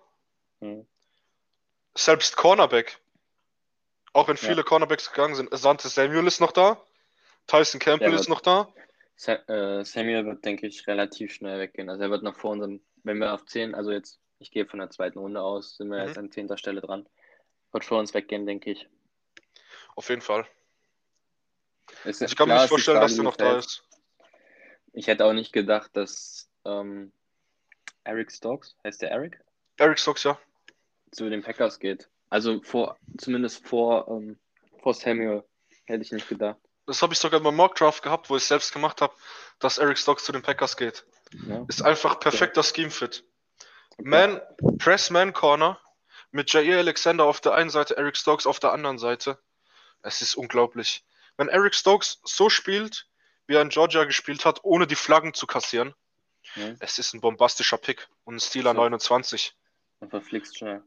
Hm. 0.62 0.86
selbst 1.96 2.38
Cornerback. 2.38 2.98
Auch 4.14 4.28
wenn 4.28 4.36
Ja. 4.36 4.48
viele 4.48 4.64
Cornerbacks 4.64 5.10
gegangen 5.12 5.36
sind. 5.36 5.50
Sante 5.52 5.90
Samuel 5.90 6.28
ist 6.28 6.40
noch 6.40 6.52
da. 6.52 6.82
Tyson 7.48 7.80
Campbell 7.80 8.10
Der 8.12 8.20
ist 8.20 8.28
wird- 8.28 8.30
noch 8.30 8.42
da. 8.42 8.72
Sa 9.16 9.34
äh, 9.34 9.84
Samuel 9.86 10.26
wird, 10.26 10.44
denke 10.46 10.66
ich, 10.68 10.88
relativ 10.88 11.34
schnell 11.34 11.60
weggehen. 11.60 11.90
Also 11.90 12.04
er 12.04 12.10
wird 12.10 12.24
noch 12.24 12.36
vor 12.38 12.52
unserem, 12.52 12.82
wenn 13.04 13.18
wir 13.20 13.34
auf 13.34 13.46
10, 13.46 13.76
also 13.76 13.92
jetzt, 13.92 14.20
ich 14.40 14.50
gehe 14.52 14.66
von 14.66 14.80
der 14.80 14.90
zweiten 14.90 15.20
Runde 15.20 15.42
aus, 15.42 15.78
sind 15.78 15.90
wir 15.90 16.02
Mhm. 16.02 16.08
jetzt 16.08 16.18
an 16.18 16.32
10. 16.32 16.58
Stelle 16.58 16.82
dran. 16.82 17.08
Wird 17.72 17.86
vor 17.86 18.00
uns 18.00 18.14
weggehen, 18.14 18.46
denke 18.46 18.72
ich. 18.72 18.88
Auf 19.96 20.10
jeden 20.10 20.22
Fall. 20.22 20.48
Es 22.06 22.22
Ich 22.22 22.36
kann 22.36 22.48
mir 22.48 22.56
nicht 22.56 22.70
vorstellen, 22.70 23.02
dass 23.02 23.18
wie 23.18 23.22
noch 23.24 23.36
da 23.36 23.58
ist. 23.58 23.84
Ich 24.94 25.08
hätte 25.08 25.26
auch 25.26 25.34
nicht 25.34 25.54
gedacht, 25.54 25.92
dass 25.96 26.50
ähm, 26.66 27.12
Eric 28.04 28.32
Stokes, 28.32 28.76
heißt 28.84 29.02
der 29.02 29.12
Eric, 29.12 29.40
Eric 29.78 30.00
Stokes, 30.00 30.24
ja. 30.24 30.40
zu 31.12 31.30
den 31.30 31.42
Packers 31.44 31.80
geht. 31.80 32.10
Also 32.34 32.64
vor, 32.64 32.98
zumindest 33.16 33.64
vor, 33.68 34.08
ähm, 34.08 34.40
vor 34.82 34.96
Samuel, 34.96 35.44
hätte 35.86 36.02
ich 36.02 36.12
nicht 36.12 36.28
gedacht. 36.28 36.58
Das 36.88 37.00
habe 37.04 37.14
ich 37.14 37.20
sogar 37.20 37.40
beim 37.40 37.56
Mock 37.56 37.76
Draft 37.76 38.02
gehabt, 38.02 38.28
wo 38.28 38.36
ich 38.36 38.42
es 38.42 38.48
selbst 38.48 38.74
gemacht 38.74 39.02
habe, 39.02 39.14
dass 39.60 39.78
Eric 39.78 40.00
Stokes 40.00 40.24
zu 40.24 40.32
den 40.32 40.42
Packers 40.42 40.76
geht. 40.76 41.06
Ja? 41.48 41.64
Ist 41.68 41.84
einfach 41.84 42.20
perfekter 42.20 42.64
Scheme-Fit. 42.64 43.24
Okay. 44.00 44.10
Man, 44.10 44.42
Press 44.80 45.12
Man 45.12 45.34
Corner 45.34 45.80
mit 46.32 46.52
Jair 46.52 46.80
Alexander 46.80 47.26
auf 47.26 47.40
der 47.40 47.54
einen 47.54 47.70
Seite, 47.70 47.98
Eric 47.98 48.18
Stokes 48.18 48.48
auf 48.48 48.60
der 48.60 48.72
anderen 48.72 48.98
Seite. 48.98 49.38
Es 50.02 50.24
ist 50.24 50.34
unglaublich. 50.34 51.06
Wenn 51.38 51.50
Eric 51.50 51.76
Stokes 51.76 52.20
so 52.24 52.50
spielt, 52.50 53.06
wie 53.46 53.54
er 53.54 53.62
in 53.62 53.70
Georgia 53.70 54.06
gespielt 54.06 54.44
hat, 54.44 54.64
ohne 54.64 54.88
die 54.88 54.96
Flaggen 54.96 55.36
zu 55.36 55.46
kassieren, 55.46 55.94
Ja, 56.56 56.74
es 56.80 56.98
ist 56.98 57.14
ein 57.14 57.22
bombastischer 57.22 57.78
Pick 57.78 58.10
und 58.24 58.38
ein 58.38 58.40
Steeler 58.40 58.72
So. 58.72 58.78
29. 58.78 59.56
und 60.00 60.10
verflixt 60.10 60.58
schnell. 60.58 60.82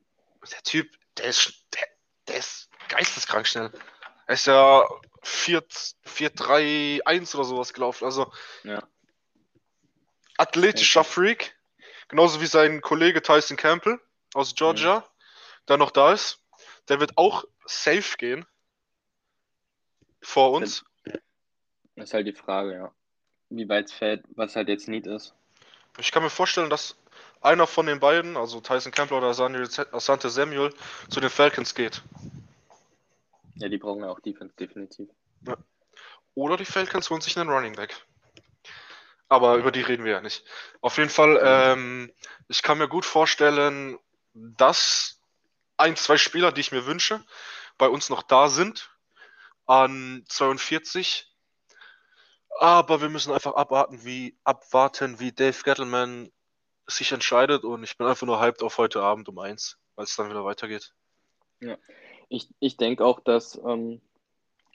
Der 0.50 0.62
Typ, 0.64 0.90
der 1.18 1.26
ist, 1.26 1.52
der, 1.74 1.86
der 2.28 2.36
ist 2.36 2.68
geisteskrank 2.88 3.46
schnell. 3.46 3.72
Er 4.26 4.34
ist 4.34 4.46
ja 4.46 4.86
4-3-1 5.22 7.34
oder 7.34 7.44
sowas 7.44 7.72
gelaufen. 7.72 8.04
Also 8.04 8.32
Ja. 8.62 8.82
athletischer 10.38 11.04
Freak. 11.04 11.56
Genauso 12.08 12.40
wie 12.40 12.46
sein 12.46 12.80
Kollege 12.80 13.22
Tyson 13.22 13.56
Campbell 13.56 14.00
aus 14.34 14.54
Georgia, 14.54 15.04
der 15.68 15.76
noch 15.76 15.90
da 15.90 16.12
ist. 16.12 16.40
Der 16.88 17.00
wird 17.00 17.16
auch 17.16 17.44
safe 17.64 18.16
gehen. 18.16 18.46
Vor 20.22 20.52
uns. 20.52 20.84
Das 21.96 22.08
ist 22.08 22.14
halt 22.14 22.26
die 22.26 22.32
Frage, 22.32 22.74
ja. 22.74 22.94
Wie 23.48 23.68
weit 23.68 23.86
es 23.86 23.92
fällt, 23.92 24.24
was 24.28 24.54
halt 24.54 24.68
jetzt 24.68 24.88
Need 24.88 25.06
ist. 25.06 25.34
Ich 25.98 26.12
kann 26.12 26.22
mir 26.22 26.30
vorstellen, 26.30 26.68
dass 26.68 26.96
einer 27.46 27.66
von 27.66 27.86
den 27.86 28.00
beiden, 28.00 28.36
also 28.36 28.60
Tyson 28.60 28.92
Campbell 28.92 29.18
oder 29.18 29.28
Asante 29.28 30.30
Samuel, 30.30 30.74
zu 31.08 31.20
den 31.20 31.30
Falcons 31.30 31.74
geht. 31.74 32.02
Ja, 33.54 33.68
die 33.68 33.78
brauchen 33.78 34.02
ja 34.02 34.10
auch 34.10 34.20
Defense, 34.20 34.54
definitiv. 34.56 35.08
Oder 36.34 36.56
die 36.58 36.66
Falcons 36.66 37.08
holen 37.08 37.22
sich 37.22 37.38
einen 37.38 37.48
Running 37.48 37.74
Back. 37.74 37.96
Aber 39.28 39.56
über 39.56 39.72
die 39.72 39.80
reden 39.80 40.04
wir 40.04 40.12
ja 40.12 40.20
nicht. 40.20 40.44
Auf 40.80 40.98
jeden 40.98 41.10
Fall, 41.10 41.40
ähm, 41.42 42.12
ich 42.48 42.62
kann 42.62 42.78
mir 42.78 42.88
gut 42.88 43.04
vorstellen, 43.04 43.98
dass 44.34 45.20
ein, 45.78 45.96
zwei 45.96 46.18
Spieler, 46.18 46.52
die 46.52 46.60
ich 46.60 46.72
mir 46.72 46.86
wünsche, 46.86 47.24
bei 47.78 47.88
uns 47.88 48.10
noch 48.10 48.22
da 48.22 48.48
sind 48.48 48.90
an 49.66 50.24
42. 50.28 51.32
Aber 52.60 53.00
wir 53.00 53.08
müssen 53.08 53.32
einfach 53.32 53.54
abwarten, 53.54 54.04
wie, 54.04 54.38
abwarten, 54.44 55.18
wie 55.18 55.32
Dave 55.32 55.62
Gettleman 55.62 56.30
sich 56.86 57.12
entscheidet. 57.12 57.64
Und 57.64 57.82
ich 57.84 57.96
bin 57.96 58.06
einfach 58.06 58.26
nur 58.26 58.40
hyped 58.40 58.62
auf 58.62 58.78
heute 58.78 59.02
Abend 59.02 59.28
um 59.28 59.38
eins, 59.38 59.78
weil 59.94 60.04
es 60.04 60.16
dann 60.16 60.30
wieder 60.30 60.44
weitergeht. 60.44 60.94
Ich, 62.28 62.48
ich 62.60 62.76
denke 62.76 63.04
auch, 63.04 63.20
dass 63.20 63.56
ähm, 63.64 64.00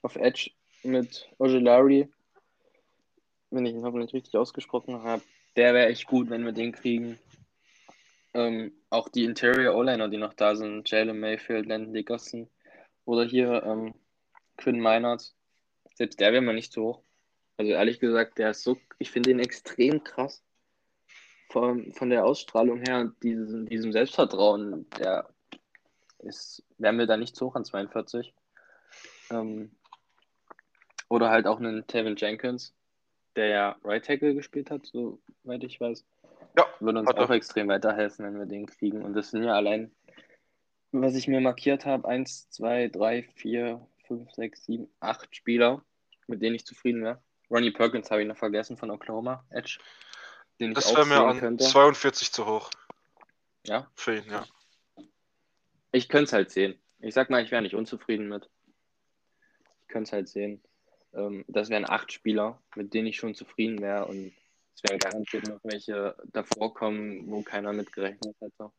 auf 0.02 0.16
Edge 0.16 0.52
mit 0.84 1.30
Ojolari, 1.38 2.10
wenn 3.50 3.66
ich 3.66 3.74
ihn 3.74 3.86
hoffentlich 3.86 4.14
richtig 4.14 4.36
ausgesprochen 4.36 5.04
habe, 5.04 5.22
der 5.56 5.74
wäre 5.74 5.88
echt 5.88 6.08
gut, 6.08 6.30
wenn 6.30 6.46
wir 6.46 6.54
den 6.54 6.72
kriegen. 6.72 7.20
Ähm, 8.34 8.72
auch 8.90 9.10
die 9.10 9.26
Interior 9.26 9.76
O-Liner, 9.76 10.08
die 10.08 10.18
noch 10.18 10.34
da 10.34 10.56
sind, 10.56 10.90
Jalen 10.90 11.20
Mayfield, 11.20 11.66
Landon 11.66 11.94
Dickerson 11.94 12.50
oder 13.04 13.26
hier 13.26 13.64
ähm, 13.64 13.94
Quinn 14.58 14.80
Meinert, 14.80 15.34
selbst 15.96 16.20
der 16.20 16.32
wäre 16.32 16.42
mal 16.42 16.54
nicht 16.54 16.72
so 16.72 16.84
hoch. 16.84 17.04
Also 17.58 17.74
ehrlich 17.74 18.00
gesagt, 18.00 18.38
der 18.38 18.52
ist 18.52 18.64
so, 18.64 18.78
ich 19.00 19.12
finde 19.12 19.32
ihn 19.32 19.40
extrem 19.40 20.04
krass. 20.04 20.42
Von, 21.52 21.92
von 21.94 22.10
der 22.10 22.26
Ausstrahlung 22.26 22.80
her 22.80 23.02
und 23.02 23.22
diesem, 23.24 23.68
diesem 23.68 23.92
Selbstvertrauen, 23.92 24.90
der 24.98 25.28
ist, 26.20 26.64
wären 26.78 26.98
wir 26.98 27.08
da 27.08 27.18
nicht 27.18 27.36
so 27.36 27.48
hoch 27.48 27.56
an 27.56 27.66
42. 27.66 28.34
Ähm, 29.32 29.72
oder 31.10 31.30
halt 31.30 31.48
auch 31.48 31.60
einen 31.60 31.86
Tevin 31.88 32.16
Jenkins, 32.16 32.74
der 33.36 33.48
ja 33.48 33.76
Right 33.84 34.06
Tackle 34.06 34.34
gespielt 34.34 34.72
hat, 34.72 34.86
soweit 34.86 35.64
ich 35.64 35.80
weiß. 35.82 36.06
Ja, 36.58 36.66
Würde 36.80 37.00
uns 37.00 37.10
hat 37.10 37.18
er. 37.18 37.26
auch 37.26 37.30
extrem 37.30 37.68
weiterhelfen, 37.68 38.26
wenn 38.26 38.40
wir 38.40 38.46
den 38.46 38.66
kriegen. 38.66 39.04
Und 39.04 39.14
das 39.14 39.32
sind 39.32 39.44
ja 39.44 39.54
allein, 39.54 39.92
was 40.92 41.16
ich 41.16 41.28
mir 41.28 41.42
markiert 41.42 41.86
habe, 41.86 42.08
1, 42.08 42.50
2, 42.50 42.90
3, 42.90 43.24
4, 43.36 43.86
5, 44.08 44.32
6, 44.32 44.66
7, 44.66 44.90
8 45.00 45.36
Spieler, 45.36 45.84
mit 46.28 46.42
denen 46.42 46.56
ich 46.56 46.66
zufrieden 46.66 47.04
wäre. 47.04 47.22
Ronnie 47.50 47.72
Perkins 47.72 48.10
habe 48.10 48.22
ich 48.22 48.28
noch 48.28 48.38
vergessen 48.38 48.78
von 48.78 48.92
Oklahoma, 48.92 49.44
Edge. 49.50 49.80
Den 50.62 50.72
ich 50.72 50.76
Das 50.76 50.96
wäre 50.96 51.08
mir 51.08 51.20
an 51.20 51.40
könnte. 51.40 51.64
42 51.66 52.32
zu 52.32 52.46
hoch 52.46 52.70
Ja, 53.66 53.90
für 53.96 54.18
ihn, 54.18 54.30
ja. 54.30 54.46
ich 55.92 56.08
könnte 56.08 56.26
es 56.26 56.34
halt 56.34 56.52
sehen. 56.52 56.80
Ich 57.00 57.16
sag 57.16 57.32
mal, 57.32 57.44
ich 57.44 57.50
wäre 57.50 57.64
nicht 57.64 57.74
unzufrieden 57.74 58.30
mit. 58.30 58.48
Ich 59.82 59.88
könnte 59.88 60.10
es 60.10 60.14
halt 60.14 60.30
sehen. 60.30 60.62
Ähm, 61.14 61.44
das 61.48 61.70
wären 61.70 61.90
acht 61.90 62.14
Spieler, 62.14 62.62
mit 62.76 62.94
denen 62.94 63.08
ich 63.08 63.18
schon 63.18 63.34
zufrieden 63.34 63.82
wäre. 63.82 64.06
Und 64.06 64.34
es 64.76 64.84
werden 64.84 65.00
garantiert 65.00 65.48
noch 65.48 65.60
welche 65.64 66.16
davor 66.26 66.76
kommen, 66.76 67.30
wo 67.32 67.42
keiner 67.42 67.74
mitgerechnet 67.74 68.36
hätte. 68.40 68.72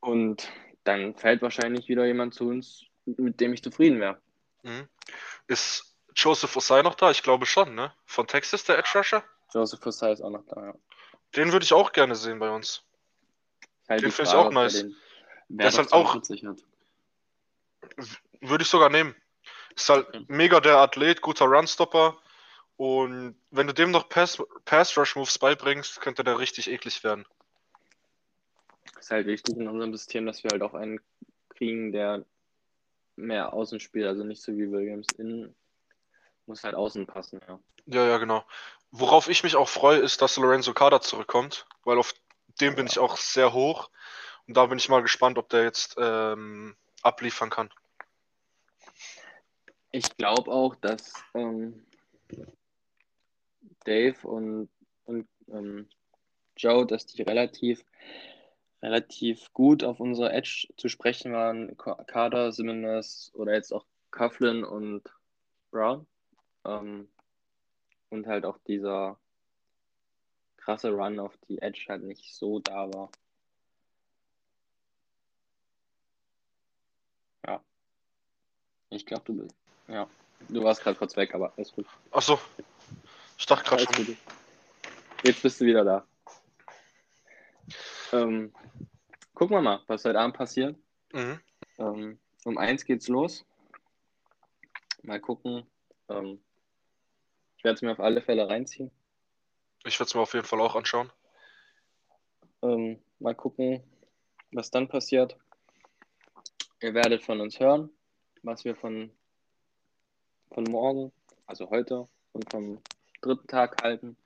Und 0.00 0.52
dann 0.84 1.14
fällt 1.14 1.40
wahrscheinlich 1.40 1.88
wieder 1.88 2.04
jemand 2.04 2.34
zu 2.34 2.48
uns, 2.48 2.84
mit 3.06 3.40
dem 3.40 3.54
ich 3.54 3.62
zufrieden 3.62 3.98
wäre. 3.98 4.20
Mhm. 4.62 4.88
Ist 5.46 5.96
Joseph 6.14 6.54
Osai 6.54 6.82
noch 6.82 6.96
da? 6.96 7.10
Ich 7.10 7.22
glaube 7.22 7.46
schon, 7.46 7.74
ne? 7.74 7.94
Von 8.04 8.26
Texas, 8.26 8.64
der 8.64 8.78
Edge 8.78 8.90
Rusher? 8.94 9.24
Joseph 9.54 9.80
Forsyth 9.80 10.14
ist 10.14 10.20
auch 10.22 10.30
noch 10.30 10.44
da. 10.46 10.66
Ja. 10.66 10.74
Den 11.36 11.52
würde 11.52 11.64
ich 11.64 11.72
auch 11.72 11.92
gerne 11.92 12.14
sehen 12.14 12.38
bei 12.38 12.50
uns. 12.50 12.82
Halt 13.88 14.00
Den 14.02 14.06
die 14.10 14.12
find 14.12 14.28
ich 14.28 14.34
auch 14.34 14.50
nice. 14.50 14.74
den 14.74 14.96
Der 15.48 15.68
ist 15.68 15.78
halt 15.78 15.92
auch- 15.92 16.12
42 16.12 16.44
hat. 16.46 16.62
Würde 18.40 18.62
ich 18.62 18.68
sogar 18.70 18.90
nehmen. 18.90 19.14
Ist 19.74 19.88
halt 19.88 20.08
Okay. 20.08 20.24
mega 20.28 20.60
der 20.60 20.78
Athlet, 20.78 21.20
guter 21.20 21.46
Runstopper. 21.46 22.18
Und 22.76 23.36
wenn 23.50 23.66
du 23.66 23.74
dem 23.74 23.90
noch 23.90 24.08
Pass, 24.08 24.42
Pass 24.64 24.96
Rush 24.96 25.16
Moves 25.16 25.38
beibringst, 25.38 26.00
könnte 26.00 26.24
der 26.24 26.38
richtig 26.38 26.70
eklig 26.70 27.04
werden. 27.04 27.26
Ist 28.98 29.10
halt 29.10 29.26
wichtig 29.26 29.56
in 29.56 29.68
unserem 29.68 29.92
System, 29.92 30.26
dass 30.26 30.42
wir 30.42 30.50
halt 30.50 30.62
auch 30.62 30.74
einen 30.74 31.00
kriegen, 31.50 31.92
der 31.92 32.24
mehr 33.16 33.52
außen 33.52 33.78
spielt, 33.80 34.06
also 34.06 34.24
nicht 34.24 34.42
so 34.42 34.52
wie 34.56 34.70
Williams 34.70 35.06
innen. 35.18 35.54
Muss 36.46 36.64
halt 36.64 36.74
außen 36.74 37.06
passen, 37.06 37.40
ja. 37.46 37.58
Ja, 37.86 38.06
ja, 38.06 38.18
genau. 38.18 38.44
Worauf 38.92 39.28
ich 39.28 39.42
mich 39.42 39.56
auch 39.56 39.68
freue, 39.68 39.98
ist, 40.00 40.20
dass 40.20 40.36
Lorenzo 40.36 40.74
Carter 40.74 41.00
zurückkommt, 41.00 41.66
weil 41.84 41.98
auf 41.98 42.14
dem 42.60 42.76
bin 42.76 42.86
ich 42.86 42.98
auch 42.98 43.16
sehr 43.16 43.54
hoch. 43.54 43.88
Und 44.46 44.56
da 44.56 44.66
bin 44.66 44.76
ich 44.76 44.90
mal 44.90 45.00
gespannt, 45.00 45.38
ob 45.38 45.48
der 45.48 45.62
jetzt 45.62 45.96
ähm, 45.98 46.76
abliefern 47.02 47.48
kann. 47.48 47.70
Ich 49.92 50.14
glaube 50.16 50.50
auch, 50.50 50.74
dass 50.76 51.14
ähm, 51.32 51.86
Dave 53.84 54.16
und, 54.28 54.68
und 55.04 55.26
ähm, 55.48 55.88
Joe, 56.56 56.86
dass 56.86 57.06
die 57.06 57.22
relativ, 57.22 57.84
relativ 58.82 59.52
gut 59.54 59.84
auf 59.84 60.00
unsere 60.00 60.32
Edge 60.32 60.68
zu 60.76 60.90
sprechen 60.90 61.32
waren. 61.32 61.78
Ka- 61.78 62.04
Kader, 62.04 62.52
Simmons 62.52 63.30
oder 63.34 63.54
jetzt 63.54 63.72
auch 63.72 63.86
Coughlin 64.10 64.64
und 64.64 65.02
Brown. 65.70 66.06
Ähm, 66.66 67.08
und 68.12 68.26
halt 68.26 68.44
auch 68.44 68.58
dieser 68.66 69.18
krasse 70.58 70.92
Run 70.92 71.18
auf 71.18 71.36
die 71.48 71.60
Edge 71.60 71.86
halt 71.88 72.02
nicht 72.02 72.34
so 72.34 72.60
da 72.60 72.92
war. 72.92 73.10
Ja. 77.46 77.60
Ich 78.90 79.06
glaube, 79.06 79.24
du 79.24 79.42
bist. 79.42 79.56
Ja. 79.88 80.06
Du 80.48 80.62
warst 80.62 80.82
gerade 80.82 80.98
kurz 80.98 81.16
weg, 81.16 81.34
aber 81.34 81.52
alles 81.56 81.72
gut. 81.72 81.86
Achso, 82.10 82.38
ich 83.38 83.46
dachte 83.46 83.68
gerade 83.68 83.84
schon. 83.84 84.06
gut. 84.06 84.16
Jetzt 85.24 85.42
bist 85.42 85.60
du 85.60 85.64
wieder 85.64 85.84
da. 85.84 86.06
Ähm, 88.12 88.52
gucken 89.32 89.56
wir 89.56 89.62
mal, 89.62 89.80
was 89.86 90.04
heute 90.04 90.20
Abend 90.20 90.36
passiert. 90.36 90.76
Mhm. 91.12 91.40
Ähm, 91.78 92.18
um 92.44 92.58
eins 92.58 92.84
geht's 92.84 93.08
los. 93.08 93.46
Mal 95.02 95.20
gucken. 95.20 95.66
Ähm, 96.08 96.40
ich 97.62 97.64
werde 97.64 97.76
es 97.76 97.82
mir 97.82 97.92
auf 97.92 98.00
alle 98.00 98.20
Fälle 98.20 98.48
reinziehen. 98.48 98.90
Ich 99.84 99.96
werde 100.00 100.08
es 100.08 100.14
mir 100.16 100.20
auf 100.20 100.34
jeden 100.34 100.44
Fall 100.44 100.60
auch 100.60 100.74
anschauen. 100.74 101.12
Ähm, 102.60 103.00
mal 103.20 103.36
gucken, 103.36 103.84
was 104.50 104.72
dann 104.72 104.88
passiert. 104.88 105.36
Ihr 106.80 106.92
werdet 106.92 107.22
von 107.22 107.40
uns 107.40 107.60
hören, 107.60 107.88
was 108.42 108.64
wir 108.64 108.74
von, 108.74 109.12
von 110.52 110.64
morgen, 110.64 111.12
also 111.46 111.70
heute 111.70 112.08
und 112.32 112.50
vom 112.50 112.82
dritten 113.20 113.46
Tag 113.46 113.80
halten. 113.80 114.16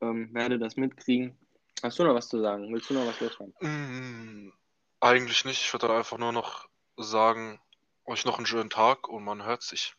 Ähm, 0.00 0.32
werdet 0.32 0.62
das 0.62 0.76
mitkriegen. 0.76 1.36
Hast 1.82 1.98
du 1.98 2.04
noch 2.04 2.14
was 2.14 2.30
zu 2.30 2.40
sagen? 2.40 2.72
Willst 2.72 2.88
du 2.88 2.94
noch 2.94 3.06
was 3.06 3.20
loswerden? 3.20 3.54
Mm, 3.60 4.54
eigentlich 5.00 5.44
nicht. 5.44 5.60
Ich 5.60 5.70
würde 5.74 5.88
dann 5.88 5.96
einfach 5.98 6.16
nur 6.16 6.32
noch 6.32 6.70
sagen, 6.96 7.60
euch 8.06 8.24
noch 8.24 8.38
einen 8.38 8.46
schönen 8.46 8.70
Tag 8.70 9.10
und 9.10 9.24
man 9.24 9.44
hört 9.44 9.62
sich. 9.62 9.94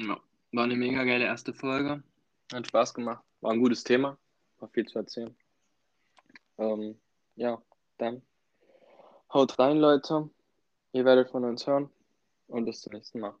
Ja. 0.00 0.20
War 0.52 0.64
eine 0.64 0.76
mega 0.76 1.04
geile 1.04 1.24
erste 1.24 1.54
Folge. 1.54 2.02
Hat 2.52 2.66
Spaß 2.66 2.94
gemacht. 2.94 3.24
War 3.40 3.52
ein 3.52 3.60
gutes 3.60 3.84
Thema. 3.84 4.18
War 4.58 4.68
viel 4.68 4.86
zu 4.86 4.98
erzählen. 4.98 5.34
Ähm, 6.58 6.98
ja, 7.36 7.62
dann 7.98 8.22
haut 9.32 9.58
rein, 9.58 9.78
Leute. 9.78 10.28
Ihr 10.92 11.04
werdet 11.04 11.30
von 11.30 11.44
uns 11.44 11.66
hören 11.66 11.88
und 12.48 12.64
bis 12.64 12.80
zum 12.80 12.92
nächsten 12.94 13.20
Mal. 13.20 13.34